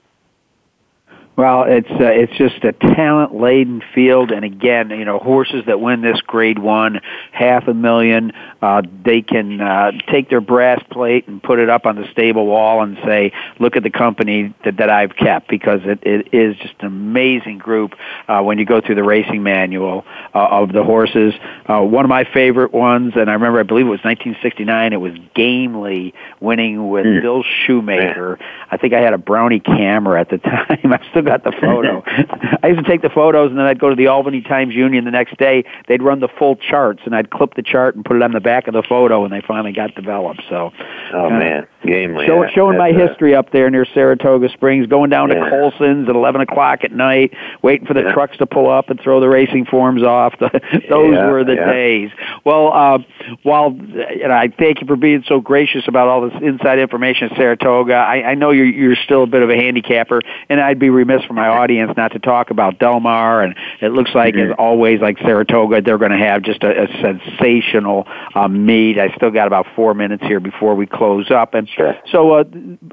Well, 1.36 1.64
it's 1.66 1.90
uh, 1.90 2.04
it's 2.04 2.36
just 2.36 2.62
a 2.64 2.72
talent 2.72 3.34
laden 3.34 3.82
field, 3.94 4.30
and 4.30 4.44
again, 4.44 4.90
you 4.90 5.06
know, 5.06 5.18
horses 5.18 5.64
that 5.66 5.80
win 5.80 6.02
this 6.02 6.20
Grade 6.20 6.58
One, 6.58 7.00
half 7.32 7.66
a 7.66 7.72
million, 7.72 8.32
uh, 8.60 8.82
they 9.04 9.22
can 9.22 9.58
uh, 9.58 9.92
take 10.10 10.28
their 10.28 10.42
brass 10.42 10.82
plate 10.90 11.28
and 11.28 11.42
put 11.42 11.58
it 11.58 11.70
up 11.70 11.86
on 11.86 11.96
the 11.96 12.06
stable 12.12 12.46
wall 12.46 12.82
and 12.82 12.98
say, 13.06 13.32
"Look 13.58 13.76
at 13.76 13.82
the 13.82 13.90
company 13.90 14.52
that 14.64 14.76
that 14.76 14.90
I've 14.90 15.16
kept," 15.16 15.48
because 15.48 15.80
it, 15.84 16.00
it 16.02 16.34
is 16.34 16.56
just 16.56 16.74
an 16.80 16.88
amazing 16.88 17.56
group 17.56 17.94
uh, 18.28 18.42
when 18.42 18.58
you 18.58 18.66
go 18.66 18.82
through 18.82 18.96
the 18.96 19.04
racing 19.04 19.42
manual 19.42 20.04
uh, 20.34 20.46
of 20.46 20.72
the 20.72 20.84
horses. 20.84 21.32
Uh, 21.64 21.80
one 21.80 22.04
of 22.04 22.10
my 22.10 22.24
favorite 22.24 22.74
ones, 22.74 23.14
and 23.16 23.30
I 23.30 23.32
remember, 23.32 23.60
I 23.60 23.62
believe 23.62 23.86
it 23.86 23.90
was 23.90 24.04
1969. 24.04 24.92
It 24.92 25.00
was 25.00 25.14
Gamely 25.34 26.12
winning 26.40 26.90
with 26.90 27.06
mm. 27.06 27.22
Bill 27.22 27.44
Shoemaker. 27.64 28.38
I 28.70 28.76
think 28.76 28.92
I 28.92 29.00
had 29.00 29.14
a 29.14 29.18
Brownie 29.18 29.60
camera 29.60 30.20
at 30.20 30.28
the 30.28 30.38
time. 30.38 30.92
I 30.92 31.00
still 31.08 31.19
got 31.24 31.44
the 31.44 31.52
photo. 31.52 32.02
I 32.62 32.68
used 32.68 32.82
to 32.82 32.88
take 32.88 33.02
the 33.02 33.10
photos 33.10 33.50
and 33.50 33.58
then 33.58 33.66
I'd 33.66 33.78
go 33.78 33.90
to 33.90 33.96
the 33.96 34.08
Albany 34.08 34.42
Times 34.42 34.74
Union 34.74 35.04
the 35.04 35.10
next 35.10 35.36
day. 35.38 35.64
They'd 35.88 36.02
run 36.02 36.20
the 36.20 36.28
full 36.38 36.56
charts 36.56 37.02
and 37.04 37.14
I'd 37.14 37.30
clip 37.30 37.54
the 37.54 37.62
chart 37.62 37.96
and 37.96 38.04
put 38.04 38.16
it 38.16 38.22
on 38.22 38.32
the 38.32 38.40
back 38.40 38.68
of 38.68 38.74
the 38.74 38.82
photo 38.82 39.24
and 39.24 39.32
they 39.32 39.42
finally 39.46 39.72
got 39.72 39.94
developed. 39.94 40.42
So, 40.48 40.72
oh 41.12 41.26
uh, 41.26 41.30
man, 41.30 41.66
gamely. 41.84 42.26
Show, 42.26 42.46
showing 42.54 42.78
my 42.78 42.92
history 42.92 43.34
up 43.34 43.52
there 43.52 43.70
near 43.70 43.86
Saratoga 43.94 44.48
Springs, 44.50 44.86
going 44.86 45.10
down 45.10 45.30
yeah. 45.30 45.44
to 45.44 45.50
Colson's 45.50 46.08
at 46.08 46.14
11 46.14 46.42
o'clock 46.42 46.84
at 46.84 46.92
night, 46.92 47.32
waiting 47.62 47.86
for 47.86 47.94
the 47.94 48.02
yeah. 48.02 48.12
trucks 48.12 48.36
to 48.38 48.46
pull 48.46 48.70
up 48.70 48.90
and 48.90 49.00
throw 49.00 49.20
the 49.20 49.28
racing 49.28 49.66
forms 49.66 50.02
off. 50.02 50.34
Those 50.40 50.52
yeah, 50.60 51.30
were 51.30 51.44
the 51.44 51.56
days. 51.56 52.10
Well, 52.44 52.72
uh, 52.72 52.98
while 53.42 53.68
and 53.68 54.32
I 54.32 54.48
thank 54.48 54.80
you 54.80 54.86
for 54.86 54.96
being 54.96 55.24
so 55.26 55.40
gracious 55.40 55.84
about 55.88 56.08
all 56.08 56.28
this 56.28 56.38
inside 56.42 56.78
information 56.78 57.30
at 57.30 57.36
Saratoga, 57.36 57.94
I, 57.94 58.30
I 58.30 58.34
know 58.34 58.50
you're, 58.50 58.66
you're 58.66 58.96
still 58.96 59.24
a 59.24 59.26
bit 59.26 59.42
of 59.42 59.50
a 59.50 59.56
handicapper, 59.56 60.20
and 60.48 60.60
I'd 60.60 60.78
be 60.78 60.90
remiss 60.90 61.09
for 61.26 61.32
my 61.32 61.48
audience 61.48 61.92
not 61.96 62.12
to 62.12 62.18
talk 62.18 62.50
about 62.50 62.78
Del 62.78 63.00
Mar. 63.00 63.42
And 63.42 63.54
it 63.80 63.92
looks 63.92 64.10
like, 64.14 64.34
mm-hmm. 64.34 64.52
as 64.52 64.56
always, 64.58 65.00
like 65.00 65.18
Saratoga, 65.18 65.82
they're 65.82 65.98
going 65.98 66.12
to 66.12 66.18
have 66.18 66.42
just 66.42 66.62
a, 66.62 66.84
a 66.84 66.86
sensational 67.00 68.06
uh, 68.34 68.48
meet. 68.48 68.98
I 68.98 69.14
still 69.16 69.30
got 69.30 69.46
about 69.46 69.66
four 69.74 69.94
minutes 69.94 70.22
here 70.24 70.40
before 70.40 70.74
we 70.74 70.86
close 70.86 71.30
up, 71.30 71.54
and 71.54 71.68
sure. 71.68 71.96
so 72.12 72.32
uh, 72.32 72.44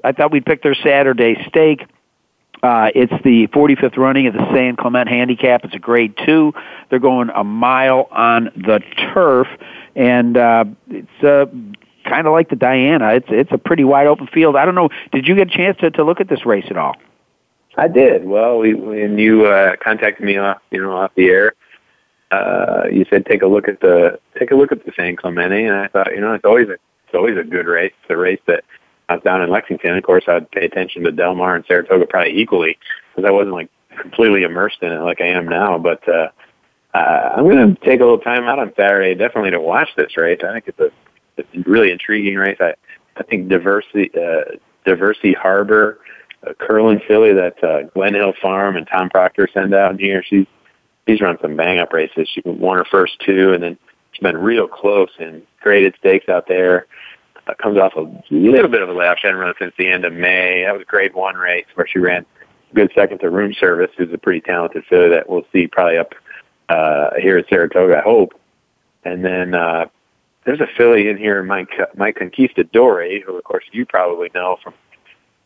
I 0.03 0.11
thought 0.11 0.32
we'd 0.32 0.45
pick 0.45 0.63
their 0.63 0.76
Saturday 0.76 1.36
stake. 1.47 1.82
Uh, 2.63 2.89
it's 2.95 3.13
the 3.24 3.47
45th 3.47 3.97
running 3.97 4.28
of 4.28 4.34
the 4.34 4.45
San 4.51 4.76
Clemente 4.76 5.11
Handicap. 5.11 5.63
It's 5.63 5.76
a 5.76 5.80
grade 5.80 6.15
two. 6.26 6.53
They're 6.89 6.99
going 6.99 7.30
a 7.30 7.43
mile 7.43 8.07
on 8.11 8.45
the 8.55 8.82
turf, 9.13 9.47
and 9.95 10.36
uh, 10.36 10.65
it's 10.89 11.24
uh, 11.24 11.45
kind 12.07 12.26
of 12.26 12.34
like 12.34 12.49
the 12.49 12.55
Diana. 12.55 13.13
It's 13.13 13.28
it's 13.30 13.51
a 13.51 13.57
pretty 13.57 13.84
wide 13.84 14.07
open 14.07 14.28
field. 14.28 14.55
I 14.55 14.65
don't 14.65 14.76
know. 14.76 14.89
Did 15.11 15.28
you 15.28 15.36
get 15.36 15.53
a 15.53 15.57
chance 15.57 15.78
to, 15.82 15.91
to 15.91 16.03
look 16.03 16.20
at 16.20 16.30
this 16.30 16.45
race 16.45 16.65
at 16.70 16.78
all? 16.78 16.95
I 17.78 17.88
did. 17.88 18.25
Well, 18.25 18.57
we, 18.57 18.73
when 18.73 19.19
you 19.19 19.45
uh, 19.45 19.75
contacted 19.78 20.25
me 20.25 20.38
off, 20.38 20.61
you 20.71 20.82
know, 20.82 20.97
off 20.97 21.11
the 21.15 21.28
air, 21.28 21.53
uh, 22.32 22.86
you 22.91 23.05
said 23.09 23.25
take 23.25 23.43
a 23.43 23.47
look 23.47 23.67
at 23.67 23.80
the 23.80 24.19
take 24.38 24.51
a 24.51 24.55
look 24.55 24.71
at 24.71 24.84
the 24.84 24.91
San 24.95 25.15
Clemente, 25.15 25.63
and 25.63 25.75
I 25.75 25.88
thought, 25.88 26.13
you 26.13 26.19
know, 26.19 26.34
it's 26.34 26.43
always 26.43 26.67
a 26.67 26.73
it's 26.73 27.13
always 27.13 27.38
a 27.38 27.43
good 27.43 27.67
race. 27.67 27.93
It's 28.01 28.09
a 28.09 28.17
race 28.17 28.41
that 28.47 28.65
I 29.07 29.15
was 29.15 29.23
down 29.23 29.41
in 29.41 29.49
Lexington. 29.49 29.95
Of 29.95 30.03
course, 30.03 30.25
I'd 30.28 30.49
pay 30.51 30.65
attention 30.65 31.03
to 31.03 31.11
Del 31.11 31.36
Mar 31.36 31.55
and 31.55 31.63
Saratoga 31.65 32.05
probably 32.05 32.38
equally 32.38 32.78
because 33.15 33.28
I 33.28 33.32
wasn't 33.32 33.53
like 33.53 33.69
completely 34.01 34.43
immersed 34.43 34.80
in 34.82 34.91
it 34.91 34.99
like 34.99 35.21
I 35.21 35.28
am 35.28 35.47
now. 35.47 35.78
But 35.78 36.07
uh, 36.09 36.30
uh, 36.93 37.34
I'm 37.36 37.43
going 37.43 37.75
to 37.75 37.86
take 37.86 38.01
a 38.01 38.03
little 38.03 38.19
time 38.19 38.43
out 38.43 38.59
on 38.59 38.73
Saturday, 38.75 39.15
definitely 39.15 39.51
to 39.51 39.61
watch 39.61 39.89
this 39.95 40.17
race. 40.17 40.39
I 40.43 40.51
think 40.51 40.65
it's 40.67 40.80
a, 40.80 40.91
it's 41.38 41.47
a 41.55 41.69
really 41.69 41.91
intriguing 41.91 42.36
race. 42.36 42.57
I 42.59 42.73
I 43.15 43.23
think 43.23 43.47
Diversy 43.47 44.09
uh, 44.17 44.57
Diversy 44.86 45.36
Harbor 45.36 45.99
a 46.44 46.54
curling 46.54 47.02
filly 47.08 47.34
that 47.34 47.64
uh, 47.64 47.84
Glen 47.94 48.14
Hill 48.14 48.34
Farm 48.42 48.76
and 48.76 48.88
Tom 48.88 49.10
Proctor 49.10 49.48
send 49.54 49.74
out 49.74 50.00
here. 50.00 50.24
She's 50.24 50.46
she's 51.08 51.22
run 51.22 51.38
some 51.42 51.56
bang 51.56 51.80
up 51.80 51.94
races. 51.94 52.30
She 52.34 52.42
won 52.46 52.78
her 52.78 52.86
first 52.86 53.20
two, 53.26 53.54
and 53.54 53.64
then 53.64 53.78
she's 54.12 54.22
been 54.22 54.38
real 54.38 54.68
close 54.68 55.10
in 55.20 55.44
graded 55.62 55.96
stakes 56.00 56.30
out 56.30 56.48
there. 56.48 56.88
Uh, 57.48 57.54
comes 57.62 57.78
off 57.78 57.94
a 57.96 58.12
little 58.30 58.70
bit 58.70 58.82
of 58.82 58.90
a 58.90 58.94
layoff. 58.94 59.20
She 59.20 59.28
hadn't 59.28 59.40
run 59.40 59.54
since 59.60 59.74
the 59.78 59.88
end 59.88 60.06
of 60.06 60.14
May. 60.14 60.64
That 60.66 60.74
was 60.74 60.82
a 60.82 60.86
grade 60.86 61.14
one 61.14 61.36
race 61.36 61.66
where 61.76 61.88
she 61.88 62.00
ran 62.00 62.26
good 62.74 62.92
second 62.94 63.20
to 63.20 63.30
Room 63.30 63.54
Service, 63.54 63.92
who's 63.98 64.14
a 64.14 64.18
pretty 64.18 64.42
talented 64.42 64.84
filly 64.90 65.10
that 65.10 65.30
we'll 65.30 65.46
see 65.54 65.68
probably 65.68 65.98
up 65.98 66.14
uh, 66.70 67.12
here 67.20 67.38
at 67.38 67.48
Saratoga, 67.50 68.00
I 68.00 68.02
hope. 68.02 68.34
And 69.06 69.24
then 69.24 69.54
uh, 69.54 69.86
there's 70.46 70.60
a 70.60 70.68
filly 70.78 71.08
in 71.08 71.18
here, 71.18 71.42
My, 71.44 71.66
My 71.96 72.12
Conquestadory, 72.12 73.24
who 73.24 73.38
of 73.38 73.44
course 73.44 73.64
you 73.72 73.86
probably 73.86 74.30
know 74.36 74.58
from 74.62 74.74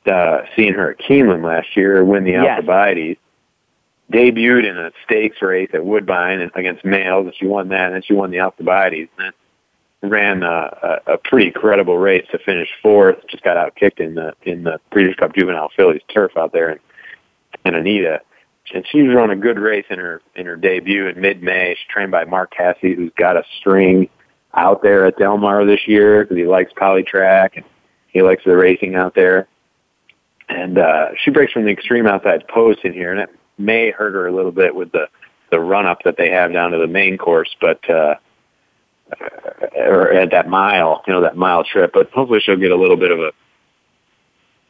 uh, 0.06 0.42
seeing 0.56 0.74
her 0.74 0.92
at 0.92 1.00
Keeneland 1.00 1.44
last 1.44 1.76
year 1.76 2.04
win 2.04 2.24
the 2.24 2.32
yes. 2.32 2.60
Alcibiades. 2.60 3.20
Debuted 4.12 4.70
in 4.70 4.78
a 4.78 4.92
stakes 5.06 5.42
race 5.42 5.70
at 5.74 5.86
Woodbine 5.86 6.52
against 6.56 6.84
males, 6.84 7.28
and 7.28 7.36
she 7.36 7.46
won 7.46 7.70
that, 7.70 7.86
and 7.86 7.96
then 7.96 8.02
she 8.02 8.14
won 8.14 8.30
the 8.30 8.42
Alcibiades. 8.42 9.10
And 9.18 9.28
then 9.28 9.34
ran 10.10 10.44
uh, 10.44 11.00
a, 11.08 11.14
a 11.14 11.18
pretty 11.18 11.52
credible 11.52 11.98
race 11.98 12.26
to 12.32 12.40
finish 12.40 12.70
fourth. 12.82 13.18
Just 13.30 13.44
got 13.44 13.58
out 13.58 13.76
kicked 13.76 14.00
in 14.00 14.16
the 14.16 14.34
in 14.44 14.64
the 14.64 14.80
Breeders' 14.92 15.16
Cup 15.16 15.34
Juvenile 15.36 15.70
Fillies 15.76 16.02
turf 16.14 16.36
out 16.38 16.52
there 16.52 16.72
in, 16.72 16.80
in 17.66 17.76
Anita. 17.76 18.22
And 18.74 18.86
she 18.90 19.04
was 19.04 19.18
on 19.18 19.32
a 19.32 19.36
good 19.36 19.60
race 19.60 19.86
in 19.90 20.00
her 20.00 20.22
in 20.36 20.46
her 20.46 20.56
debut 20.56 21.08
in 21.08 21.20
mid 21.20 21.44
May. 21.44 21.76
She's 21.76 21.88
trained 21.88 22.12
by 22.12 22.26
Mark 22.26 22.52
Casse, 22.52 22.78
who's 22.82 23.12
got 23.18 23.38
a 23.38 23.44
string 23.60 24.10
out 24.54 24.82
there 24.82 25.06
at 25.06 25.18
Del 25.18 25.38
Mar 25.38 25.66
this 25.66 25.88
year 25.88 26.24
because 26.24 26.38
he 26.38 26.46
likes 26.46 26.74
polytrack 26.74 27.52
and 27.56 27.66
he 28.08 28.22
likes 28.22 28.44
the 28.44 28.56
racing 28.56 28.96
out 28.96 29.16
there 29.16 29.48
and 30.52 30.78
uh, 30.78 31.10
she 31.24 31.32
breaks 31.32 31.54
from 31.54 31.66
the 31.66 31.72
extreme 31.72 32.08
outside 32.08 32.48
post 32.48 32.80
in 32.84 32.94
here, 32.94 33.12
and 33.12 33.22
it 33.22 33.30
may 33.58 33.92
hurt 33.92 34.14
her 34.14 34.28
a 34.28 34.32
little 34.32 34.52
bit 34.52 34.76
with 34.76 34.92
the 34.92 35.08
the 35.52 35.60
run 35.60 35.86
up 35.86 36.04
that 36.04 36.16
they 36.18 36.30
have 36.30 36.54
down 36.54 36.72
to 36.72 36.78
the 36.78 36.88
main 36.88 37.18
course, 37.18 37.54
but 37.60 37.88
uh, 37.90 38.16
or 39.76 40.14
at 40.14 40.32
that 40.32 40.48
mile, 40.48 41.04
you 41.06 41.14
know, 41.14 41.22
that 41.22 41.36
mile 41.36 41.64
trip. 41.64 41.92
But 41.94 42.10
hopefully, 42.12 42.40
she'll 42.44 42.58
get 42.58 42.72
a 42.72 42.78
little 42.78 42.98
bit 42.98 43.12
of 43.12 43.20
a 43.20 43.32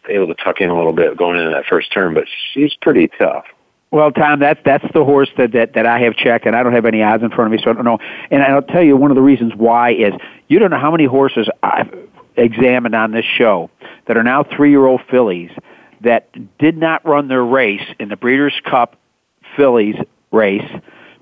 able 0.09 0.27
to 0.27 0.35
tuck 0.35 0.61
in 0.61 0.69
a 0.69 0.75
little 0.75 0.93
bit 0.93 1.15
going 1.17 1.39
into 1.39 1.51
that 1.51 1.65
first 1.65 1.91
turn. 1.93 2.13
But 2.13 2.25
she's 2.53 2.73
pretty 2.81 3.07
tough. 3.19 3.45
Well, 3.91 4.11
Tom, 4.11 4.39
that's 4.39 4.59
that's 4.63 4.85
the 4.93 5.03
horse 5.03 5.29
that, 5.37 5.51
that 5.51 5.73
that 5.73 5.85
I 5.85 5.99
have 5.99 6.15
checked, 6.15 6.45
and 6.45 6.55
I 6.55 6.63
don't 6.63 6.73
have 6.73 6.85
any 6.85 7.03
odds 7.03 7.23
in 7.23 7.29
front 7.29 7.53
of 7.53 7.57
me, 7.57 7.63
so 7.63 7.71
I 7.71 7.73
don't 7.73 7.85
know. 7.85 7.99
And 8.29 8.41
I'll 8.41 8.61
tell 8.61 8.83
you 8.83 8.95
one 8.95 9.11
of 9.11 9.15
the 9.15 9.21
reasons 9.21 9.53
why 9.55 9.91
is 9.93 10.13
you 10.47 10.59
don't 10.59 10.71
know 10.71 10.79
how 10.79 10.91
many 10.91 11.05
horses 11.05 11.49
I've 11.61 11.93
examined 12.37 12.95
on 12.95 13.11
this 13.11 13.25
show 13.25 13.69
that 14.07 14.17
are 14.17 14.23
now 14.23 14.43
three-year-old 14.43 15.01
fillies 15.09 15.51
that 16.03 16.29
did 16.57 16.77
not 16.77 17.05
run 17.05 17.27
their 17.27 17.43
race 17.43 17.85
in 17.99 18.09
the 18.09 18.15
Breeders' 18.15 18.59
Cup 18.63 18.97
Fillies 19.55 19.95
race 20.31 20.69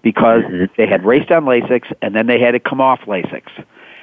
because 0.01 0.43
mm-hmm. 0.43 0.65
they 0.77 0.88
had 0.88 1.05
raced 1.05 1.32
on 1.32 1.45
Lasix 1.45 1.91
and 2.01 2.15
then 2.15 2.27
they 2.27 2.39
had 2.39 2.51
to 2.51 2.59
come 2.59 2.82
off 2.82 3.01
Lasix. 3.01 3.43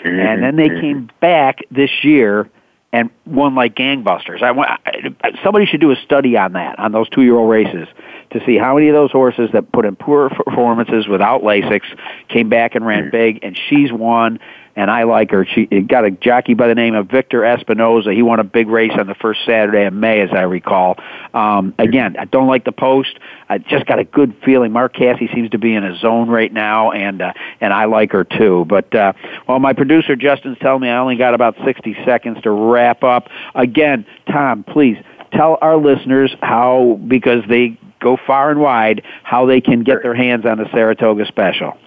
Mm-hmm. 0.04 0.08
And 0.08 0.42
then 0.42 0.56
they 0.56 0.68
came 0.68 1.10
back 1.20 1.60
this 1.70 1.90
year 2.02 2.50
and 2.92 3.10
won 3.26 3.54
like 3.54 3.74
gangbusters. 3.74 4.42
I, 4.42 4.78
I 5.22 5.32
somebody 5.44 5.66
should 5.66 5.80
do 5.80 5.90
a 5.90 5.96
study 5.96 6.36
on 6.36 6.52
that 6.52 6.78
on 6.78 6.92
those 6.92 7.08
two-year-old 7.08 7.50
races 7.50 7.88
to 8.30 8.44
see 8.46 8.56
how 8.56 8.74
many 8.74 8.88
of 8.88 8.94
those 8.94 9.10
horses 9.10 9.50
that 9.52 9.72
put 9.72 9.84
in 9.84 9.96
poor 9.96 10.30
performances 10.30 11.08
without 11.08 11.42
Lasix 11.42 11.82
came 12.28 12.48
back 12.48 12.74
and 12.74 12.86
ran 12.86 13.04
mm-hmm. 13.04 13.10
big. 13.10 13.40
And 13.42 13.58
she's 13.68 13.92
won 13.92 14.38
and 14.76 14.90
I 14.90 15.04
like 15.04 15.30
her. 15.30 15.46
She 15.46 15.66
got 15.66 16.04
a 16.04 16.10
jockey 16.10 16.54
by 16.54 16.68
the 16.68 16.74
name 16.74 16.94
of 16.94 17.08
Victor 17.08 17.40
Espinoza. 17.40 18.14
He 18.14 18.22
won 18.22 18.38
a 18.38 18.44
big 18.44 18.68
race 18.68 18.92
on 18.96 19.06
the 19.06 19.14
first 19.14 19.40
Saturday 19.46 19.86
of 19.86 19.94
May, 19.94 20.20
as 20.20 20.30
I 20.32 20.42
recall. 20.42 20.96
Um, 21.32 21.74
again, 21.78 22.16
I 22.18 22.26
don't 22.26 22.46
like 22.46 22.64
the 22.64 22.72
post. 22.72 23.18
I 23.48 23.58
just 23.58 23.86
got 23.86 23.98
a 23.98 24.04
good 24.04 24.36
feeling. 24.44 24.72
Mark 24.72 24.94
Casse 24.94 25.30
seems 25.34 25.50
to 25.50 25.58
be 25.58 25.74
in 25.74 25.82
a 25.82 25.98
zone 25.98 26.28
right 26.28 26.52
now, 26.52 26.92
and 26.92 27.22
uh, 27.22 27.32
and 27.60 27.72
I 27.72 27.86
like 27.86 28.12
her 28.12 28.24
too. 28.24 28.66
But 28.68 28.94
uh, 28.94 29.14
well, 29.48 29.58
my 29.58 29.72
producer 29.72 30.14
Justin's 30.14 30.58
telling 30.58 30.82
me 30.82 30.88
I 30.88 30.98
only 30.98 31.16
got 31.16 31.34
about 31.34 31.56
sixty 31.64 31.96
seconds 32.04 32.42
to 32.42 32.50
wrap 32.50 33.02
up. 33.02 33.28
Again, 33.54 34.06
Tom, 34.30 34.62
please 34.62 34.98
tell 35.32 35.58
our 35.62 35.78
listeners 35.78 36.34
how 36.42 37.00
because 37.08 37.42
they 37.48 37.78
go 38.00 38.18
far 38.26 38.50
and 38.50 38.60
wide 38.60 39.02
how 39.22 39.46
they 39.46 39.60
can 39.60 39.82
get 39.82 40.02
their 40.02 40.14
hands 40.14 40.44
on 40.44 40.58
the 40.58 40.68
Saratoga 40.70 41.26
special. 41.26 41.78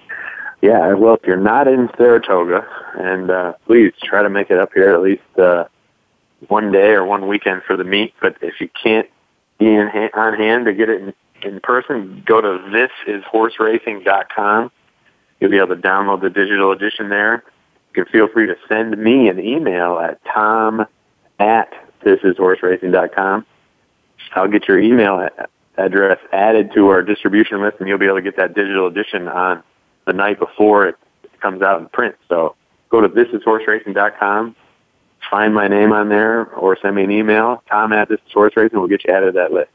Yeah, 0.61 0.93
well, 0.93 1.13
if 1.15 1.21
you're 1.25 1.37
not 1.37 1.67
in 1.67 1.89
Saratoga, 1.97 2.67
and 2.97 3.31
uh, 3.31 3.53
please 3.65 3.93
try 4.03 4.21
to 4.23 4.29
make 4.29 4.51
it 4.51 4.59
up 4.59 4.71
here 4.73 4.93
at 4.93 5.01
least 5.01 5.21
uh, 5.37 5.65
one 6.47 6.71
day 6.71 6.91
or 6.91 7.05
one 7.05 7.27
weekend 7.27 7.63
for 7.65 7.77
the 7.77 7.85
meet. 7.85 8.13
But 8.21 8.35
if 8.41 8.59
you 8.59 8.69
can't 8.81 9.07
be 9.57 9.67
in 9.67 9.87
ha- 9.87 10.09
on 10.13 10.37
hand 10.37 10.65
to 10.65 10.73
get 10.73 10.89
it 10.89 11.01
in, 11.01 11.13
in 11.43 11.61
person, 11.61 12.23
go 12.25 12.41
to 12.41 12.87
thisishorseracing.com. 13.07 14.71
You'll 15.39 15.51
be 15.51 15.57
able 15.57 15.75
to 15.75 15.81
download 15.81 16.21
the 16.21 16.29
digital 16.29 16.73
edition 16.73 17.07
there. 17.07 17.45
You 17.95 18.03
can 18.03 18.11
feel 18.11 18.27
free 18.27 18.47
to 18.47 18.57
send 18.67 18.97
me 19.01 19.29
an 19.29 19.39
email 19.39 19.97
at 19.99 20.19
tom 20.25 20.85
at 21.39 21.71
thisishorseracing.com. 22.03 23.45
I'll 24.33 24.47
get 24.49 24.67
your 24.67 24.79
email 24.79 25.27
address 25.77 26.19
added 26.33 26.73
to 26.73 26.89
our 26.89 27.01
distribution 27.01 27.61
list, 27.61 27.77
and 27.79 27.87
you'll 27.87 27.97
be 27.97 28.05
able 28.05 28.17
to 28.17 28.21
get 28.21 28.35
that 28.35 28.53
digital 28.53 28.87
edition 28.87 29.29
on 29.29 29.63
the 30.09 30.13
night 30.13 30.39
before 30.39 30.87
it 30.87 30.95
comes 31.39 31.61
out 31.61 31.79
in 31.79 31.87
print. 31.89 32.15
So 32.27 32.55
go 32.89 32.99
to 32.99 33.07
thisishorseracing.com, 33.07 34.55
find 35.29 35.53
my 35.53 35.67
name 35.67 35.93
on 35.93 36.09
there, 36.09 36.45
or 36.55 36.77
send 36.81 36.95
me 36.95 37.03
an 37.03 37.11
email, 37.11 37.61
tom 37.69 37.93
at 37.93 38.09
thisishorseracing, 38.09 38.73
we'll 38.73 38.87
get 38.87 39.05
you 39.05 39.13
added 39.13 39.27
to 39.27 39.31
that 39.33 39.53
list. 39.53 39.69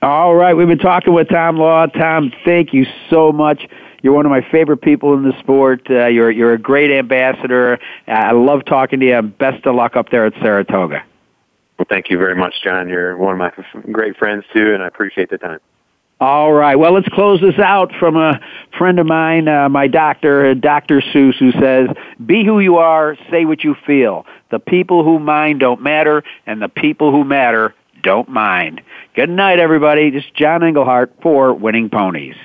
All 0.00 0.34
right, 0.34 0.54
we've 0.54 0.68
been 0.68 0.78
talking 0.78 1.12
with 1.12 1.28
Tom 1.28 1.56
Law. 1.56 1.86
Tom, 1.86 2.30
thank 2.44 2.72
you 2.72 2.86
so 3.10 3.32
much. 3.32 3.66
You're 4.02 4.12
one 4.12 4.26
of 4.26 4.30
my 4.30 4.46
favorite 4.52 4.82
people 4.82 5.14
in 5.14 5.22
the 5.22 5.32
sport. 5.40 5.90
Uh, 5.90 6.06
you're 6.06 6.30
you're 6.30 6.52
a 6.52 6.58
great 6.58 6.90
ambassador. 6.90 7.78
I 8.06 8.32
love 8.32 8.66
talking 8.66 9.00
to 9.00 9.06
you. 9.06 9.22
Best 9.22 9.64
of 9.64 9.74
luck 9.74 9.96
up 9.96 10.10
there 10.10 10.26
at 10.26 10.34
Saratoga. 10.42 11.02
Well, 11.78 11.86
thank 11.88 12.10
you 12.10 12.18
very 12.18 12.36
much, 12.36 12.52
John. 12.62 12.90
You're 12.90 13.16
one 13.16 13.32
of 13.32 13.38
my 13.38 13.50
great 13.90 14.18
friends 14.18 14.44
too, 14.52 14.74
and 14.74 14.82
I 14.82 14.88
appreciate 14.88 15.30
the 15.30 15.38
time. 15.38 15.58
All 16.20 16.52
right. 16.52 16.76
Well, 16.76 16.92
let's 16.92 17.08
close 17.08 17.40
this 17.40 17.58
out 17.58 17.92
from 17.98 18.16
a 18.16 18.40
friend 18.78 18.98
of 18.98 19.06
mine, 19.06 19.48
uh, 19.48 19.68
my 19.68 19.88
doctor, 19.88 20.54
Dr. 20.54 21.00
Seuss, 21.00 21.36
who 21.38 21.52
says, 21.52 21.88
Be 22.24 22.44
who 22.44 22.60
you 22.60 22.76
are, 22.76 23.16
say 23.30 23.44
what 23.44 23.64
you 23.64 23.74
feel. 23.86 24.24
The 24.50 24.58
people 24.58 25.02
who 25.02 25.18
mind 25.18 25.60
don't 25.60 25.82
matter, 25.82 26.22
and 26.46 26.62
the 26.62 26.68
people 26.68 27.10
who 27.10 27.24
matter 27.24 27.74
don't 28.02 28.28
mind. 28.28 28.80
Good 29.16 29.30
night, 29.30 29.58
everybody. 29.58 30.10
This 30.10 30.24
is 30.24 30.30
John 30.34 30.62
Englehart 30.62 31.12
for 31.20 31.52
Winning 31.52 31.90
Ponies. 31.90 32.36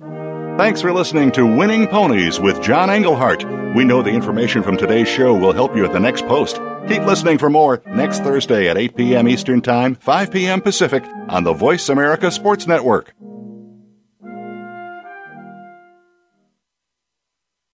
Thanks 0.00 0.80
for 0.80 0.92
listening 0.92 1.30
to 1.32 1.46
Winning 1.46 1.86
Ponies 1.86 2.40
with 2.40 2.60
John 2.60 2.90
Englehart. 2.90 3.44
We 3.74 3.84
know 3.84 4.02
the 4.02 4.10
information 4.10 4.62
from 4.62 4.76
today's 4.76 5.08
show 5.08 5.32
will 5.32 5.52
help 5.52 5.76
you 5.76 5.84
at 5.84 5.92
the 5.92 6.00
next 6.00 6.26
post. 6.26 6.60
Keep 6.88 7.02
listening 7.04 7.38
for 7.38 7.50
more 7.50 7.82
next 7.86 8.20
Thursday 8.20 8.68
at 8.68 8.76
8 8.76 8.96
p.m. 8.96 9.28
Eastern 9.28 9.60
Time, 9.60 9.94
5 9.94 10.32
p.m. 10.32 10.60
Pacific 10.60 11.04
on 11.28 11.44
the 11.44 11.52
Voice 11.52 11.88
America 11.88 12.30
Sports 12.30 12.66
Network. 12.66 13.14